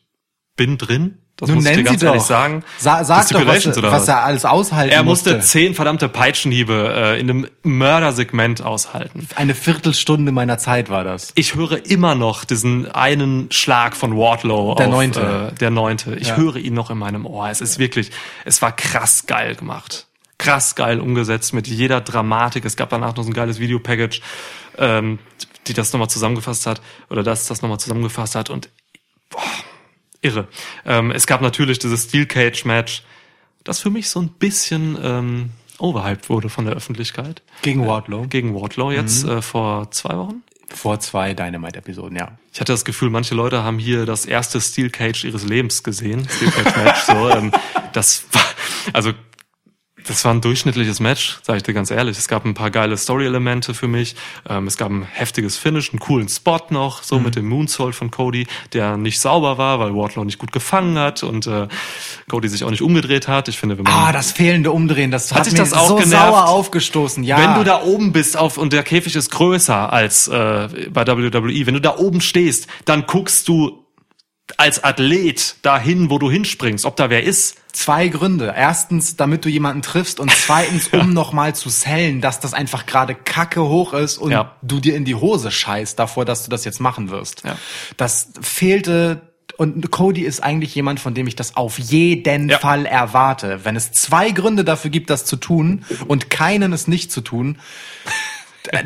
[0.55, 1.17] bin drin.
[1.37, 2.27] Das Nun muss ich dir ganz ehrlich doch.
[2.27, 2.63] sagen.
[2.77, 5.47] Sa sag doch, was, was er alles aushalten Er musste musste.
[5.47, 9.27] zehn verdammte Peitschenhiebe äh, in einem Mördersegment aushalten.
[9.35, 11.31] Eine Viertelstunde meiner Zeit war das.
[11.33, 14.75] Ich höre immer noch diesen einen Schlag von Wardlow.
[14.75, 15.51] Der auf, neunte.
[15.51, 16.13] Äh, der neunte.
[16.15, 16.37] Ich Ja.
[16.37, 17.49] höre ihn noch in meinem Ohr.
[17.49, 18.11] Es ist wirklich,
[18.45, 20.05] es war krass geil gemacht.
[20.41, 22.65] Krass geil umgesetzt mit jeder Dramatik.
[22.65, 24.21] Es gab danach noch so ein geiles Videopackage,
[24.77, 25.19] ähm,
[25.67, 28.69] die das nochmal zusammengefasst hat, oder das das nochmal zusammengefasst hat und
[29.29, 29.41] boah,
[30.21, 30.47] irre.
[30.85, 33.03] Ähm, es gab natürlich dieses Steel Cage Match,
[33.63, 37.43] das für mich so ein bisschen ähm, overhyped wurde von der Öffentlichkeit.
[37.61, 38.25] Gegen Wardlow.
[38.27, 40.43] Gegen Wardlow jetzt äh, vor zwei Wochen.
[40.73, 42.31] Vor zwei Dynamite-Episoden, ja.
[42.53, 46.27] Ich hatte das Gefühl, manche Leute haben hier das erste Steel Cage ihres Lebens gesehen.
[46.29, 46.99] Steel Cage Match.
[47.01, 47.51] so, ähm,
[47.93, 48.45] das war,
[48.93, 49.11] also
[50.07, 52.17] das war ein durchschnittliches Match, sage ich dir ganz ehrlich.
[52.17, 54.15] Es gab ein paar geile Story-Elemente für mich.
[54.49, 58.11] Ähm, es gab ein heftiges Finish, einen coolen Spot noch, so mit dem Moonsault von
[58.11, 61.67] Cody, der nicht sauber war, weil Wardlow nicht gut gefangen hat und äh,
[62.29, 63.47] Cody sich auch nicht umgedreht hat.
[63.47, 65.95] Ich finde, wenn man Ah, das fehlende Umdrehen, das hat, sich mir das auch so
[65.95, 66.25] genervt?
[66.27, 67.23] sauer aufgestoßen.
[67.23, 67.37] Ja.
[67.37, 71.65] Wenn du da oben bist auf und der Käfig ist größer als äh, bei WWE,
[71.65, 73.80] wenn du da oben stehst, dann guckst du
[74.57, 77.57] als Athlet dahin, wo du hinspringst, ob da wer ist.
[77.73, 78.53] Zwei Gründe.
[78.55, 83.15] Erstens, damit du jemanden triffst und zweitens, um nochmal zu sellen, dass das einfach gerade
[83.15, 84.55] kacke hoch ist und Ja.
[84.61, 87.43] du dir in die Hose scheißt davor, dass du das jetzt machen wirst.
[87.45, 87.57] Ja.
[87.97, 89.21] Das fehlte
[89.57, 92.57] und Cody ist eigentlich jemand, von dem ich das auf jeden Ja.
[92.57, 93.59] Fall erwarte.
[93.63, 97.59] Wenn es zwei Gründe dafür gibt, das zu tun und keinen es nicht zu tun,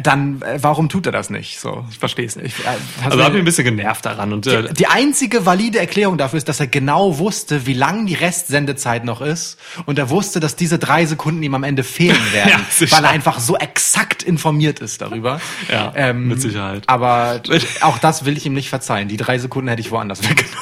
[0.01, 1.59] dann äh, warum tut er das nicht?
[1.59, 1.85] So.
[1.91, 2.57] Ich verstehe es nicht.
[2.59, 2.69] Ich, äh,
[3.03, 6.49] Also hat mich ein bisschen genervt daran und äh, die einzige valide Erklärung dafür ist,
[6.49, 10.79] dass er genau wusste, wie lang die Restsendezeit noch ist und er wusste, dass diese
[10.79, 15.01] drei Sekunden ihm am Ende fehlen werden, Ja, weil er einfach so exakt informiert ist
[15.01, 15.39] darüber.
[15.69, 16.83] Ähm, Ja, mit Sicherheit.
[16.87, 17.41] Aber
[17.81, 19.07] auch das will ich ihm nicht verzeihen.
[19.07, 20.59] Die drei Sekunden hätte ich woanders weggenommen.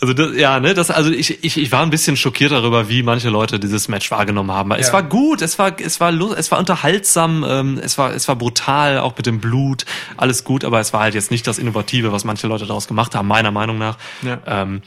[0.00, 3.02] Also das, ja, ne, das also ich, ich ich war ein bisschen schockiert darüber, wie
[3.02, 4.70] manche Leute dieses Match wahrgenommen haben.
[4.72, 4.92] Es Ja.
[4.92, 8.98] war gut, es war es war es war unterhaltsam, ähm, es war es war brutal,
[9.00, 9.86] auch mit dem Blut,
[10.16, 13.16] alles gut, aber es war halt jetzt nicht das Innovative, was manche Leute daraus gemacht
[13.16, 13.98] haben, meiner Meinung nach.
[14.22, 14.38] Ja.
[14.46, 14.82] Ähm,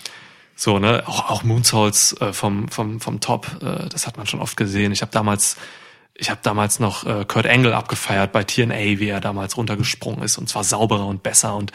[0.55, 4.39] so ne, auch auch Moonsaults äh, vom vom vom Top, äh, das hat man schon
[4.39, 4.93] oft gesehen.
[4.93, 5.57] Ich habe damals
[6.21, 10.37] ich habe damals noch äh, Kurt Angle abgefeiert bei TNA, wie er damals runtergesprungen ist
[10.37, 11.71] und zwar sauberer und besser und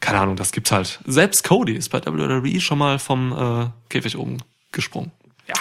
[0.00, 0.98] keine Ahnung, das gibt's halt.
[1.06, 4.38] Selbst Cody ist bei WWE schon mal vom äh, Käfig oben
[4.72, 5.12] gesprungen.
[5.46, 5.54] Ja,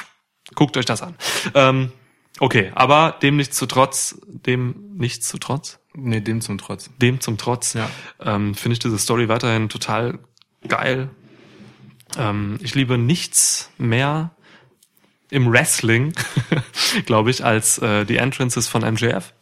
[0.55, 1.15] guckt euch das an.
[1.53, 1.91] Ähm,
[2.39, 6.89] okay, aber dem nichts zu trotz, dem nichts zu trotz, Nee, dem zum Trotz.
[7.01, 7.89] dem zum Trotz, Ja.
[8.21, 10.19] ähm, finde ich diese Story weiterhin total
[10.67, 11.09] geil.
[12.17, 14.31] Ähm, ich liebe nichts mehr
[15.31, 16.13] im Wrestling,
[17.05, 19.33] glaube ich, als äh, die Entrances von MJF.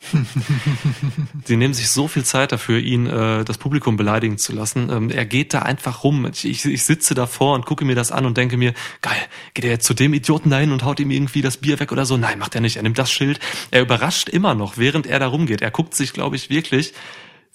[1.44, 4.90] Sie nehmen sich so viel Zeit dafür, ihn äh, das Publikum beleidigen zu lassen.
[4.90, 6.26] Ähm, er geht da einfach rum.
[6.32, 9.18] Ich, ich, ich sitze davor und gucke mir das an und denke mir, geil,
[9.54, 12.06] geht er jetzt zu dem Idioten dahin und haut ihm irgendwie das Bier weg oder
[12.06, 12.16] so?
[12.16, 12.78] Nein, macht er nicht.
[12.78, 13.40] Er nimmt das Schild.
[13.72, 15.62] Er überrascht immer noch, während er da rumgeht.
[15.62, 16.94] Er guckt sich, glaube ich, wirklich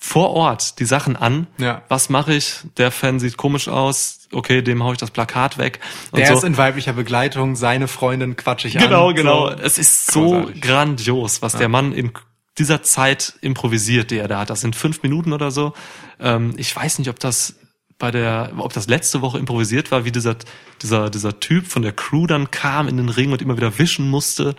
[0.00, 1.48] vor Ort die Sachen an.
[1.58, 1.82] Ja.
[1.88, 2.54] Was mache ich?
[2.76, 4.28] Der Fan sieht komisch aus.
[4.32, 5.80] Okay, dem hau ich das Plakat weg.
[6.12, 6.34] Und Der so.
[6.34, 9.14] ist in weiblicher Begleitung, seine Freundin quatsch ich Genau, an.
[9.16, 9.48] genau.
[9.48, 9.54] So.
[9.56, 10.60] Es ist so Großartig.
[10.62, 12.12] grandios, was der Mann in
[12.58, 14.50] dieser Zeit improvisiert, die er da hat.
[14.50, 15.72] Das sind fünf Minuten oder so.
[16.20, 17.54] Ähm, ich weiß nicht, ob das
[17.98, 20.36] bei der, ob das letzte Woche improvisiert war, wie dieser,
[20.82, 24.08] dieser, dieser Typ von der Crew dann kam in den Ring und immer wieder wischen
[24.08, 24.54] musste.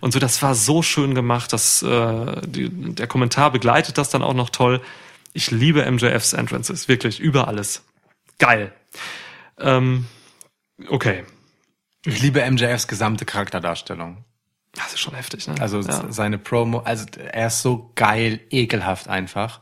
[0.00, 4.22] Und so, das war so schön gemacht, dass äh, die, der Kommentar begleitet das dann
[4.22, 4.80] auch noch toll.
[5.32, 7.84] Ich liebe MJFs Entrances, wirklich, über alles.
[8.38, 8.72] Geil.
[9.58, 10.06] Ähm,
[10.88, 11.24] okay.
[12.04, 14.24] Ich liebe MJFs gesamte Charakterdarstellung.
[14.74, 15.54] Das ist schon heftig, ne?
[15.60, 16.10] Also ja.
[16.10, 19.60] seine Promo, also er ist so geil, ekelhaft einfach.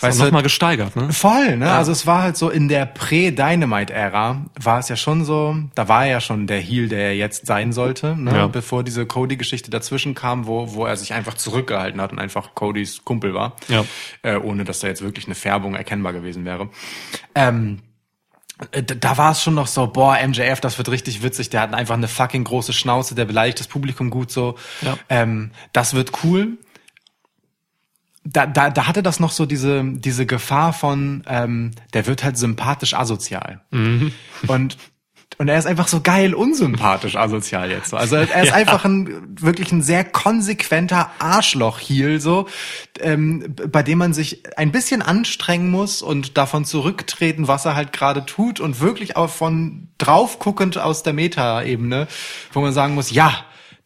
[0.00, 1.12] Weißt du, mal gesteigert, ne?
[1.12, 1.70] Voll, ne?
[1.70, 6.04] Also es war halt so in der Prä-Dynamite-Ära war es ja schon so, da war
[6.06, 8.34] er ja schon der Heel, der er jetzt sein sollte, ne?
[8.34, 8.46] Ja.
[8.46, 13.04] bevor diese Cody-Geschichte dazwischen kam, wo, wo er sich einfach zurückgehalten hat und einfach Codys
[13.04, 13.84] Kumpel war, Ja.
[14.22, 16.68] äh, ohne dass da jetzt wirklich eine Färbung erkennbar gewesen wäre.
[17.34, 17.80] Ähm,
[18.72, 21.60] äh, da da war es schon noch so, boah, MJF, das wird richtig witzig, der
[21.60, 24.56] hat einfach eine fucking große Schnauze, der beleidigt das Publikum gut so.
[24.82, 24.96] Ja.
[25.08, 26.58] Ähm, das wird cool.
[28.24, 32.36] Da, da, da hatte das noch so diese, diese Gefahr von, ähm, der wird halt
[32.38, 33.60] sympathisch asozial.
[34.46, 34.76] Und
[35.36, 37.90] und er ist einfach so geil unsympathisch asozial jetzt.
[37.90, 37.96] so.
[37.96, 38.54] Also er ist Ja.
[38.54, 42.46] einfach ein wirklich ein sehr konsequenter Arschloch-Heel, so,
[43.00, 47.92] ähm, bei dem man sich ein bisschen anstrengen muss und davon zurücktreten, was er halt
[47.92, 52.06] gerade tut und wirklich auch von drauf guckend aus der Meta-Ebene,
[52.52, 53.34] wo man sagen muss, ja,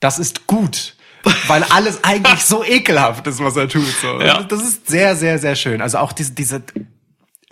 [0.01, 0.97] das ist gut.
[1.46, 3.86] Weil alles eigentlich so ekelhaft ist, was er tut.
[4.00, 4.20] So.
[4.20, 4.42] Ja.
[4.42, 5.82] Das ist sehr, sehr, sehr schön.
[5.82, 6.62] Also auch diese, diese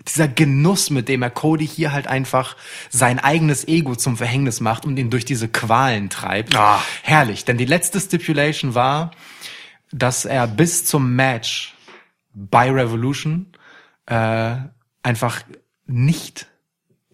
[0.09, 2.57] dieser Genuss, mit dem er Cody hier halt einfach
[2.91, 6.55] sein eigenes Ego zum Verhängnis macht und ihn durch diese Qualen treibt.
[6.55, 6.83] Ah.
[7.03, 7.45] Herrlich.
[7.45, 9.11] Denn die letzte Stipulation war,
[9.93, 11.75] dass er bis zum Match
[12.33, 13.53] bei Revolution
[14.07, 14.57] äh,
[15.03, 15.41] einfach
[15.87, 16.47] nicht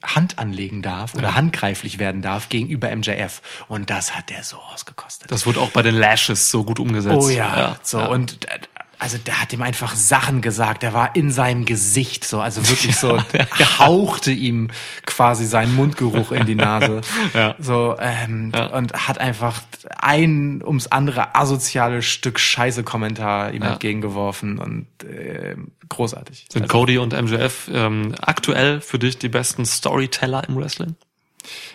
[0.03, 3.41] Hand anlegen darf oder handgreiflich werden darf gegenüber MJF.
[3.69, 5.31] Und das hat er so ausgekostet.
[5.31, 7.17] Das wurde auch bei den Lashes so gut umgesetzt.
[7.17, 8.07] Oh ja, so ja.
[8.07, 8.59] und äh,
[9.03, 10.83] also der hat ihm einfach Sachen gesagt.
[10.85, 13.19] Der war in seinem Gesicht so, also wirklich so
[13.79, 14.69] hauchte ihm
[15.07, 17.01] quasi seinen Mundgeruch in die Nase.
[17.35, 17.55] Ja.
[17.59, 19.63] So ähm, und hat einfach
[19.99, 23.73] ein ums andere asoziale Stück Scheiße Kommentar ihm Ja.
[23.73, 25.57] entgegengeworfen und äh,
[25.89, 26.47] großartig.
[26.51, 30.95] Sind Also, Cody und MJF ähm, aktuell für dich die besten Storyteller im Wrestling?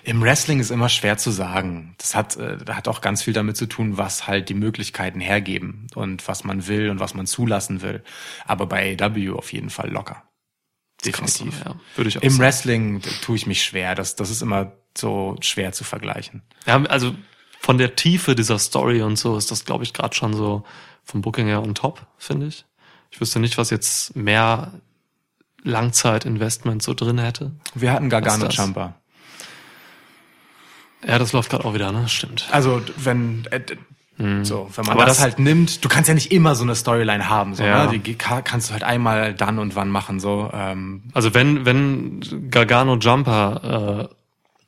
[0.03, 1.95] Im Wrestling ist immer schwer zu sagen.
[1.97, 5.87] Das hat, äh, hat auch ganz viel damit zu tun, was halt die Möglichkeiten hergeben
[5.95, 8.03] und was man will und was man zulassen will.
[8.45, 10.23] Aber bei AEW auf jeden Fall locker.
[11.05, 11.61] Definitiv.
[11.63, 12.41] Ja, würde ich auch Im sagen.
[12.41, 13.95] Wrestling tue ich mich schwer.
[13.95, 16.41] Das, das ist immer so schwer zu vergleichen.
[16.65, 17.13] Ja, also
[17.59, 20.63] von der Tiefe dieser Story und so ist das, glaube ich, gerade schon so
[21.03, 22.65] vom Booking her on top, finde ich.
[23.11, 24.73] Ich wüsste nicht, was jetzt mehr
[25.63, 27.51] Langzeitinvestment so drin hätte.
[27.73, 28.47] Wir hatten Gargano?
[28.47, 28.95] Jumper.
[31.05, 32.07] Ja, das läuft gerade auch wieder, ne?
[32.07, 32.47] Stimmt.
[32.51, 33.77] Also wenn äh, d-
[34.41, 36.73] so, wenn man Aber das, das- halt nimmt, du kannst ja nicht immer so eine
[36.73, 37.85] Storyline haben, so, Ja.
[37.85, 37.99] ne?
[37.99, 40.49] Die ka- kannst du halt einmal dann und wann machen, so.
[40.53, 44.09] Ähm, Also wenn, wenn Gargano Jumper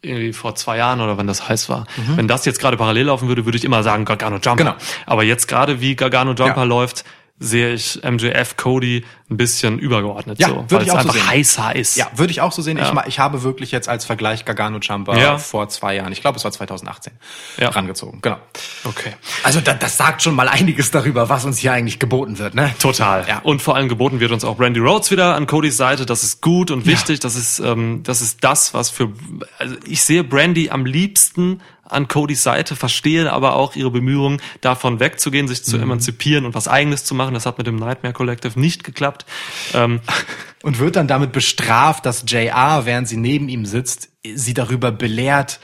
[0.03, 3.07] äh, irgendwie vor zwei Jahren oder wann das heiß war, wenn das jetzt gerade parallel
[3.07, 4.51] laufen würde, würde ich immer sagen Gargano Jumper.
[4.53, 4.57] Mhm.
[4.57, 4.75] Genau.
[5.07, 6.63] Aber jetzt gerade wie Gargano Jumper Ja.
[6.63, 7.03] läuft,
[7.41, 11.07] sehe ich MJF Cody ein bisschen übergeordnet Ja, so, würde weil ich es auch so
[11.09, 11.29] einfach sehen.
[11.29, 11.95] heißer ist.
[11.97, 12.77] Ja, würde ich auch so sehen.
[12.77, 12.93] Ich, Ja.
[12.93, 15.37] ma- ich habe wirklich jetzt als Vergleich Gargano Jumper Ja.
[15.37, 17.13] vor zwei Jahren, ich glaube es war 2018,
[17.57, 17.69] Ja.
[17.69, 18.19] rangezogen.
[18.21, 18.37] Genau.
[18.83, 19.13] Okay.
[19.43, 22.73] Also da, das sagt schon mal einiges darüber, was uns hier eigentlich geboten wird, ne?
[22.79, 23.25] Total.
[23.27, 23.39] Ja.
[23.39, 26.05] Und vor allem geboten wird uns auch Randy Rhodes wieder an Codys Seite.
[26.05, 27.19] Das ist gut und wichtig.
[27.19, 29.13] Das ist ähm, das ist das, was für
[29.59, 34.99] also ich sehe Brandy am liebsten an Codys Seite, verstehe aber auch ihre Bemühungen, davon
[34.99, 37.33] wegzugehen, sich zu emanzipieren und was Eigenes zu machen.
[37.33, 39.25] Das hat mit dem Nightmare Collective nicht geklappt.
[39.73, 40.01] Ähm,
[40.61, 45.59] Und wird dann damit bestraft, dass JR, während sie neben ihm sitzt, sie darüber belehrt,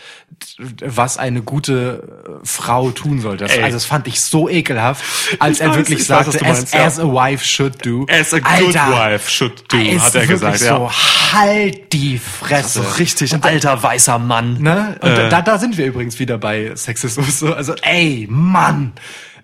[0.80, 3.43] was eine gute äh, Frau tun sollte.
[3.45, 5.03] Das, also das fand ich so ekelhaft,
[5.39, 6.86] als Ich er weiß, wirklich weiß, sagte, as, meinst, ja.
[6.86, 8.06] as a wife should do.
[8.10, 8.47] As a good
[8.78, 10.78] Alter, wife should do, hat er gesagt, ja.
[10.78, 10.91] So,
[11.34, 12.82] halt die Fresse.
[12.82, 14.62] so richtig alter weißer Mann.
[14.62, 14.97] Ne?
[15.01, 15.30] Und Äh.
[15.30, 17.39] da, da sind wir übrigens wieder bei Sexismus.
[17.39, 17.53] So.
[17.53, 18.93] Also, ey, Mann.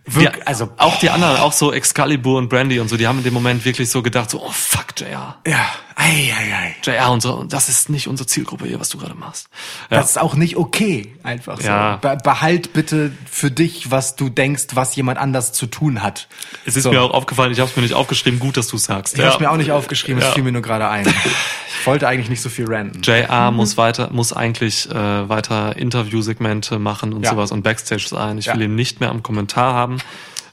[0.06, 3.24] Wirk, also, auch die anderen, auch so Excalibur und Brandy und so, die haben in
[3.24, 5.38] dem Moment wirklich so gedacht, so, oh fuck, JR.
[5.46, 6.76] ja, ei, ei, ei.
[6.84, 9.48] JR und so, das ist nicht unsere Zielgruppe hier, was du gerade machst.
[9.90, 9.98] Ja.
[9.98, 11.68] Das ist auch nicht okay, einfach so.
[11.68, 11.98] Ja.
[11.98, 16.28] Be behalt bitte für dich, was du denkst, was jemand anders zu tun hat.
[16.66, 16.92] Es ist so.
[16.92, 19.18] mir auch aufgefallen, ich habe es mir nicht aufgeschrieben, gut, dass du sagst.
[19.18, 20.34] Ich hab's mir auch nicht aufgeschrieben, es Ja.
[20.34, 21.06] fiel mir nur gerade ein.
[21.08, 23.02] Ich wollte eigentlich nicht so viel ranten.
[23.02, 27.32] JR muss weiter, muss eigentlich äh, weiter Interviewsegmente machen und Ja.
[27.32, 28.38] sowas und Backstage sein.
[28.38, 28.54] Ich Ja.
[28.56, 29.98] will ihn nicht mehr am Kommentar haben.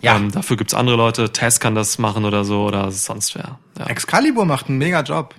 [0.01, 0.17] Ja.
[0.17, 1.33] Ähm, dafür gibt's andere Leute.
[1.33, 3.59] Tess kann das machen oder so oder sonst wer.
[3.79, 5.35] Ja, Excalibur macht einen mega Job.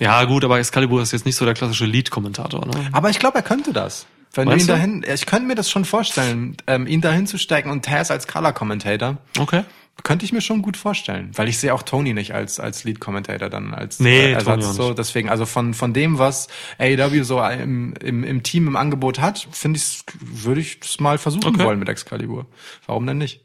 [0.00, 2.66] ja gut, aber Excalibur ist jetzt nicht so der klassische Lead-Kommentator.
[2.66, 2.72] Ne?
[2.92, 4.06] Aber ich glaube, er könnte das.
[4.32, 7.38] Wenn Meinst du ihn dahin, ich könnte mir das schon vorstellen, ähm, ihn dahin zu
[7.38, 9.62] stecken und Taz als Color Commentator, Okay.
[10.02, 12.98] könnte ich mir schon gut vorstellen, weil ich sehe auch Tony nicht als als Lead
[12.98, 16.48] Commentator dann als Nee, äh, Tony Ersatz so deswegen also von von dem was
[16.80, 21.16] AEW so im, im, im Team im Angebot hat, finde ich würde ich es mal
[21.18, 21.64] versuchen Okay.
[21.64, 22.46] wollen mit Excalibur.
[22.86, 23.40] Warum denn nicht?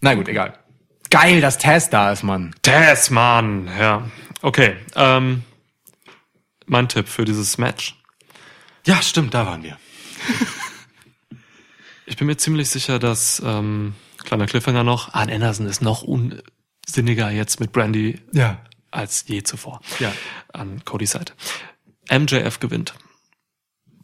[0.00, 0.58] Na gut, egal.
[1.10, 2.54] Geil, dass Taz da ist, Mann.
[2.62, 3.68] Tess, Mann.
[3.78, 4.08] Ja.
[4.42, 4.76] Okay.
[4.94, 5.44] Ähm,
[6.66, 7.96] mein Tipp für dieses Match.
[8.84, 9.78] Ja, stimmt, da waren wir.
[12.08, 13.94] Ich bin mir ziemlich sicher, dass ähm,
[14.24, 18.60] kleiner Cliffhanger noch, Arn Anderson ist noch unsinniger jetzt mit Brandy Ja.
[18.92, 19.80] als je zuvor.
[19.98, 20.12] Ja.
[20.52, 21.32] An Codys Seite.
[22.08, 22.94] MJF gewinnt.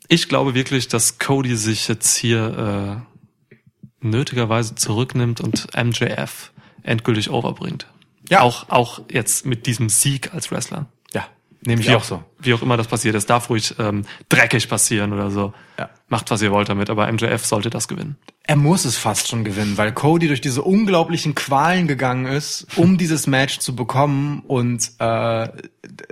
[0.08, 3.11] Ich glaube wirklich, dass Cody sich jetzt hier äh,
[4.04, 6.52] nötigerweise zurücknimmt und MJF
[6.82, 7.86] endgültig overbringt.
[8.28, 8.40] Ja.
[8.40, 10.86] Auch, auch jetzt mit diesem Sieg als Wrestler.
[11.12, 11.26] Ja,
[11.62, 12.22] nehme ich Wie auch so.
[12.38, 13.14] Wie auch immer das passiert.
[13.14, 15.52] Es darf ruhig ähm, dreckig passieren oder so.
[15.78, 15.90] Ja.
[16.08, 18.16] macht, was ihr wollt damit, aber MJF sollte das gewinnen.
[18.44, 22.98] Er muss es fast schon gewinnen, weil Cody durch diese unglaublichen Qualen gegangen ist, um
[22.98, 25.48] dieses Match zu bekommen und äh,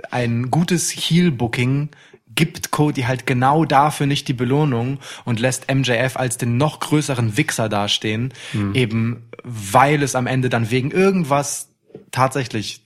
[0.09, 1.89] ein gutes Heel-Booking
[2.35, 7.37] gibt Cody halt genau dafür nicht die Belohnung und lässt MJF als den noch größeren
[7.37, 8.33] Wichser dastehen,
[8.73, 11.69] eben weil es am Ende dann wegen irgendwas
[12.11, 12.85] tatsächlich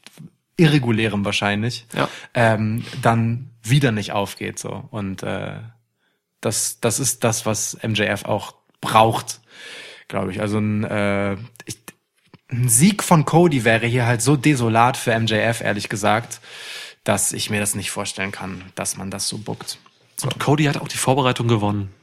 [0.58, 2.08] irregulärem wahrscheinlich Ja.
[2.34, 4.86] ähm, dann wieder nicht aufgeht so.
[4.90, 5.58] Und äh,
[6.42, 9.42] das das ist das was MJF auch braucht
[10.08, 10.40] glaube ich.
[10.42, 11.34] Also ein äh,
[11.66, 11.78] ich,
[12.50, 16.40] ein Sieg von Cody wäre hier halt so desolat für MJF ehrlich gesagt
[17.06, 19.80] dass ich mir das nicht vorstellen kann dass man das so bookt
[20.22, 21.94] Und Cody hat auch die Vorbereitung gewonnen.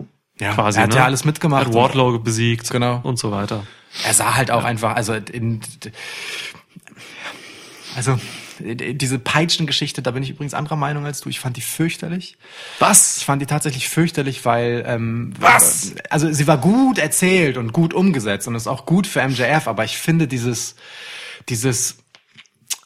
[0.41, 0.97] ja Quasi, er hat ne?
[0.97, 2.71] ja alles mitgemacht hat Wardlow besiegt.
[2.71, 3.01] Genau.
[3.03, 3.67] Und so weiter.
[4.05, 5.61] Er sah halt auch einfach, also in,
[7.95, 8.19] also
[8.59, 11.29] diese Peitschengeschichte, da bin ich übrigens anderer Meinung als du.
[11.29, 12.37] Ich fand die fürchterlich.
[12.79, 13.19] Was?
[13.19, 15.95] Ich fand die tatsächlich fürchterlich, weil ähm, was?
[16.11, 19.85] Also sie war gut erzählt und gut umgesetzt und ist auch gut für MJF, aber
[19.85, 20.77] ich finde dieses
[21.49, 21.99] dieses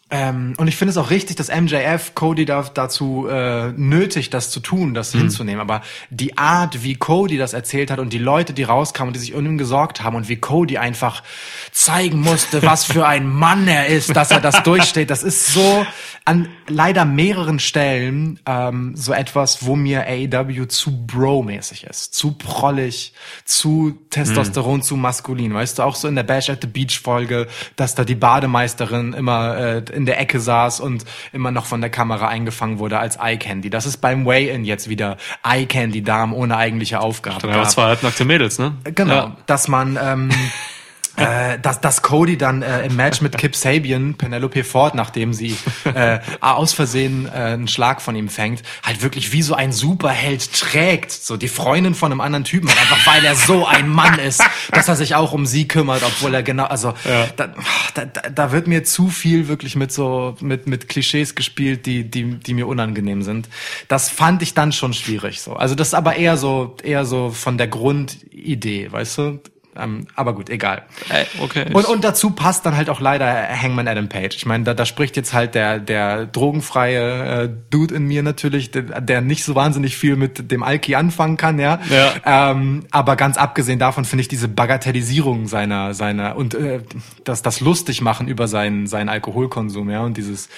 [0.09, 4.51] ähm, und ich finde es auch richtig, dass MJF Cody da, dazu äh, nötigt, das
[4.51, 5.61] zu tun, das hinzunehmen.
[5.61, 9.21] Aber die Art, wie Cody das erzählt hat und die Leute, die rauskamen und die
[9.21, 11.25] sich um ihn gesorgt haben und wie Cody einfach
[11.73, 15.85] zeigen musste, was für ein Mann er ist, dass er das durchsteht, das ist so
[16.25, 23.13] an leider mehreren Stellen ähm, so etwas, wo mir AEW zu bro-mäßig ist, zu prollig,
[23.45, 25.55] zu Testosteron, zu maskulin.
[25.55, 27.47] Weißt du, auch so in der Bash at the Beach Folge,
[27.77, 31.91] dass da die Bademeisterin immer äh, in der Ecke saß und immer noch von der
[31.91, 33.71] Kamera eingefangen wurde als Eye Candy.
[33.71, 37.37] Das ist beim Way-In jetzt wieder Eye Candy Damen ohne eigentliche Aufgabe.
[37.43, 37.71] Haben wir gab.
[37.71, 38.75] zwei halbnackte Mädels, ne?
[38.85, 39.37] Genau, Ja.
[39.47, 40.29] dass man ähm,
[41.17, 45.57] äh, dass, dass Cody dann äh, im Match mit Kip Sabian, Penelope Ford, nachdem sie
[45.85, 50.53] äh, aus Versehen äh, einen Schlag von ihm fängt, halt wirklich wie so ein Superheld
[50.53, 51.13] trägt.
[51.13, 54.43] So die Freundin von einem anderen Typen, halt einfach weil er so ein Mann ist,
[54.73, 56.95] dass er sich auch um sie kümmert, obwohl er genau, also
[57.37, 57.55] da,
[57.95, 62.05] da, da- da wird mir zu viel wirklich mit so mit mit Klischees gespielt, die
[62.05, 63.49] die die mir unangenehm sind.
[63.89, 65.55] Das fand ich dann schon schwierig so.
[65.55, 69.41] Also das ist aber eher so eher so von der Grundidee, weißt du?
[69.79, 70.83] Ähm, aber gut, egal.
[71.09, 71.67] Ey, okay.
[71.73, 74.37] Und, und dazu passt dann halt auch leider Hangman Adam Page.
[74.37, 78.71] Ich meine, da, da spricht jetzt halt der, der drogenfreie äh, Dude in mir natürlich,
[78.71, 81.79] der, der nicht so wahnsinnig viel mit dem Alki anfangen kann, ja.
[81.91, 82.51] Ja.
[82.51, 86.81] Ähm, aber ganz abgesehen davon finde ich diese Bagatellisierung seiner, seiner und äh,
[87.25, 90.49] das, das lustig machen über seinen, seinen Alkoholkonsum, ja, und dieses,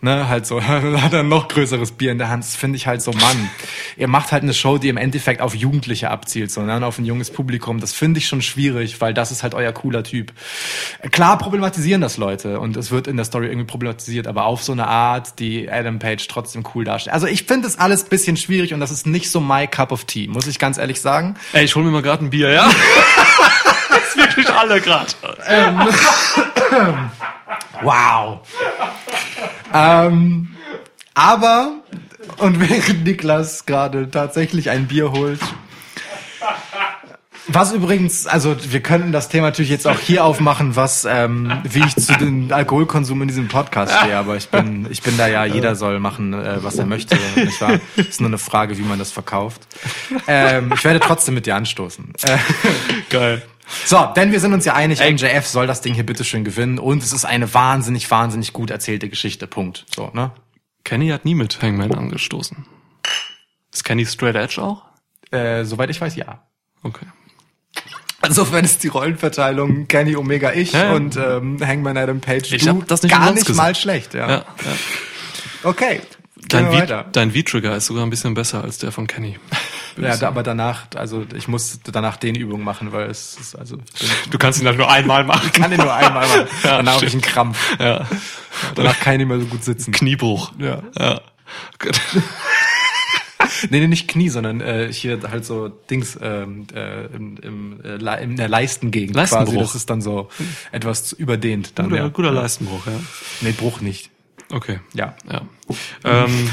[0.00, 3.12] ne, halt so, hat er noch größeres Bier in der Hand, finde ich halt so,
[3.12, 3.50] Mann,
[3.96, 7.04] ihr macht halt eine Show, die im Endeffekt auf Jugendliche abzielt, so, und auf ein
[7.04, 10.32] junges Publikum, das finde ich schon schwierig, weil das ist halt euer cooler Typ.
[11.10, 14.72] Klar problematisieren das Leute und es wird in der Story irgendwie problematisiert, aber auf so
[14.72, 17.14] eine Art, die Adam Page trotzdem cool darstellt.
[17.14, 20.04] Also ich finde das alles bisschen schwierig und das ist nicht so my cup of
[20.04, 21.36] tea, muss ich ganz ehrlich sagen.
[21.52, 22.64] Ey, ich hol mir mal gerade ein Bier, ja?
[23.88, 25.06] das ist wirklich alle gerade.
[27.82, 28.40] Wow.
[29.72, 30.48] ähm,
[31.14, 31.74] aber,
[32.38, 35.40] und während Niklas gerade tatsächlich ein Bier holt,
[37.48, 41.80] was übrigens, also wir könnten das Thema natürlich jetzt auch hier aufmachen, was, ähm, wie
[41.80, 45.44] ich zu dem Alkoholkonsum in diesem Podcast stehe, aber ich bin, ich bin da ja,
[45.44, 47.78] jeder soll machen, äh, was er möchte, nicht wahr?
[47.96, 49.66] Ist nur eine Frage, wie man das verkauft.
[50.26, 52.12] Ähm, ich werde trotzdem mit dir anstoßen.
[52.22, 52.38] Äh,
[53.10, 53.42] Geil.
[53.84, 57.02] so, denn wir sind uns ja einig, MJF soll das Ding hier bitteschön gewinnen und
[57.02, 59.46] es ist eine wahnsinnig, wahnsinnig gut erzählte Geschichte.
[59.46, 59.86] Punkt.
[59.94, 60.32] So, ne?
[60.84, 62.66] Kenny hat nie mit Hangman angestoßen.
[63.72, 64.82] Ist Kenny Straight Edge auch?
[65.30, 66.46] Äh, soweit ich weiß, ja.
[66.82, 67.06] Okay.
[68.24, 70.92] Insofern ist die Rollenverteilung Kenny Omega ich Ja, ja.
[70.94, 73.56] und ähm, Hangman Adam Page Ich du das nicht gar nicht gesagt.
[73.56, 74.14] mal schlecht.
[74.14, 74.28] Ja.
[74.28, 74.44] Ja.
[75.62, 76.00] Okay.
[76.48, 79.38] Dein, v dein V-Trigger ist sogar ein bisschen besser als der von Kenny.
[79.98, 83.78] Ja, da, aber danach, also ich muss danach den Übung machen, weil es ist, also
[83.98, 85.50] ich Du kannst ihn halt nur einmal machen.
[85.52, 86.46] kann den nur einmal machen.
[86.62, 87.58] Danach habe ich einen Krampf.
[87.78, 88.06] Ja.
[88.74, 89.92] Danach kann ich nicht mehr so gut sitzen.
[89.92, 90.52] Kniebruch.
[90.58, 90.82] Ja.
[90.98, 91.22] Ja.
[93.70, 98.22] Nee, nee, nicht Knie, sondern äh, hier halt so Dings ähm, äh, im, im, äh,
[98.22, 99.46] in der Leistengegend Leistenbruch.
[99.46, 99.58] quasi.
[99.58, 100.28] Das ist dann so
[100.72, 101.78] etwas überdehnt.
[101.78, 102.08] Dann, Guter, ja.
[102.08, 103.00] guter Leistenbruch, ja.
[103.40, 104.10] Nee, Bruch nicht.
[104.52, 104.80] Okay.
[104.94, 105.16] Ja.
[105.30, 105.42] Ja.
[106.04, 106.50] Ähm,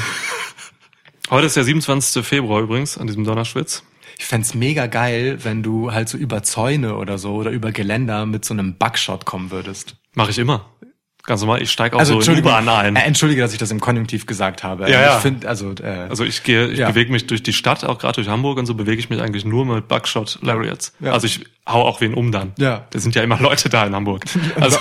[1.30, 2.24] heute ist der 27.
[2.24, 3.84] Februar übrigens, an diesem Donnerschwitz.
[4.18, 8.26] Ich fänd's mega geil, wenn du halt so über Zäune oder so oder über Geländer
[8.26, 9.96] mit so einem Buckshot kommen würdest.
[10.14, 10.70] Mache ich immer.
[11.26, 12.96] Ganz normal, ich steige auch Also so in U-Bahn ein.
[12.96, 14.90] äh, entschuldige, dass ich das im Konjunktiv gesagt habe.
[14.90, 15.16] Ja, ja.
[15.16, 16.88] Ich finde, also, äh, Also ich gehe, ich Ja.
[16.90, 19.46] bewege mich durch die Stadt, auch gerade durch Hamburg und so bewege ich mich eigentlich
[19.46, 20.92] nur mit Buckshot Lariats.
[21.00, 21.12] Ja.
[21.12, 22.52] Also ich hau auch wen um dann.
[22.58, 22.86] Ja.
[22.90, 24.24] Da sind ja immer Leute da in Hamburg.
[24.60, 24.78] Also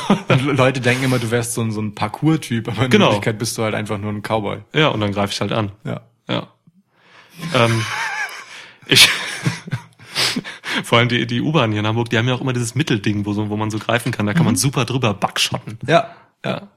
[0.52, 3.06] Leute denken immer, du wärst so ein, so ein Parcours-Typ, aber in Genau.
[3.06, 4.58] Wirklichkeit bist du halt einfach nur ein Cowboy.
[4.74, 5.72] ja, und dann greife ich halt an.
[5.86, 6.02] Ja.
[6.30, 6.48] Ja.
[7.56, 7.86] ähm,
[8.88, 9.08] ich
[10.84, 13.26] Vor allem die, die U-Bahn hier in Hamburg, die haben ja auch immer dieses Mittelding,
[13.26, 14.26] wo, so, wo man so greifen kann.
[14.26, 15.78] Da kann man super drüber backschotten.
[15.88, 16.10] Ja.
[16.46, 16.68] Ja.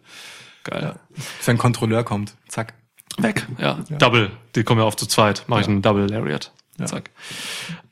[0.65, 0.97] Geil.
[1.45, 2.75] Wenn ein Kontrolleur kommt, zack.
[3.19, 3.47] Weg.
[3.59, 3.79] Ja.
[3.99, 4.31] Double.
[4.55, 5.45] Die kommen ja oft zu zweit.
[5.47, 6.53] Mache ich einen Double Lariat.
[6.85, 7.11] Zack.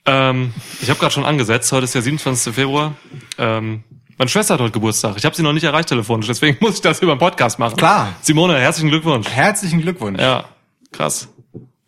[0.06, 0.52] Ähm,
[0.82, 1.72] ich habe gerade schon angesetzt.
[1.72, 2.54] Heute ist der 27.
[2.54, 2.94] Februar.
[3.38, 3.84] Ähm,
[4.18, 5.16] meine Schwester hat heute Geburtstag.
[5.16, 7.76] Ich habe sie noch nicht erreicht telefonisch, deswegen muss ich das über den Podcast machen.
[7.76, 8.14] Klar.
[8.20, 9.28] Simone, herzlichen Glückwunsch.
[9.28, 10.20] Herzlichen Glückwunsch.
[10.20, 10.44] Ja,
[10.92, 11.28] krass.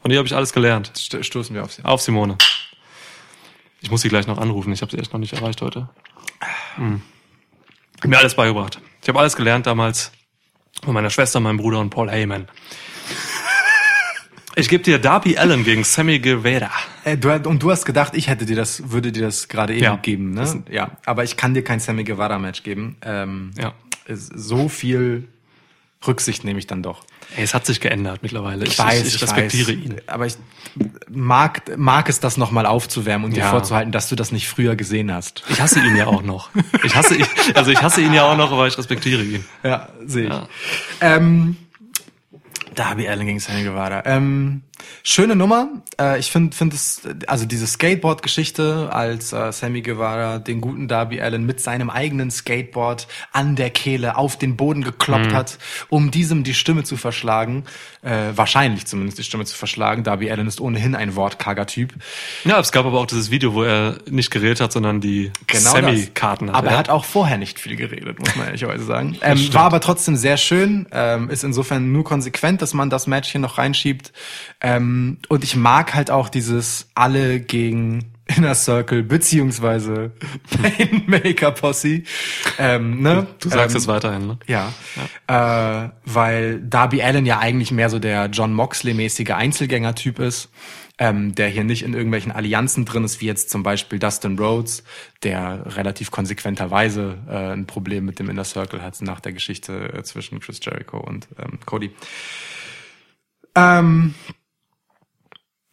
[0.00, 0.92] Von dir habe ich alles gelernt.
[0.96, 1.84] Sto- Stoßen wir auf sie.
[1.84, 2.38] Auf Simone.
[3.82, 4.72] Ich muss sie gleich noch anrufen.
[4.72, 5.88] Ich habe sie echt noch nicht erreicht heute.
[6.76, 7.02] Hm.
[8.04, 8.80] Mir alles beigebracht.
[9.02, 10.12] Ich habe alles gelernt damals
[10.84, 12.46] von meiner Schwester, meinem Bruder und Paul Heyman.
[14.58, 16.70] Ich gebe dir Darby Allen gegen Sammy Guevara.
[17.04, 19.84] Äh, du, und du hast gedacht, ich hätte dir das, würde dir das gerade eben
[19.84, 19.96] Ja.
[19.96, 20.64] geben, ne?
[20.70, 20.92] Ja.
[21.04, 22.96] Aber ich kann dir kein Sammy Guevara Match geben.
[23.02, 23.74] Ähm, Ja.
[24.08, 25.28] So viel
[26.06, 27.04] Rücksicht nehme ich dann doch.
[27.34, 28.64] Ey, es hat sich geändert mittlerweile.
[28.66, 29.84] Ich, weiß, ich, ich respektiere weiß.
[29.84, 29.96] ihn.
[30.06, 30.34] Aber ich
[31.10, 33.50] mag, mag es, das nochmal aufzuwärmen und dir Ja.
[33.50, 35.42] vorzuhalten, dass du das nicht früher gesehen hast.
[35.48, 36.50] Ich hasse ihn ja auch noch.
[36.84, 39.44] Ich hasse ihn, also ich hasse ihn ja auch noch, aber ich respektiere ihn.
[39.64, 40.30] Ja, sehe ich.
[40.32, 40.48] Ja.
[41.00, 41.56] Ähm,
[42.74, 44.02] Darby Allen gegen Sammy Guevara.
[44.06, 44.62] Ähm,
[45.02, 45.68] schöne Nummer.
[46.00, 51.20] Äh, ich finde, finde es, also diese Skateboard-Geschichte, als äh, Sammy Guevara den guten Darby
[51.20, 55.58] Allen mit seinem eigenen Skateboard an der Kehle auf den Boden gekloppt hat,
[55.88, 57.64] um diesem die Stimme zu verschlagen.
[58.02, 60.04] Äh, wahrscheinlich zumindest die Stimme zu verschlagen.
[60.04, 61.94] Darby Allen ist ohnehin ein wortkarger Typ.
[62.44, 65.70] Ja, es gab aber auch dieses Video, wo er nicht geredet hat, sondern die Genau
[65.70, 66.56] Sammy-Karten hat.
[66.56, 66.78] Aber er ja.
[66.78, 69.16] hat auch vorher nicht viel geredet, muss man ehrlicherweise sagen.
[69.26, 73.30] Ähm, war aber trotzdem sehr schön, ähm, ist insofern nur konsequent, dass man das Match
[73.30, 74.12] hier noch reinschiebt.
[74.66, 80.10] Ähm, und ich mag halt auch dieses alle gegen Inner Circle beziehungsweise
[80.60, 82.02] Painmaker Posse.
[82.58, 83.28] Ähm, ne?
[83.38, 84.38] Du sagst ähm, es weiterhin, ne?
[84.48, 84.72] ja,
[85.28, 90.48] Äh, weil Darby Allen ja eigentlich mehr so der John Moxley-mäßige Einzelgänger-Typ ist,
[90.98, 94.82] ähm, der hier nicht in irgendwelchen Allianzen drin ist, wie jetzt zum Beispiel Dustin Rhodes,
[95.22, 100.02] der relativ konsequenterweise äh, ein Problem mit dem Inner Circle hat nach der Geschichte äh,
[100.02, 101.92] zwischen Chris Jericho und ähm, Cody.
[103.54, 104.14] Ähm,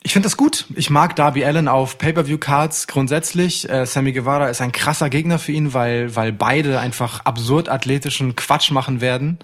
[0.06, 0.66] ich finde das gut.
[0.76, 3.70] Ich mag Darby Allen auf Pay-per-view-Cards grundsätzlich.
[3.70, 8.36] Äh, Sammy Guevara ist ein krasser Gegner für ihn, weil weil beide einfach absurd athletischen
[8.36, 9.40] Quatsch machen werden.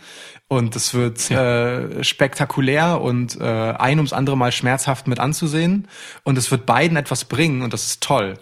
[0.49, 5.87] Und es wird äh, spektakulär und äh, ein ums andere Mal schmerzhaft mit anzusehen.
[6.23, 8.33] Und es wird beiden etwas bringen und das ist toll.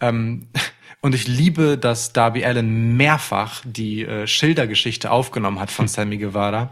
[0.00, 0.48] Ähm,
[1.02, 6.70] und ich liebe, dass Darby Allen mehrfach die äh, Schildergeschichte aufgenommen hat von Sammy Guevara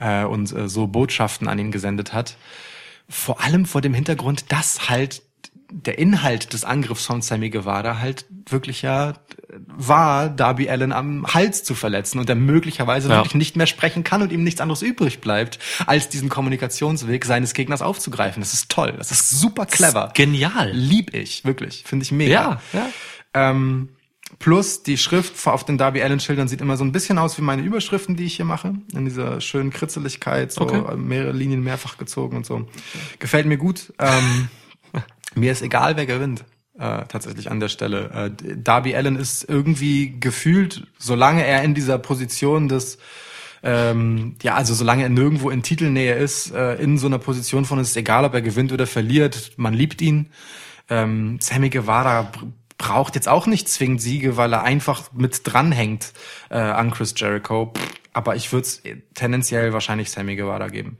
[0.00, 2.36] äh, und äh, so Botschaften an ihn gesendet hat.
[3.08, 5.22] Vor allem vor dem Hintergrund, dass halt
[5.70, 9.14] der Inhalt des Angriffs von Sammy Guevara halt wirklich ja äh,
[9.66, 13.16] war, Darby Allen am Hals zu verletzen und er möglicherweise Ja.
[13.16, 17.54] wirklich nicht mehr sprechen kann und ihm nichts anderes übrig bleibt, als diesen Kommunikationsweg seines
[17.54, 18.40] Gegners aufzugreifen.
[18.40, 18.94] Das ist toll.
[18.96, 20.12] Das ist super clever.
[20.14, 20.70] Genial.
[20.72, 21.82] Lieb ich, wirklich.
[21.84, 22.60] Finde ich mega.
[22.72, 22.88] Ja, ja.
[23.50, 23.88] Ähm,
[24.38, 27.42] plus die Schrift auf den Darby Allen Schildern sieht immer so ein bisschen aus wie
[27.42, 28.74] meine Überschriften, die ich hier mache.
[28.92, 30.96] In dieser schönen Kritzeligkeit, so Okay.
[30.96, 32.66] mehrere Linien mehrfach gezogen und so.
[33.18, 33.92] Gefällt mir gut.
[33.98, 34.48] Ähm,
[35.34, 36.44] mir ist egal, wer gewinnt.
[36.76, 38.32] Äh, tatsächlich an der Stelle.
[38.36, 42.98] Äh, Darby Allen ist irgendwie gefühlt, solange er in dieser Position des
[43.62, 47.78] ähm, ja, also solange er nirgendwo in Titelnähe ist, äh, in so einer Position von,
[47.78, 50.26] es ist egal, ob er gewinnt oder verliert, man liebt ihn.
[50.90, 52.30] Ähm, Sammy Guevara
[52.84, 56.12] braucht jetzt auch nicht zwingend Siege, weil er einfach mit dranhängt
[56.50, 57.72] äh, an Chris Jericho.
[58.12, 58.82] Aber ich würde es
[59.14, 60.98] tendenziell wahrscheinlich Sammy Guevara geben.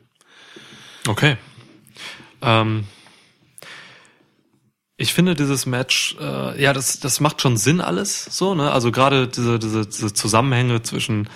[1.06, 1.36] Okay.
[2.40, 2.86] Ähm,
[4.97, 8.73] ich finde dieses Match, äh, ja, das, das macht schon Sinn alles, so, ne?
[8.73, 11.28] Also gerade diese, diese, diese Zusammenhänge zwischen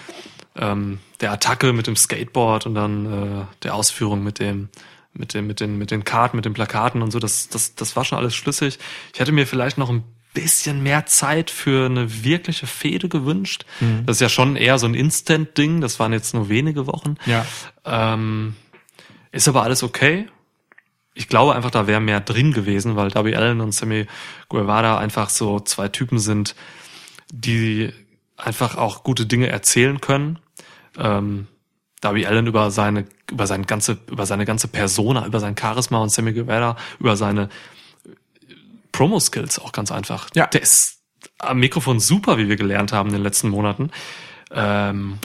[0.56, 4.70] ähm, der Attacke mit dem Skateboard und dann äh, der Ausführung mit dem,
[5.12, 7.96] mit dem, mit den, mit den Karten, mit den Plakaten und so, das, das, das
[7.96, 8.78] war schon alles schlüssig.
[9.12, 13.64] Ich hätte mir vielleicht noch ein bisschen mehr Zeit für eine wirkliche Fehde gewünscht.
[14.06, 17.16] Das ist ja schon eher so ein Instant-Ding, das waren jetzt nur wenige Wochen.
[17.26, 17.44] Ja.
[17.84, 18.54] Ähm,
[19.32, 20.28] ist aber alles okay.
[21.14, 24.06] Ich glaube einfach, da wäre mehr drin gewesen, weil Darby Allen und Sammy
[24.48, 26.54] Guevara einfach so zwei Typen sind,
[27.32, 27.92] die
[28.36, 30.38] einfach auch gute Dinge erzählen können.
[30.96, 31.48] Ähm,
[32.00, 36.10] Darby Allen über seine, über seine ganze, über seine ganze Persona, über sein Charisma und
[36.10, 37.48] Sammy Guevara über seine
[38.98, 40.28] Promo-Skills auch ganz einfach.
[40.34, 40.46] Ja.
[40.48, 40.98] Der ist
[41.38, 43.90] am Mikrofon super, wie wir gelernt haben in den letzten Monaten.
[44.50, 45.18] Ähm,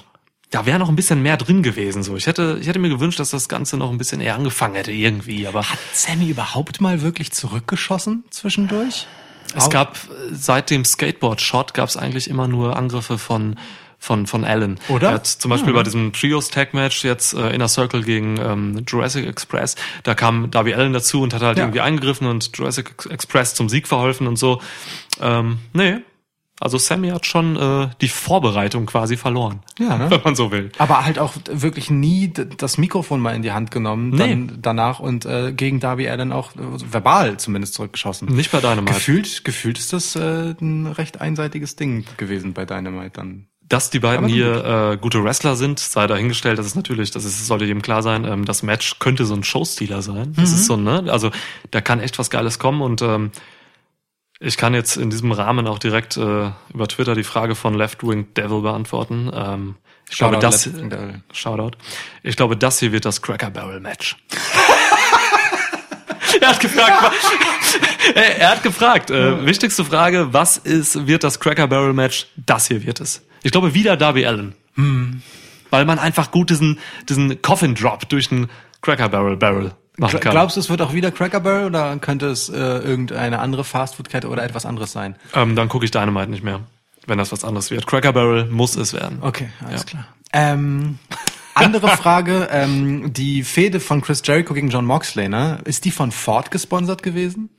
[0.52, 2.04] da wäre noch ein bisschen mehr drin gewesen.
[2.04, 4.76] So, ich hätte, ich hätte mir gewünscht, dass das Ganze noch ein bisschen eher angefangen
[4.76, 5.48] hätte irgendwie.
[5.48, 9.08] Aber Hat Sammy überhaupt mal wirklich zurückgeschossen zwischendurch?
[9.56, 13.60] es gab äh, seit dem Skateboard-Shot gab es eigentlich immer nur Angriffe von
[14.04, 14.80] von, von Allen.
[14.90, 15.08] Oder?
[15.10, 15.78] Er hat zum Beispiel Ja.
[15.80, 20.52] bei diesem Trios Tag Match jetzt äh, Inner Circle gegen ähm, Jurassic Express, da kam
[20.52, 21.64] Darby Allen dazu und hat halt Ja.
[21.64, 24.62] irgendwie eingegriffen und Jurassic Ex- Express zum Sieg verholfen und so.
[25.22, 25.98] Ähm, nee.
[26.60, 29.62] Also Sammy hat schon äh, die Vorbereitung quasi verloren.
[29.80, 30.06] Ja, ne?
[30.12, 30.72] Wenn man so will.
[30.78, 34.18] Aber halt auch wirklich nie das Mikrofon mal in die Hand genommen, Nee.
[34.30, 36.60] dann danach und äh, gegen Darby Allen auch äh,
[36.92, 38.30] verbal zumindest zurückgeschossen.
[38.30, 38.94] Nicht bei Dynamite.
[38.94, 43.48] Gefühlt, gefühlt ist das äh, ein recht einseitiges Ding gewesen bei Dynamite dann.
[43.70, 47.48] Dass die beiden hier äh, gute Wrestler sind, sei dahingestellt, das ist natürlich, das ist,
[47.48, 50.34] sollte jedem klar sein, ähm, das Match könnte so ein Showstealer sein.
[50.36, 51.06] Das ist so, ne?
[51.08, 51.32] Also
[51.72, 53.32] da kann echt was Geiles kommen und ähm,
[54.46, 58.06] ich kann jetzt in diesem Rahmen auch direkt äh, über Twitter die Frage von Left
[58.06, 59.32] Wing Devil beantworten.
[59.34, 59.76] Ähm,
[60.10, 61.24] ich glaube, Shoutout das Left Wing Devil.
[61.32, 61.72] Shoutout.
[62.24, 64.18] Ich glaube, das hier wird das Cracker Barrel Match.
[66.42, 67.16] er hat gefragt,
[68.16, 72.28] er hat gefragt, äh, wichtigste Frage, was ist, wird das Cracker Barrel Match?
[72.36, 73.26] Das hier wird es.
[73.44, 74.54] Ich glaube, wieder Darby Allen.
[75.70, 78.50] Weil man einfach gut diesen, diesen Coffin Drop durch den
[78.82, 80.32] Cracker Barrel Barrel machen kann.
[80.32, 84.28] Glaubst du, es wird auch wieder Cracker Barrel oder könnte es äh, irgendeine andere Fastfood-Kette
[84.30, 85.16] oder etwas anderes sein?
[85.36, 86.62] ähm, dann gucke ich Dynamite nicht mehr,
[87.06, 87.86] wenn das was anderes wird.
[87.88, 89.20] Cracker Barrel muss es werden.
[89.22, 89.86] Okay, alles Ja.
[89.86, 90.08] klar.
[90.34, 90.98] Ähm,
[91.54, 95.60] andere Frage, ähm, die Fehde von Chris Jericho gegen John Moxley, ne?
[95.66, 97.50] Ist die von Ford gesponsert gewesen?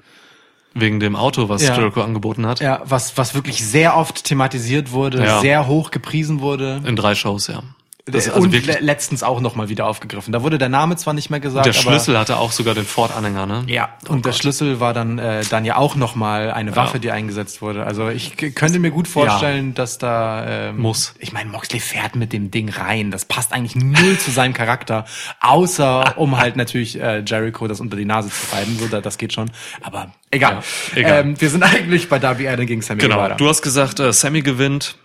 [0.75, 1.77] Wegen dem Auto, was Ja.
[1.77, 2.61] Jericho angeboten hat.
[2.61, 5.41] Ja, was, was wirklich sehr oft thematisiert wurde, Ja.
[5.41, 6.83] sehr hoch gepriesen wurde.
[6.85, 7.63] In drei Shows, ja.
[8.07, 10.31] Das und also wirklich, le letztens auch nochmal wieder aufgegriffen.
[10.31, 12.85] Da wurde der Name zwar nicht mehr gesagt, der aber Schlüssel hatte auch sogar den
[12.85, 13.65] Ford-Anhänger, ne?
[13.67, 17.63] ja, und der Schlüssel war dann äh, dann ja auch nochmal eine Waffe, die eingesetzt
[17.63, 17.87] wurde.
[17.87, 21.15] Also ich könnte mir gut vorstellen, dass da ähm, Muss.
[21.19, 23.11] Ich meine, Moxley fährt mit dem Ding rein.
[23.11, 25.07] Das passt eigentlich null zu seinem Charakter,
[25.41, 28.77] außer um halt natürlich äh, Jericho das unter die Nase zu reiben.
[28.79, 29.51] So, da, das geht schon.
[29.81, 30.57] Aber egal.
[30.95, 31.21] Ja, egal.
[31.21, 33.17] Ähm, wir sind eigentlich bei Darby Allin gegen Sammy Genau.
[33.17, 33.35] Guevara.
[33.37, 34.99] Du hast gesagt, äh, Sammy gewinnt.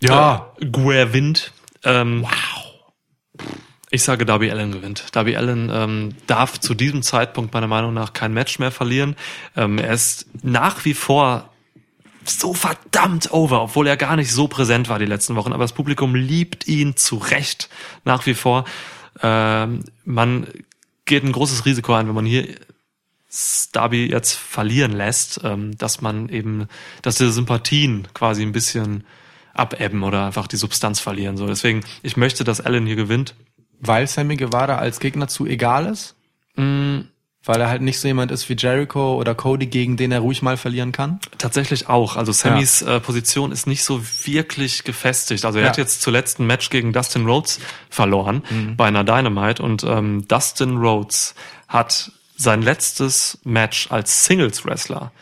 [0.00, 0.50] ja.
[0.60, 1.52] Äh, gewinnt.
[1.86, 2.66] Ähm, wow.
[3.90, 5.06] Ich sage, Darby Allen gewinnt.
[5.12, 9.14] Darby Allen ähm, darf zu diesem Zeitpunkt meiner Meinung nach kein Match mehr verlieren.
[9.56, 11.50] Ähm, er ist nach wie vor
[12.24, 15.52] so verdammt over, obwohl er gar nicht so präsent war die letzten Wochen.
[15.52, 17.68] Aber das Publikum liebt ihn zu Recht
[18.04, 18.64] nach wie vor.
[19.22, 20.48] Ähm, man
[21.04, 22.48] geht ein großes Risiko ein, wenn man hier
[23.70, 26.66] Darby jetzt verlieren lässt, ähm, dass man eben,
[27.02, 29.04] dass diese Sympathien quasi ein bisschen
[29.58, 31.36] abebben oder einfach die Substanz verlieren.
[31.36, 33.34] So, deswegen, ich möchte, dass Allen hier gewinnt.
[33.80, 36.14] Weil Sammy Guevara als Gegner zu egal ist?
[36.56, 37.00] Mm,
[37.44, 40.42] Weil er halt nicht so jemand ist wie Jericho oder Cody, gegen den er ruhig
[40.42, 41.20] mal verlieren kann?
[41.38, 42.16] Tatsächlich auch.
[42.16, 45.44] Also Sammys äh, Position ist nicht so wirklich gefestigt.
[45.44, 45.70] Also er Ja.
[45.70, 47.60] hat jetzt zuletzt ein Match gegen Dustin Rhodes
[47.90, 48.42] verloren
[48.76, 51.34] bei einer Dynamite und ähm, Dustin Rhodes
[51.68, 55.12] hat sein letztes Match als Singles Wrestler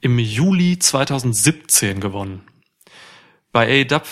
[0.00, 2.42] im Juli 2017 gewonnen.
[3.56, 4.02] Bei AEW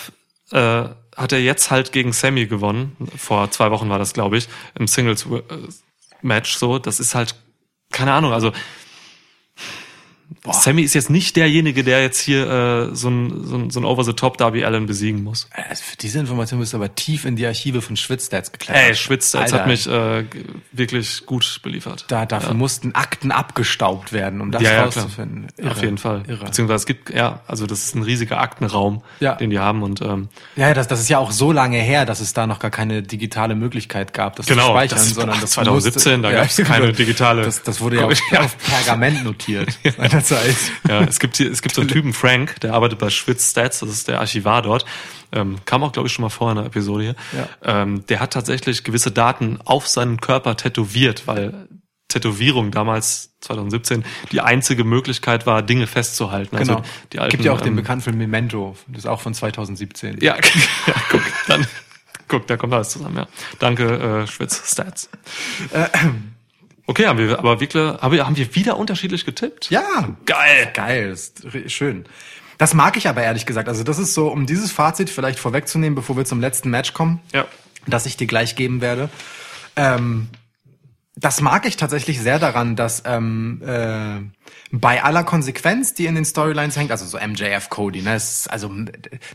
[0.53, 2.97] äh, hat er jetzt halt gegen Sammy gewonnen.
[3.15, 6.79] Vor zwei Wochen war das, glaube ich, im Singles äh, so.
[6.79, 7.35] Das ist halt
[7.91, 8.33] keine Ahnung.
[8.33, 8.53] Also
[10.51, 13.85] Sammy ist jetzt nicht derjenige, der jetzt hier äh, so ein, so ein, so ein
[13.85, 15.47] Over-the-Top Darby Allen besiegen muss.
[15.51, 18.83] Also für diese Information bist du aber tief in die Archive von Schwitzstats geklettert.
[18.89, 20.25] Ey, Schwitz, jetzt Alter, hat mich äh,
[20.71, 22.05] wirklich gut beliefert.
[22.07, 25.47] Da, dafür mussten Akten abgestaubt werden, um das ja, ja, rauszufinden.
[25.57, 26.23] Irre, Auf jeden Fall.
[26.27, 26.45] Irre.
[26.45, 29.35] Beziehungsweise es gibt, ja, also das ist ein riesiger Aktenraum, Ja.
[29.35, 32.19] den die haben und ähm, Ja, das, das ist ja auch so lange her, dass
[32.19, 35.51] es da noch gar keine digitale Möglichkeit gab, das Genau, zu speichern, das- sondern das
[35.55, 38.41] 2017, da musste, gab's keine digitale- Das, das wurde ja auf, Ja.
[38.41, 39.69] auf Pergament notiert
[40.21, 40.55] seinerzeit.
[40.87, 43.79] ja, es gibt hier, es gibt so einen Typen Frank, der arbeitet bei Schwitz Stats,
[43.79, 44.85] das ist der Archivar dort.
[45.31, 47.15] Ähm, kam auch, glaube ich, schon mal vor in der Episode hier.
[47.37, 47.81] Ja.
[47.81, 51.67] Ähm, der hat tatsächlich gewisse Daten auf seinen Körper tätowiert, weil
[52.07, 56.55] Tätowierung damals 2017 die einzige Möglichkeit war, Dinge festzuhalten.
[56.55, 56.75] Genau.
[56.75, 59.33] Also die alten, Gibt ja auch den ähm, bekannten Film Memento, das ist auch von
[59.33, 60.19] 2017.
[60.21, 60.35] Ja,
[60.87, 61.67] ja guck, dann,
[62.27, 63.27] guck, da kommt alles zusammen, ja.
[63.59, 65.09] Danke, äh, Schwitz Stats.
[66.87, 69.69] Okay, haben wir aber wirklich, haben wir, haben wir wieder unterschiedlich getippt?
[69.71, 70.69] Ja, Geil!
[70.73, 72.05] Geil, ist schön.
[72.57, 73.67] Das mag ich aber ehrlich gesagt.
[73.67, 77.19] Also das ist so, um dieses Fazit vielleicht vorwegzunehmen, bevor wir zum letzten Match kommen,
[77.33, 77.45] Ja.
[77.87, 79.09] das ich dir gleich geben werde.
[79.75, 80.29] Ähm,
[81.17, 84.19] das mag ich tatsächlich sehr daran, dass ähm, äh,
[84.71, 88.69] bei aller Konsequenz, die in den Storylines hängt, also so MJF Cody, ne, es, also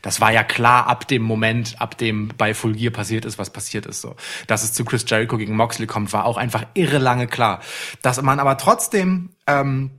[0.03, 3.51] das war ja klar ab dem Moment, ab dem bei Full Gear passiert ist, was
[3.51, 4.03] passiert ist.
[4.03, 4.15] So,
[4.47, 7.61] dass es zu Chris Jericho gegen Moxley kommt, war auch einfach irre lange klar.
[8.03, 9.91] Dass man aber trotzdem ähm,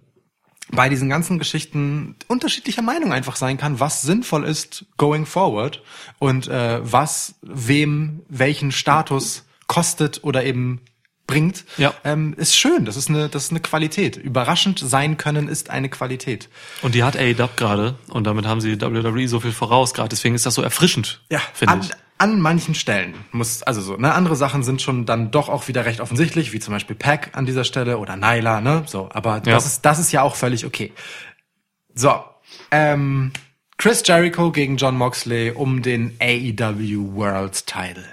[0.69, 5.81] bei diesen ganzen Geschichten unterschiedlicher Meinung einfach sein kann, was sinnvoll ist going forward
[6.19, 10.81] und äh, was wem welchen Status kostet oder eben
[11.31, 11.93] bringt, Ja.
[12.03, 12.85] ähm, ist schön.
[12.85, 14.17] Das ist eine, das ist eine Qualität.
[14.17, 16.49] Überraschend sein können ist eine Qualität.
[16.81, 20.09] Und die hat AEW gerade und damit haben sie WWE so viel voraus gerade.
[20.09, 21.21] Deswegen ist das so erfrischend,
[21.53, 21.89] finde an, ich.
[22.17, 25.85] an manchen Stellen muss, also so, ne, andere Sachen sind schon dann doch auch wieder
[25.85, 29.53] recht offensichtlich, wie zum Beispiel Pack an dieser Stelle oder Nyla, ne, so, aber Ja.
[29.55, 30.91] das ist, das ist ja auch völlig okay.
[31.95, 32.13] So,
[32.71, 33.31] ähm,
[33.77, 38.05] Chris Jericho gegen John Moxley um den AEW World Title.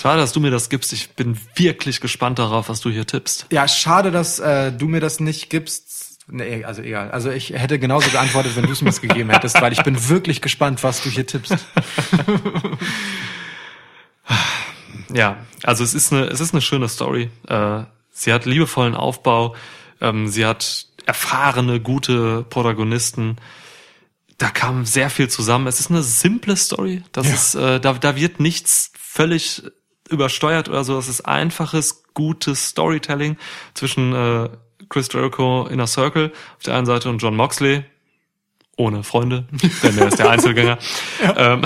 [0.00, 0.92] Schade, dass du mir das gibst.
[0.92, 3.46] Ich bin wirklich gespannt darauf, was du hier tippst.
[3.52, 6.18] Ja, schade, dass äh, du mir das nicht gibst.
[6.26, 7.10] Nee, also egal.
[7.10, 10.40] Also ich hätte genauso geantwortet, wenn du es mir gegeben hättest, weil ich bin wirklich
[10.40, 11.54] gespannt, was du hier tippst.
[15.12, 17.30] Ja, also es ist eine, es ist eine schöne Story.
[17.48, 17.82] Äh,
[18.12, 19.56] sie hat liebevollen Aufbau.
[20.00, 23.36] Ähm, sie hat erfahrene, gute Protagonisten.
[24.38, 25.66] Da kam sehr viel zusammen.
[25.66, 27.02] Es ist eine simple Story.
[27.10, 27.34] Das Ja.
[27.34, 29.64] ist, äh, da, da wird nichts völlig
[30.10, 30.98] übersteuert oder so.
[30.98, 33.36] Es ist einfaches, gutes Storytelling
[33.74, 34.48] zwischen äh,
[34.88, 37.84] Chris Jericho Inner Circle auf der einen Seite und John Moxley
[38.76, 39.46] ohne Freunde,
[39.82, 40.78] denn er ist der Einzelgänger.
[41.36, 41.62] Ähm,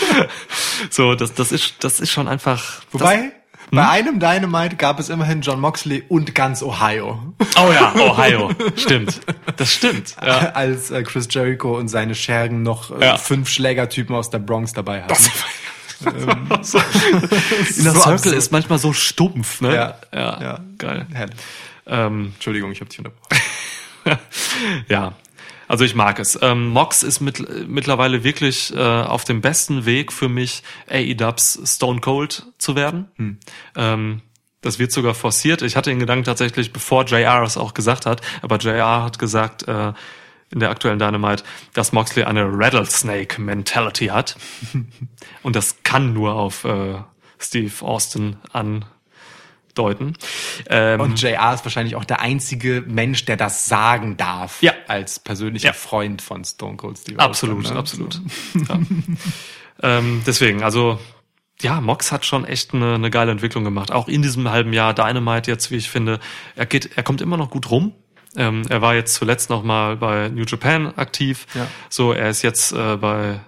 [0.90, 2.82] so, das, das ist, das ist schon einfach.
[2.90, 3.32] Wobei,
[3.70, 7.34] bei einem Dynamite gab es immerhin John Moxley und ganz Ohio.
[7.38, 9.20] Das, oh ja, Ohio, stimmt,
[9.56, 10.16] das stimmt.
[10.24, 10.50] Ja.
[10.52, 13.16] Als äh, Chris Jericho und seine Schergen noch äh, Ja.
[13.18, 15.14] fünf Schlägertypen aus der Bronx dabei hatten.
[16.06, 16.78] Inner So
[18.00, 19.74] Circle ist manchmal so stumpf, ne?
[19.74, 19.94] Ja.
[20.12, 20.58] ja, Ja.
[20.78, 21.06] geil.
[21.86, 23.36] Ähm, Entschuldigung, ich habe dich unterbrochen.
[24.88, 25.14] ja,
[25.68, 26.38] also ich mag es.
[26.42, 32.00] Ähm, Mox ist mit, mittlerweile wirklich äh, auf dem besten Weg für mich, AEWs Stone
[32.00, 33.38] Cold zu werden.
[33.76, 34.20] Ähm,
[34.60, 35.62] das wird sogar forciert.
[35.62, 39.66] Ich hatte den Gedanken tatsächlich, bevor JR es auch gesagt hat, aber JR hat gesagt
[39.66, 39.92] äh,
[40.52, 41.42] in der aktuellen Dynamite,
[41.72, 44.36] dass Moxley eine Rattlesnake Mentality hat.
[45.42, 46.98] Und das kann nur auf äh,
[47.38, 50.14] Steve Austin andeuten.
[50.68, 54.62] Ähm, Und JR ist wahrscheinlich auch der einzige Mensch, der das sagen darf.
[54.62, 54.72] Ja.
[54.86, 55.72] Als persönlicher Ja.
[55.72, 57.78] Freund von Stone Cold Steve Absolut, Austin, ne?
[57.78, 58.20] absolut.
[58.68, 58.78] Ja.
[59.98, 60.98] ähm, deswegen, also
[61.62, 63.92] ja, Mox hat schon echt eine, eine geile Entwicklung gemacht.
[63.92, 66.18] Auch in diesem halben Jahr Dynamite jetzt, wie ich finde.
[66.56, 67.94] Er geht, er kommt immer noch gut rum.
[68.36, 71.46] Ähm, er war jetzt zuletzt noch mal bei New Japan aktiv.
[71.54, 71.66] Ja.
[71.88, 73.40] So, er ist jetzt äh, bei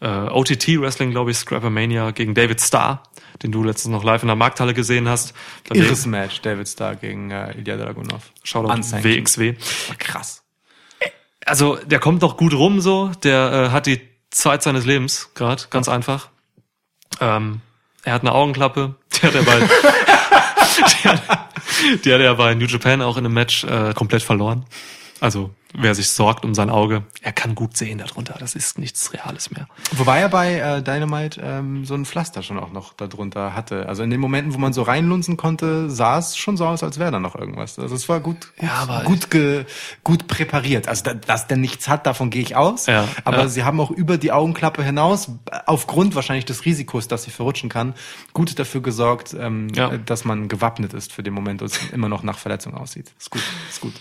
[0.00, 3.02] äh, OTT Wrestling, glaube ich, Scrappermania gegen David Starr,
[3.42, 5.32] den du letztens noch live in der Markthalle gesehen hast.
[5.68, 8.32] Dann Irres Match, David Starr gegen äh, Ilya Dragunov.
[8.42, 8.82] Shoutout.
[9.02, 9.54] WXW.
[9.98, 10.42] Krass.
[11.44, 15.64] Also der kommt doch gut rum so, der äh, hat die Zeit seines Lebens gerade,
[15.70, 16.28] ganz einfach.
[17.20, 17.60] Ähm,
[18.04, 21.41] er hat eine Augenklappe, die hat er bei, die, hat,
[22.04, 24.64] die hat er bei New Japan auch in einem Match äh, komplett verloren.
[25.22, 29.12] Also wer sich sorgt um sein Auge, er kann gut sehen darunter, das ist nichts
[29.12, 29.68] Reales mehr.
[29.92, 33.88] Wobei er bei äh, Dynamite ähm, so ein Pflaster schon auch noch darunter hatte.
[33.88, 36.98] Also in den Momenten, wo man so reinlunzen konnte, sah es schon so aus, als
[36.98, 37.78] wäre da noch irgendwas.
[37.78, 39.64] Also es war gut, gut, Ja, aber- gut, ge,
[40.02, 40.88] gut präpariert.
[40.88, 42.86] Also da, dass der nichts hat, davon gehe ich aus.
[42.86, 43.48] Ja, aber ja.
[43.48, 45.30] sie haben auch über die Augenklappe hinaus,
[45.66, 47.94] aufgrund wahrscheinlich des Risikos, dass sie verrutschen kann,
[48.32, 52.08] gut dafür gesorgt, ähm, äh, dass man gewappnet ist für den Moment und es immer
[52.08, 53.12] noch nach Verletzung aussieht.
[53.18, 53.94] Ist gut, ist gut.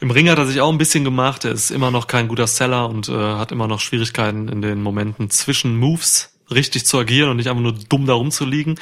[0.00, 1.44] Im Ring hat er sich auch ein bisschen gemacht.
[1.44, 4.80] Er ist immer noch kein guter Seller und äh, hat immer noch Schwierigkeiten in den
[4.80, 8.78] Momenten zwischen Moves richtig zu agieren und nicht einfach nur dumm da rumzuliegen.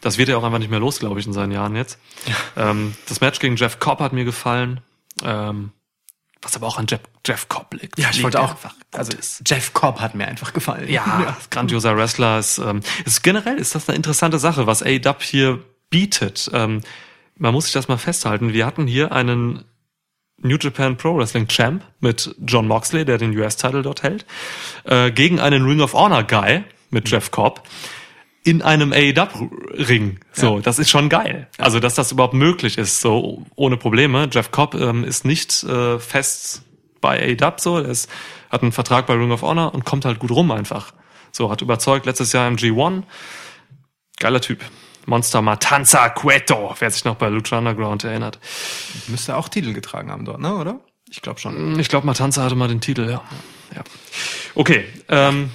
[0.00, 1.98] Das wird er auch einfach nicht mehr los, glaube ich, in seinen Jahren jetzt.
[2.56, 4.80] Ähm, das Match gegen Jeff Cobb hat mir gefallen.
[5.22, 5.70] Ähm,
[6.42, 7.98] was aber auch an Jeff, Jeff Cobb liegt.
[7.98, 9.42] Ja, ich wollte auch, einfach also Gutes.
[9.46, 10.88] Jeff Cobb hat mir einfach gefallen.
[10.88, 12.38] Ja, grandioser Wrestler.
[12.38, 16.50] Ist, ähm, ist generell ist das eine interessante Sache, was AEW hier bietet.
[16.52, 16.80] Ähm,
[17.36, 18.52] man muss sich das mal festhalten.
[18.52, 19.64] Wir hatten hier einen
[20.42, 24.24] New Japan Pro Wrestling Champ mit John Moxley, der den US-Title dort hält,
[24.84, 27.62] äh, gegen einen Ring of Honor Guy mit Jeff Cobb
[28.42, 30.18] in einem AEW-Ring.
[30.32, 30.62] So, Ja.
[30.62, 31.48] das ist schon geil.
[31.58, 34.28] Also, dass das überhaupt möglich ist, so ohne Probleme.
[34.32, 36.62] Jeff Cobb ähm, ist nicht äh, fest
[37.02, 38.10] bei AEW so, er ist,
[38.50, 40.92] hat einen Vertrag bei Ring of Honor und kommt halt gut rum einfach.
[41.32, 43.02] So, hat überzeugt letztes Jahr im G1.
[44.18, 44.60] Geiler Typ.
[45.10, 48.38] Monster Matanza Cueto, wer sich noch bei Lucha Underground erinnert.
[49.08, 50.80] Müsste auch Titel getragen haben dort, ne, oder?
[51.10, 51.78] Ich glaube schon.
[51.80, 53.20] Ich glaube, Matanza hatte mal den Titel, ja.
[53.74, 53.82] ja.
[54.54, 55.50] Okay, ähm,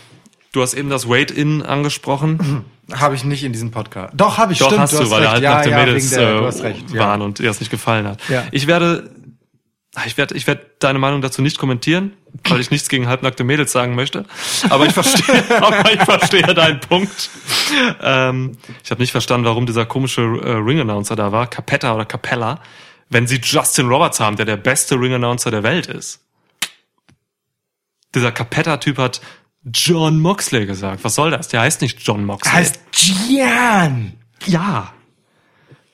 [0.52, 2.66] du hast eben das Wait-In angesprochen.
[2.94, 4.14] Habe ich nicht in diesem Podcast.
[4.16, 4.82] Doch, habe ich, Doch, stimmt.
[4.82, 5.26] hast du, hast weil recht.
[5.26, 6.92] er halt ja, nach den ja, Mädels der, äh, recht.
[6.92, 7.00] Ja.
[7.00, 8.20] waren und dir das nicht gefallen hat.
[8.30, 8.44] Ja.
[8.52, 9.10] Ich werde,
[10.06, 12.12] ich werde, ich werde deine Meinung dazu nicht kommentieren,
[12.44, 14.26] weil ich nichts gegen halbnackte Mädels sagen möchte.
[14.70, 17.30] Aber ich verstehe, aber ich verstehe deinen Punkt.
[18.02, 22.60] Ähm, ich habe nicht verstanden, warum dieser komische äh, Ring-Announcer da war, Capetta oder Capella,
[23.10, 26.22] wenn sie Justin Roberts haben, der der beste Ring-Announcer der Welt ist.
[28.14, 29.22] Dieser Capetta-Typ hat
[29.66, 31.04] John Moxley gesagt.
[31.04, 31.48] Was soll das?
[31.50, 32.52] Der heißt nicht John Moxley.
[32.54, 34.14] Heißt Gian.
[34.46, 34.94] Ja.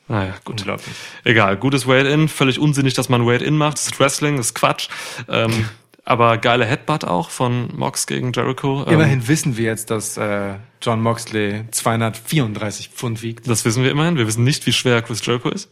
[0.08, 0.60] Naja, gut.
[0.60, 0.94] Unglaublich.
[1.24, 3.78] Egal, gutes Wade-In, völlig unsinnig, dass man Wade-In macht.
[3.78, 4.90] Das ist Wrestling, das ist Quatsch.
[5.30, 5.70] Ähm,
[6.04, 8.84] aber geile Headbutt auch von Mox gegen Jericho.
[8.88, 13.48] Ähm, Immerhin wissen wir jetzt, dass äh, John Moxley 234 Pfund wiegt.
[13.48, 14.18] Das wissen wir immerhin.
[14.18, 15.70] Wir wissen nicht, wie schwer Chris Jericho ist.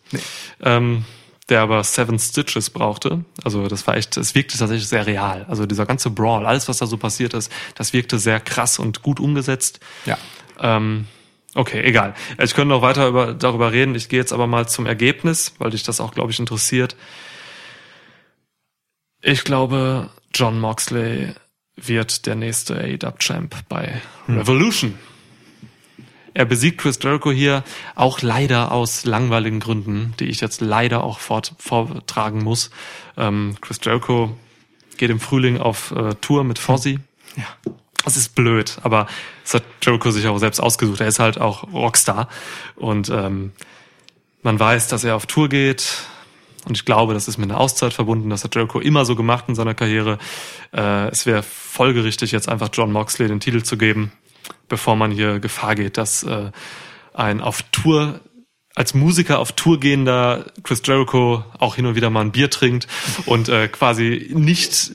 [0.62, 1.06] Ähm,
[1.50, 3.26] der aber Seven Stitches brauchte.
[3.44, 5.46] Also das war echt, es wirkte tatsächlich sehr real.
[5.50, 9.02] Also dieser ganze Brawl, alles was da so passiert ist, das wirkte sehr krass und
[9.02, 9.80] gut umgesetzt.
[10.06, 10.18] Ja.
[10.60, 11.08] Ähm,
[11.56, 12.14] okay, egal.
[12.42, 13.96] Ich könnte noch weiter über, darüber reden.
[13.96, 16.96] Ich gehe jetzt aber mal zum Ergebnis, weil dich das auch, glaube ich, interessiert.
[19.22, 20.10] Ich glaube,
[20.40, 21.34] John Moxley
[21.76, 24.98] wird der nächste AEW-Champ bei Revolution.
[26.34, 31.20] Er besiegt Chris Jericho hier auch leider aus langweiligen Gründen, die ich jetzt leider auch
[31.20, 32.70] fort, vortragen muss.
[33.18, 34.34] Ähm, Chris Jericho
[34.96, 37.00] geht im Frühling auf äh, Tour mit Fozzy.
[37.36, 37.74] Ja.
[38.06, 39.08] Das ist blöd, aber
[39.44, 41.02] das hat Jericho sich auch selbst ausgesucht.
[41.02, 42.30] Er ist halt auch Rockstar
[42.78, 43.52] und ähm,
[44.42, 46.06] man weiß, dass er auf Tour geht.
[46.70, 48.30] Und ich glaube, das ist mit einer Auszeit verbunden.
[48.30, 50.20] Das hat Jericho immer so gemacht in seiner Karriere.
[50.72, 54.12] Äh, es wäre folgerichtig, jetzt einfach John Moxley den Titel zu geben,
[54.68, 56.52] bevor man hier Gefahr geht, dass äh,
[57.14, 58.22] ein auf Tour
[58.76, 62.88] als Musiker auf Tour gehender Chris Jericho auch hin und wieder mal ein Bier trinkt
[63.26, 64.94] und äh, quasi nicht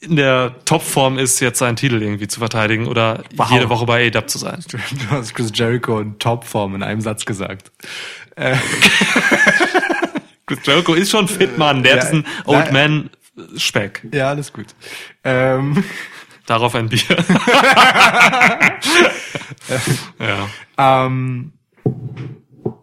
[0.00, 3.50] in der Topform ist, jetzt seinen Titel irgendwie zu verteidigen oder Wow.
[3.50, 4.64] jede Woche bei AEW zu sein.
[4.72, 7.70] Du hast Chris Jericho in Topform in einem Satz gesagt.
[8.36, 8.56] Äh,
[10.62, 11.82] Jericho ist schon fit, Mann.
[11.82, 12.26] Der Ja, ist ein.
[12.44, 13.10] Old Man
[13.56, 14.06] Speck.
[14.12, 14.66] ja, alles gut.
[15.24, 15.82] Ähm,
[16.46, 17.00] Darauf ein Bier.
[20.18, 20.48] ja.
[21.06, 21.52] ähm,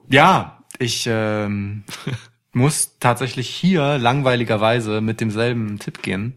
[0.09, 1.83] ja, ich ähm,
[2.53, 6.33] muss tatsächlich hier langweiligerweise mit demselben Tipp gehen.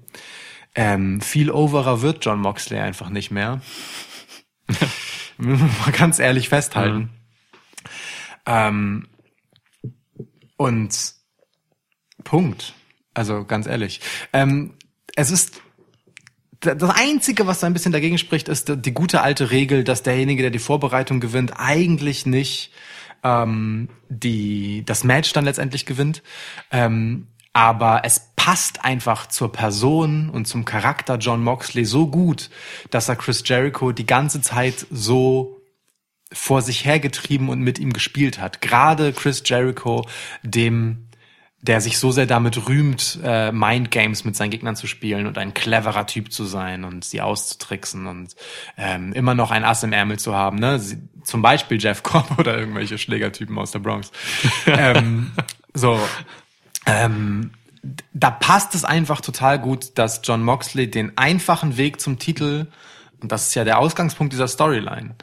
[0.74, 3.60] Ähm, viel overer wird John Moxley einfach nicht mehr.
[5.38, 7.10] Müssen wir mal ganz ehrlich festhalten.
[8.46, 9.06] Ähm,
[10.56, 11.14] und
[12.22, 12.74] Punkt.
[13.14, 14.00] Also ganz ehrlich.
[14.32, 14.74] Ähm,
[15.16, 15.60] es ist
[16.60, 20.02] das Einzige, was da ein bisschen dagegen spricht, ist die, die gute alte Regel, dass
[20.02, 22.72] derjenige, der die Vorbereitung gewinnt, eigentlich nicht
[23.22, 26.22] ähm, die das Match dann letztendlich gewinnt.
[26.70, 32.48] Ähm, aber es passt einfach zur Person und zum Charakter John Moxley so gut,
[32.90, 35.60] dass er Chris Jericho die ganze Zeit so
[36.32, 38.60] vor sich hergetrieben und mit ihm gespielt hat.
[38.60, 40.06] Gerade Chris Jericho,
[40.44, 41.09] dem
[41.62, 45.36] der sich so sehr damit rühmt, äh, Mind Games mit seinen Gegnern zu spielen und
[45.36, 48.34] ein cleverer Typ zu sein und sie auszutricksen und
[48.78, 50.58] ähm, immer noch ein Ass im Ärmel zu haben.
[50.58, 50.78] Ne?
[50.78, 54.10] Sie, zum Beispiel Jeff Cobb oder irgendwelche Schlägertypen aus der Bronx.
[54.66, 55.32] ähm,
[55.74, 56.00] so,
[56.86, 57.50] ähm,
[58.14, 62.66] da passt es einfach total gut, dass John Moxley den einfachen Weg zum Titel,
[63.20, 65.14] und das ist ja der Ausgangspunkt dieser Storyline,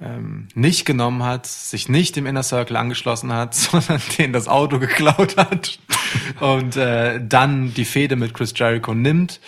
[0.00, 4.78] ähm, nicht genommen hat, sich nicht dem Inner Circle angeschlossen hat, sondern den das Auto
[4.78, 5.78] geklaut hat
[6.40, 9.40] und äh, dann die Fehde mit Chris Jericho nimmt,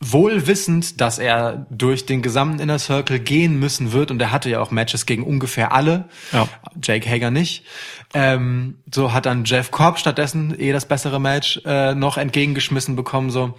[0.00, 4.50] wohl wissend, dass er durch den gesamten Inner Circle gehen müssen wird und er hatte
[4.50, 6.48] ja auch Matches gegen ungefähr alle, Ja.
[6.82, 7.64] Jake Hager nicht.
[8.12, 13.30] Ähm, so hat dann Jeff Cobb stattdessen eh das bessere Match äh, noch entgegengeschmissen bekommen
[13.30, 13.54] so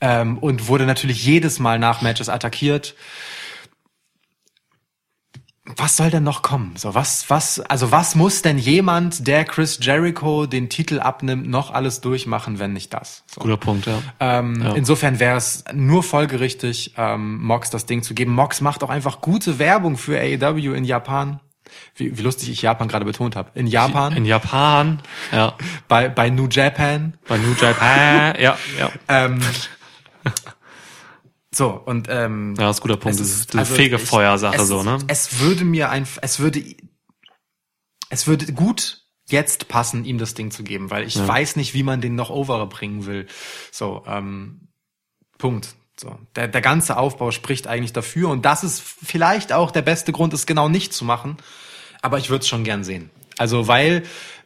[0.00, 2.94] ähm, und wurde natürlich jedes Mal nach Matches attackiert
[5.76, 6.74] was soll denn noch kommen?
[6.76, 11.72] So, was, was, also was muss denn jemand, der Chris Jericho den Titel abnimmt, noch
[11.72, 13.24] alles durchmachen, wenn nicht das?
[13.26, 13.40] So.
[13.40, 14.00] Guter Punkt, ja.
[14.20, 14.74] Ähm, Ja.
[14.74, 18.34] Insofern wäre es nur folgerichtig, ähm, Mox das Ding zu geben.
[18.34, 21.40] Mox macht auch einfach gute Werbung für AEW in Japan.
[21.94, 23.50] Wie, wie lustig ich Japan gerade betont habe.
[23.54, 25.54] In Japan, In Japan, ja.
[25.86, 27.14] bei, bei New Japan.
[27.28, 28.90] Bei New Japan, ja, ja.
[29.08, 29.40] Ähm,
[31.52, 33.20] so, und ähm, Ja, das ist ein guter Punkt.
[33.20, 34.98] Es Das ist diese also Fegefeuersache so, ne?
[35.08, 36.64] Es würde mir ein, es würde,
[38.08, 41.82] es würde gut jetzt passen, ihm das Ding zu geben, weil ich weiß nicht, wie
[41.82, 43.26] man den noch over bringen will.
[43.70, 44.68] So, ähm,
[45.38, 45.74] Punkt.
[45.98, 50.12] So, der, der ganze Aufbau spricht eigentlich dafür und das ist vielleicht auch der beste
[50.12, 51.36] Grund, es genau nicht zu machen.
[52.00, 53.10] Aber ich würde es schon gern sehen.
[53.36, 54.04] Also weil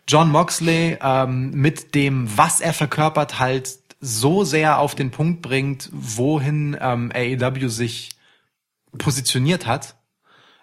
[0.08, 5.88] John Moxley ähm, mit dem, was er verkörpert, halt so sehr auf den Punkt bringt,
[5.92, 8.10] wohin ähm, AEW sich
[8.98, 9.96] positioniert hat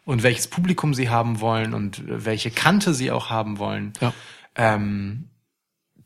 [0.05, 4.13] und welches Publikum sie haben wollen und welche Kante sie auch haben wollen, Ja.
[4.55, 5.29] ähm,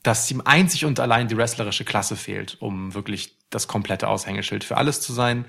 [0.01, 4.77] dass ihm einzig und allein die wrestlerische Klasse fehlt, um wirklich das komplette Aushängeschild für
[4.77, 5.45] alles zu sein.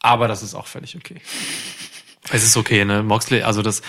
[0.00, 1.20] Aber das ist auch völlig okay.
[2.30, 3.02] Es ist okay, ne?
[3.02, 3.82] Moxley, also das,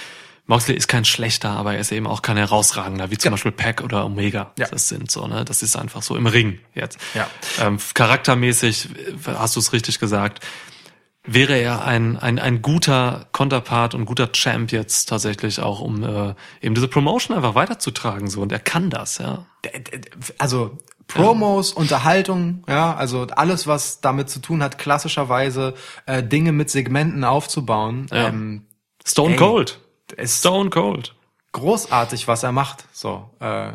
[0.47, 3.81] Moxley ist kein schlechter, aber er ist eben auch kein herausragender, wie zum Beispiel Pack
[3.81, 4.53] oder Omega.
[4.57, 4.67] Ja.
[4.69, 5.45] Das sind so, ne?
[5.45, 6.97] Das ist einfach so im Ring jetzt.
[7.13, 7.27] Ja.
[7.61, 8.89] Ähm, charaktermäßig
[9.25, 10.43] hast du es richtig gesagt.
[11.27, 16.33] wäre er ein, ein, ein guter Konterpart und guter Champ jetzt tatsächlich auch, um äh,
[16.61, 18.29] eben diese Promotion einfach weiterzutragen.
[18.29, 18.41] So.
[18.41, 19.45] Und er kann das, ja.
[20.37, 21.77] Also Promos, ja.
[21.77, 25.73] Unterhaltung, ja, also alles, was damit zu tun hat, klassischerweise
[26.05, 28.07] äh, Dinge mit Segmenten aufzubauen.
[28.11, 28.29] Ja.
[28.29, 28.65] Ähm,
[29.05, 29.79] Stone ey, Cold.
[30.25, 31.15] Stone Cold.
[31.51, 32.85] Großartig, was er macht.
[32.91, 33.29] So.
[33.39, 33.73] Äh,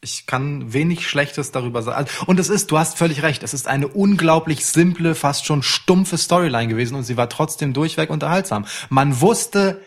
[0.00, 2.08] ich kann wenig Schlechtes darüber sagen.
[2.26, 6.18] Und es ist, du hast völlig recht, es ist eine unglaublich simple, fast schon stumpfe
[6.18, 8.66] Storyline gewesen und sie war trotzdem durchweg unterhaltsam.
[8.90, 9.80] Man wusste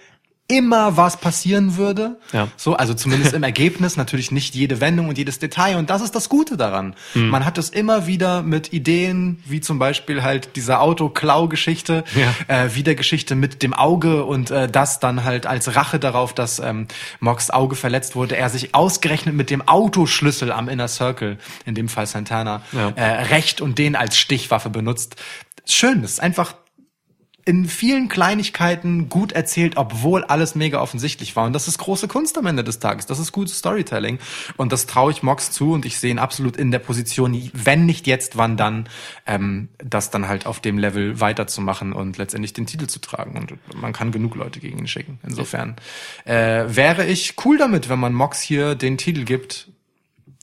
[0.51, 2.19] immer was passieren würde.
[2.33, 2.49] Ja.
[2.57, 5.77] So, also zumindest im Ergebnis natürlich nicht jede Wendung und jedes Detail.
[5.77, 6.95] Und das ist das Gute daran.
[7.13, 7.29] Mhm.
[7.29, 12.65] Man hat es immer wieder mit Ideen, wie zum Beispiel halt dieser Autoklau-Geschichte, ja.
[12.65, 16.59] äh, wieder Geschichte mit dem Auge und äh, das dann halt als Rache darauf, dass
[16.59, 16.87] ähm,
[17.19, 21.87] Mox Auge verletzt wurde, er sich ausgerechnet mit dem Autoschlüssel am Inner Circle, in dem
[21.87, 22.89] Fall Santana, ja.
[22.89, 25.15] äh, recht und den als Stichwaffe benutzt.
[25.65, 26.55] Schön, das ist einfach
[27.45, 31.45] in vielen Kleinigkeiten gut erzählt, obwohl alles mega offensichtlich war.
[31.45, 33.05] Und das ist große Kunst am Ende des Tages.
[33.05, 34.19] Das ist gutes Storytelling.
[34.57, 37.85] Und das traue ich Mox zu und ich sehe ihn absolut in der Position, wenn
[37.85, 38.87] nicht jetzt, wann dann,
[39.25, 43.37] ähm, das dann halt auf dem Level weiterzumachen und letztendlich den Titel zu tragen.
[43.37, 45.19] Und man kann genug Leute gegen ihn schicken.
[45.23, 45.75] Insofern
[46.25, 49.69] äh, wäre ich cool damit, wenn man Mox hier den Titel gibt.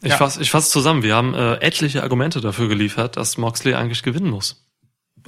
[0.02, 0.16] Ich ja.
[0.16, 1.02] fasse ich fass zusammen.
[1.02, 4.67] Wir haben äh, etliche Argumente dafür geliefert, dass Moxley eigentlich gewinnen muss.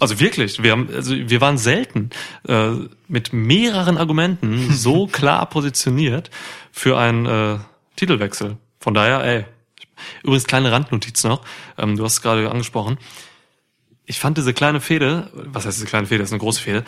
[0.00, 2.10] Also wirklich, wir haben, also wir waren selten
[2.48, 2.70] äh,
[3.06, 6.30] mit mehreren Argumenten so klar positioniert
[6.72, 7.58] für einen äh,
[7.96, 8.56] Titelwechsel.
[8.78, 9.44] Von daher, ey.
[10.22, 11.42] Übrigens kleine Randnotiz noch.
[11.76, 12.98] Ähm, du hast es gerade angesprochen.
[14.06, 16.84] Ich fand diese kleine Fehde, was heißt diese kleine Fehde, das ist eine große Fehde,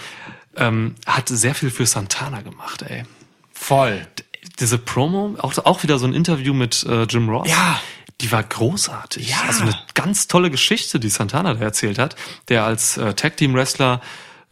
[0.57, 3.05] ähm, hat sehr viel für Santana gemacht, ey.
[3.53, 4.07] Voll.
[4.59, 7.49] Diese Promo, auch, auch wieder so ein Interview mit äh, Jim Ross.
[7.49, 7.81] Ja
[8.21, 9.31] die war großartig.
[9.31, 9.43] Ja.
[9.47, 12.17] Also eine ganz tolle Geschichte, die Santana da erzählt hat,
[12.49, 14.01] der als äh, Tag Team Wrestler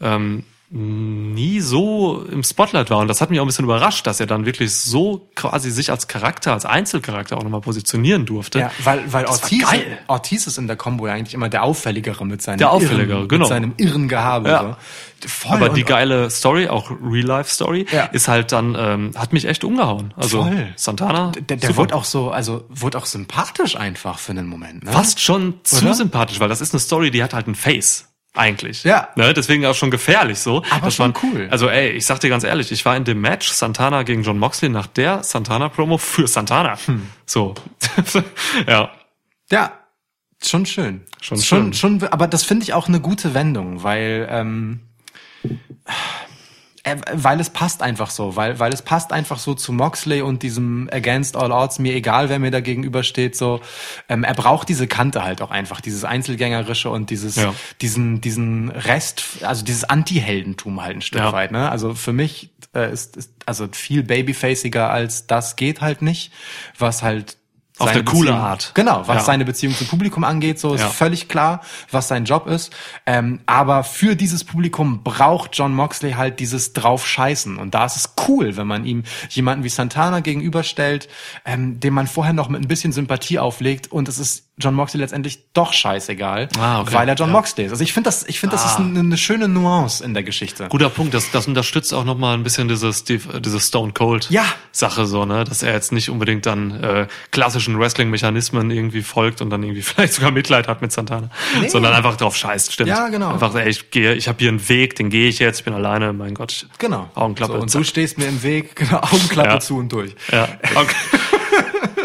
[0.00, 2.98] ähm, nie so im Spotlight war.
[2.98, 5.90] Und das hat mich auch ein bisschen überrascht, dass er dann wirklich so quasi sich
[5.90, 8.60] als Charakter, als Einzelcharakter auch nochmal positionieren durfte.
[8.60, 9.66] Ja, weil, weil Ortiz,
[10.06, 13.28] Ortiz ist in der Combo ja eigentlich immer der Auffälligere mit seinem, der Auffälligere, irren,
[13.28, 13.40] genau.
[13.40, 14.48] mit seinem irren Gehabe.
[14.48, 14.62] Ja.
[15.22, 15.28] So.
[15.28, 18.04] Voll Aber die geile Story, auch Real-Life-Story, ja.
[18.04, 20.14] ist halt dann, ähm, hat mich echt umgehauen.
[20.16, 20.68] Also Voll.
[20.76, 21.32] Santana.
[21.32, 24.84] Der, der wurde auch so, also wurde auch sympathisch einfach für einen Moment.
[24.84, 24.92] Ne?
[24.92, 25.94] Fast schon zu Oder?
[25.94, 28.84] sympathisch, weil das ist eine Story, die hat halt ein Face eigentlich.
[28.84, 29.08] Ja.
[29.16, 29.34] Ne?
[29.34, 30.62] Deswegen auch schon gefährlich so.
[30.70, 31.48] Aber schon man, cool.
[31.50, 34.38] Also ey, ich sag dir ganz ehrlich, ich war in dem Match Santana gegen John
[34.38, 36.78] Moxley nach der Santana-Promo für Santana.
[36.86, 37.08] Hm.
[37.26, 37.54] So.
[38.66, 38.90] ja.
[39.50, 39.72] Ja.
[40.42, 41.02] Schon schön.
[41.20, 44.80] Schon, schon, schon, aber das finde ich auch eine gute Wendung, weil ähm,
[45.44, 45.50] äh,
[47.12, 50.88] weil es passt einfach so, weil, weil es passt einfach so zu Moxley und diesem
[50.92, 53.60] Against All Odds, mir egal, wer mir da gegenübersteht, so,
[54.08, 57.54] ähm, er braucht diese Kante halt auch einfach, dieses Einzelgängerische und dieses, ja.
[57.80, 61.32] diesen, diesen Rest, also dieses Anti-Heldentum halt ein Stück ja.
[61.32, 61.70] weit, ne?
[61.70, 66.32] Also für mich äh, ist, ist, also viel babyfaciger als das geht halt nicht,
[66.78, 67.36] was halt
[67.80, 68.72] auf eine coole Art.
[68.74, 69.24] Genau, was ja.
[69.24, 70.88] seine Beziehung zum Publikum angeht, so ist ja.
[70.88, 72.72] völlig klar, was sein Job ist.
[73.06, 77.56] Ähm, aber für dieses Publikum braucht John Moxley halt dieses draufscheißen.
[77.58, 81.08] Und da ist es cool, wenn man ihm jemanden wie Santana gegenüberstellt,
[81.44, 85.00] ähm, dem man vorher noch mit ein bisschen Sympathie auflegt und es ist John Moxley
[85.00, 86.92] letztendlich doch scheißegal, ah, okay.
[86.92, 87.36] weil er John ja.
[87.36, 87.72] Moxley ist.
[87.72, 88.68] Also ich finde das, ich finde, das ah.
[88.68, 90.68] ist eine, eine, schöne Nuance in der Geschichte.
[90.68, 91.14] Guter Punkt.
[91.14, 94.44] Das, das unterstützt auch nochmal ein bisschen dieses, dieses Stone Cold ja.
[94.72, 99.50] Sache so, ne, dass er jetzt nicht unbedingt dann äh, klassischen Wrestling-Mechanismen irgendwie folgt und
[99.50, 101.30] dann irgendwie vielleicht sogar Mitleid hat mit Santana,
[101.60, 101.68] nee.
[101.68, 102.88] sondern einfach drauf scheißt, stimmt.
[102.88, 103.32] Ja, genau.
[103.32, 105.74] Einfach, ey, ich gehe, ich habe hier einen Weg, den gehe ich jetzt, ich bin
[105.74, 106.66] alleine, mein Gott.
[106.78, 107.10] Genau.
[107.14, 107.52] Augenklappe.
[107.52, 107.80] So, und zack.
[107.80, 109.60] du stehst mir im Weg, genau, Augenklappe ja.
[109.60, 110.14] zu und durch.
[110.30, 110.48] Ja.
[110.74, 110.94] Okay.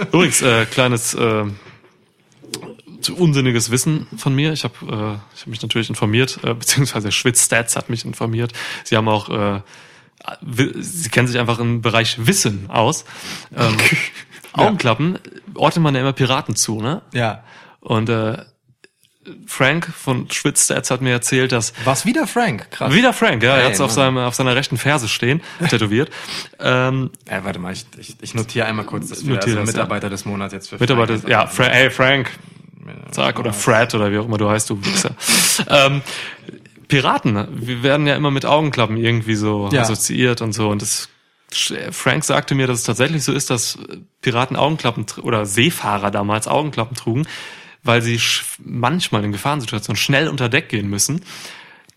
[0.11, 1.45] Übrigens, äh, kleines äh,
[3.09, 4.53] unsinniges Wissen von mir.
[4.53, 8.53] Ich habe äh, ich hab mich natürlich informiert, äh, beziehungsweise Schwitz-Stats hat mich informiert.
[8.83, 9.61] Sie haben auch, äh,
[10.79, 13.05] sie kennen sich einfach im Bereich Wissen aus.
[13.55, 13.77] Ähm,
[14.57, 15.19] Augenklappen
[15.53, 17.01] ordnet man ja immer Piraten zu, ne?
[17.13, 17.43] Ja.
[17.79, 18.37] Und äh,
[19.47, 21.73] Frank von Schwitz-Stats hat mir erzählt, dass...
[21.83, 22.69] Was, wieder Frank?
[22.71, 22.93] Krass.
[22.93, 23.53] Wieder Frank, ja.
[23.53, 26.09] Hey, er hat es auf, seinem, auf seiner rechten Ferse stehen, tätowiert.
[26.59, 30.09] ähm, ja, warte mal, ich, ich, ich notiere einmal kurz, dass wir also Mitarbeiter ja.
[30.09, 32.31] des Monats jetzt für Mitarbeiter, Frank ja, Fra hey Frank,
[33.11, 35.11] Sag, oder Fred oder wie auch immer du heißt, du Wichser.
[35.69, 36.01] ähm,
[36.87, 39.81] Piraten, wir werden ja immer mit Augenklappen irgendwie so ja.
[39.81, 40.69] assoziiert und so.
[40.69, 41.09] Und das
[41.51, 43.77] Frank sagte mir, dass es tatsächlich so ist, dass
[44.21, 47.27] Piraten Augenklappen oder Seefahrer damals Augenklappen trugen,
[47.83, 48.19] weil sie
[48.63, 51.21] manchmal in Gefahrensituationen schnell unter Deck gehen müssen,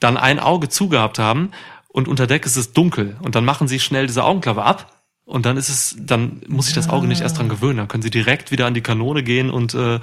[0.01, 1.51] dann ein Auge zugehabt haben
[1.89, 5.45] und unter Deck ist es dunkel und dann machen sie schnell diese Augenklappe ab und
[5.45, 8.11] dann ist es, dann muss sich das Auge nicht erst dran gewöhnen, dann können sie
[8.11, 10.01] direkt wieder an die Kanone gehen und äh,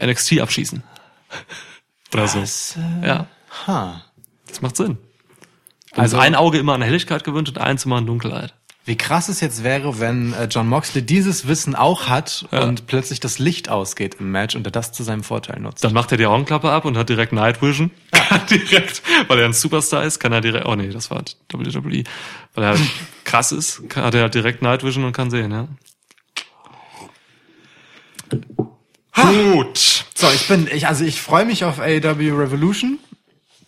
[0.00, 0.82] NXT abschießen.
[2.12, 2.40] Oder so.
[2.40, 3.26] Äh, ja.
[3.66, 4.02] Ha.
[4.48, 4.98] Das macht Sinn.
[5.96, 8.54] Also ein Auge immer an Helligkeit gewöhnt und eins immer an Dunkelheit.
[8.84, 12.64] Wie krass es jetzt wäre, wenn äh, John Moxley dieses Wissen auch hat Ja.
[12.64, 15.84] und plötzlich das Licht ausgeht im Match und er das zu seinem Vorteil nutzt.
[15.84, 17.92] Dann macht er die Augenklappe ab und hat direkt Night Vision.
[18.10, 22.02] Kann direkt, weil er ein Superstar ist, kann er direkt, oh nee, das war WWE.
[22.54, 22.80] Weil er halt
[23.22, 25.68] krass ist, kann, hat er halt direkt Night Vision und kann sehen, ja.
[29.14, 30.04] Gut.
[30.14, 32.98] So, ich bin, ich, also ich freue mich auf AEW Revolution.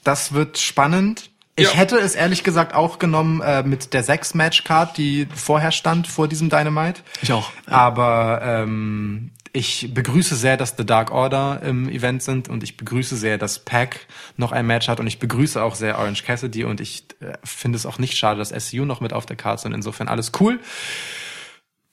[0.03, 1.31] Das wird spannend.
[1.57, 1.75] Ich Ja.
[1.75, 6.07] hätte es ehrlich gesagt auch genommen äh, mit der sechs Match Card, die vorher stand
[6.09, 7.03] vor diesem Dynamite.
[7.23, 7.51] Ich auch.
[7.67, 13.17] Aber ähm, ich begrüße sehr, dass The Dark Order im Event sind und ich begrüße
[13.17, 14.01] sehr, dass Pac
[14.37, 17.77] noch ein Match hat und ich begrüße auch sehr Orange Cassidy und ich äh, finde
[17.77, 19.73] es auch nicht schade, dass SCU noch mit auf der Karte sind.
[19.75, 20.59] Insofern alles cool.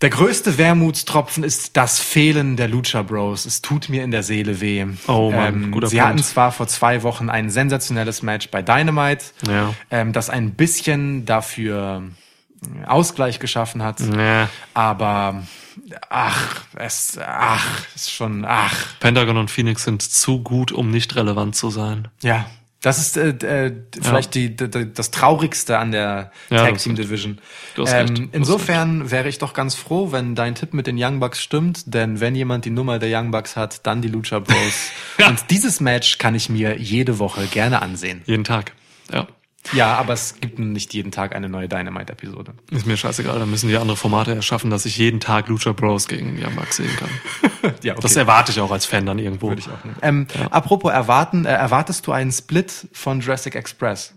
[0.01, 3.45] Der größte Wermutstropfen ist das Fehlen der Lucha Bros.
[3.45, 4.79] Es tut mir in der Seele weh.
[4.79, 6.09] Ähm, Oh Mann, guter Sie Punkt.
[6.09, 9.73] hatten zwar vor zwei Wochen ein sensationelles Match bei Dynamite, Ja.
[9.91, 12.01] ähm, das ein bisschen dafür
[12.83, 13.99] äh, Ausgleich geschaffen hat.
[13.99, 14.49] Ja.
[14.73, 15.43] Aber
[16.09, 17.63] ach, es ach,
[17.95, 18.75] ist schon ach.
[18.99, 22.07] Pentagon und Phoenix sind zu gut, um nicht relevant zu sein.
[22.23, 22.45] Ja,
[22.81, 27.37] das ist äh, äh, vielleicht die, die, das traurigste an der Ja, Tag Team Division.
[27.77, 31.93] Ähm, insofern wäre ich doch ganz froh, wenn dein Tipp mit den Young Bucks stimmt,
[31.93, 34.57] denn wenn jemand die Nummer der Young Bucks hat, dann die Lucha Bros.
[35.17, 35.27] Ja.
[35.27, 38.23] Und dieses Match kann ich mir jede Woche gerne ansehen.
[38.25, 38.71] Jeden Tag.
[39.11, 39.27] Ja.
[39.73, 42.53] Ja, aber es gibt nicht jeden Tag eine neue Dynamite-Episode.
[42.71, 46.07] Ist mir scheißegal, dann müssen die andere Formate erschaffen, dass ich jeden Tag Lucha Bros
[46.07, 47.09] gegen Young Bucks sehen kann.
[47.83, 49.49] Ja, Das erwarte ich auch als Fan dann irgendwo.
[49.49, 49.95] Würde ich auch nehmen.
[50.01, 54.15] Ähm, Apropos erwarten, äh, erwartest du einen Split von Jurassic Express?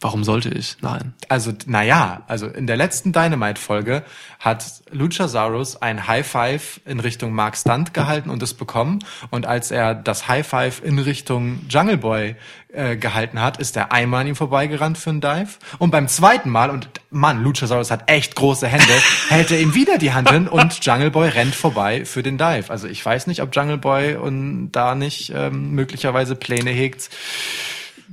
[0.00, 0.76] Warum sollte ich?
[0.82, 1.14] Nein.
[1.28, 4.04] Also, naja, also in der letzten Dynamite-Folge
[4.38, 8.98] hat Luchasaurus ein High Five in Richtung Mark Stunt gehalten und es bekommen.
[9.30, 12.36] Und als er das High Five in Richtung Jungle Boy
[12.68, 15.48] äh, gehalten hat, ist er einmal an ihm vorbeigerannt für einen Dive.
[15.78, 18.92] Und beim zweiten Mal, und Mann, Luchasaurus hat echt große Hände,
[19.28, 22.68] hält er ihm wieder die Hand hin und Jungle Boy rennt vorbei für den Dive.
[22.68, 27.08] Also ich weiß nicht, ob Jungle Boy und da nicht ähm, möglicherweise Pläne hegt,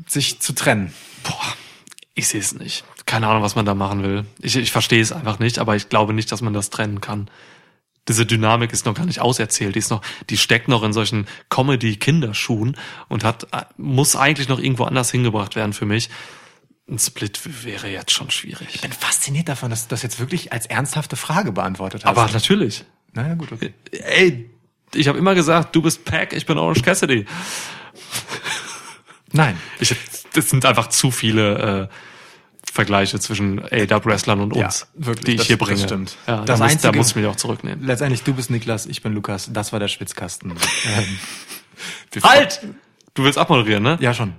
[0.08, 0.94] sich zu trennen.
[1.24, 1.54] Boah,
[2.16, 2.84] ich sehe es nicht.
[3.06, 4.26] Keine Ahnung, was man da machen will.
[4.40, 7.30] Ich, ich verstehe es einfach nicht, aber ich glaube nicht, dass man das trennen kann.
[8.08, 9.76] Diese Dynamik ist noch gar nicht auserzählt.
[9.76, 12.78] Die ist noch, die steckt noch in solchen Comedy-Kinderschuhen
[13.08, 16.10] und hat, muss eigentlich noch irgendwo anders hingebracht werden für mich.
[16.88, 18.68] Ein Split wäre jetzt schon schwierig.
[18.74, 22.10] Ich bin fasziniert davon, dass du das jetzt wirklich als ernsthafte Frage beantwortet hast.
[22.10, 22.84] Aber natürlich.
[23.14, 23.74] naja, gut, okay.
[23.92, 24.50] Ey,
[24.94, 27.26] ich habe immer gesagt, du bist Pack, ich bin Orange Cassidy.
[29.32, 29.58] Nein.
[29.80, 29.96] Ich,
[30.36, 31.96] das sind einfach zu viele äh,
[32.72, 35.84] Vergleiche zwischen AW-Wrestlern und Ja, uns, wirklich, die ich das- hier das bringe.
[35.84, 36.16] stimmt.
[36.28, 37.86] Ja, Das da, muss, da Einzige- muss ich mich auch zurücknehmen.
[37.86, 39.50] Letztendlich, du bist Niklas, ich bin Lukas.
[39.54, 40.52] Das war der Schwitzkasten.
[40.86, 42.62] ähm, Halt!
[43.14, 43.98] Du willst abmoderieren, ne?
[44.00, 44.34] Ja, schon.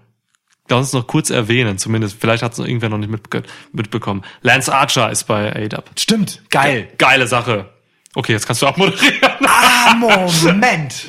[0.69, 3.43] Lass uns noch kurz erwähnen, zumindest, vielleicht hat es noch irgendwer noch nicht mitbe
[3.73, 4.23] mitbekommen.
[4.41, 5.83] Lance Archer ist bei AW.
[5.99, 6.43] Stimmt.
[6.51, 6.89] Geil.
[6.97, 7.69] Geile Sache.
[8.15, 9.21] Okay, jetzt kannst du abmoderieren.
[9.47, 11.07] Ah, Moment.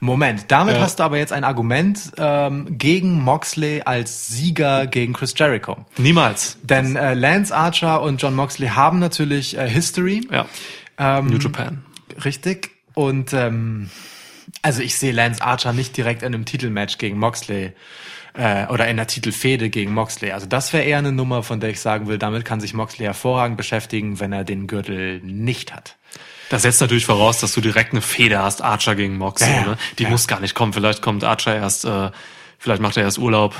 [0.00, 0.44] Moment.
[0.48, 0.80] Damit Ja.
[0.82, 5.84] hast du aber jetzt ein Argument ähm, gegen Moxley als Sieger gegen Chris Jericho.
[5.96, 6.58] Niemals.
[6.62, 10.26] Denn äh, Lance Archer und John Moxley haben natürlich äh, History.
[10.30, 10.46] Ja.
[10.98, 11.84] Ähm, New Japan.
[12.24, 12.70] Richtig.
[12.94, 13.90] Und ähm,
[14.62, 17.72] also ich sehe Lance Archer nicht direkt in einem Titelmatch gegen Moxley
[18.34, 20.32] äh, oder in der Titelfehde gegen Moxley.
[20.32, 23.04] Also das wäre eher eine Nummer, von der ich sagen will, damit kann sich Moxley
[23.06, 25.96] hervorragend beschäftigen, wenn er den Gürtel nicht hat.
[26.50, 29.40] Das setzt natürlich voraus, dass du direkt eine Fehde hast, Archer gegen Mox.
[29.40, 29.66] Ja, ja.
[29.66, 29.78] ne?
[29.98, 30.10] Die Ja.
[30.10, 30.72] muss gar nicht kommen.
[30.74, 32.10] Vielleicht kommt Archer erst, äh,
[32.58, 33.54] vielleicht macht er erst Urlaub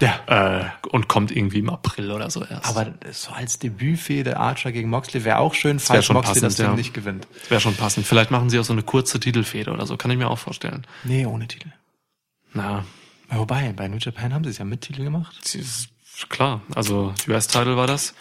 [0.00, 0.20] Ja.
[0.60, 2.64] äh, und kommt irgendwie im April oder so erst.
[2.66, 6.42] Aber so als Debütfehde Archer gegen Moxley wäre auch schön, wär falls schon Moxley das
[6.42, 6.76] passend, Ding ja.
[6.76, 7.26] nicht gewinnt.
[7.48, 8.06] Wäre schon passend.
[8.06, 9.96] Vielleicht machen sie auch so eine kurze Titelfehde oder so.
[9.96, 10.86] Kann ich mir auch vorstellen.
[11.04, 11.68] Nee, ohne Titel.
[12.54, 12.84] Na,
[13.34, 15.34] Wobei, bei New Japan haben sie es ja mit Titel gemacht.
[15.42, 15.88] sie ist
[16.28, 16.60] klar.
[16.74, 18.14] Also US-Title war das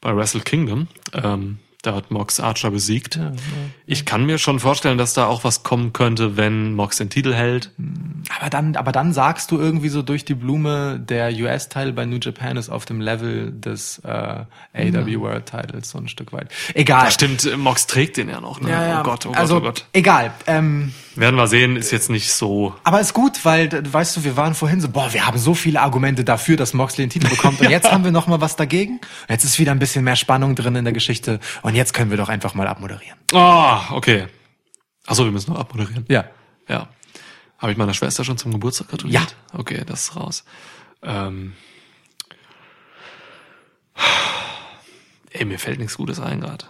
[0.00, 0.88] bei Wrestle Kingdom.
[1.14, 3.18] Ähm, da hat Mox Archer besiegt.
[3.86, 7.34] Ich kann mir schon vorstellen, dass da auch was kommen könnte, wenn Mox den Titel
[7.34, 7.70] hält.
[8.38, 12.18] Aber dann, aber dann sagst du irgendwie so durch die Blume, der US-Teil bei New
[12.22, 14.44] Japan ist auf dem Level des äh,
[14.74, 16.50] AW World Titles so ein Stück weit.
[16.74, 17.06] Egal.
[17.06, 18.60] Ja, stimmt, Mox trägt den ja noch.
[18.60, 18.70] Ne?
[18.70, 19.00] Ja, ja.
[19.00, 19.84] Oh Gott, oh Gott, also, oh Gott.
[19.92, 20.32] egal.
[20.46, 22.74] Ähm, Werden wir sehen, ist jetzt nicht so.
[22.84, 25.80] aber ist gut, weil, weißt du, wir waren vorhin so, boah, wir haben so viele
[25.80, 27.60] Argumente dafür, dass Moxley den Titel bekommt.
[27.60, 29.00] Und jetzt haben wir noch mal was dagegen.
[29.28, 31.38] Jetzt ist wieder ein bisschen mehr Spannung drin in der Geschichte.
[31.62, 33.18] Und jetzt können wir doch einfach mal abmoderieren.
[33.32, 34.26] Ah, okay.
[35.06, 36.06] Achso, wir müssen noch abmoderieren.
[36.08, 36.24] Ja.
[36.68, 36.88] Ja.
[37.58, 39.36] Habe ich meiner Schwester schon zum Geburtstag gratuliert?
[39.52, 39.58] Ja.
[39.58, 40.44] Okay, das ist raus.
[41.02, 41.52] Ähm.
[45.30, 46.64] Ey, mir fällt nichts Gutes ein gerade.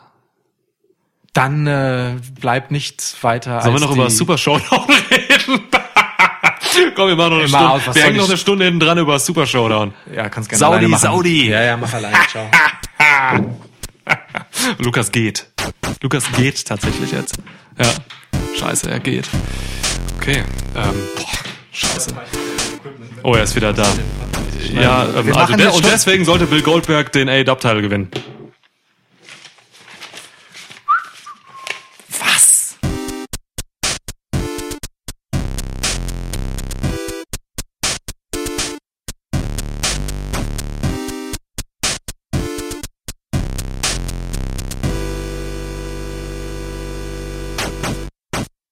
[1.32, 5.62] Dann äh, bleibt nichts weiter Sollen wir noch über Super Showdown reden?
[6.94, 7.70] Komm, wir machen noch eine Stunde.
[7.70, 9.94] aus, wir hängen noch eine Stunde hinten dran über Super Showdown.
[10.14, 11.02] Ja, kannst gerne Saudi, machen.
[11.02, 11.48] Saudi.
[11.48, 12.16] Ja, ja, mach alleine.
[12.30, 12.48] Ciao.
[14.78, 15.46] Lukas geht.
[16.02, 17.36] Lukas geht tatsächlich jetzt.
[17.78, 17.86] Ja.
[18.58, 19.28] Scheiße, er geht.
[20.18, 20.42] Okay.
[20.76, 21.26] Ähm, boah,
[21.72, 22.10] scheiße.
[23.22, 23.86] Oh, er ist wieder da.
[24.74, 28.10] Ja, ähm, also eine und deswegen sollte Bill Goldberg den A-Dub-Teil gewinnen.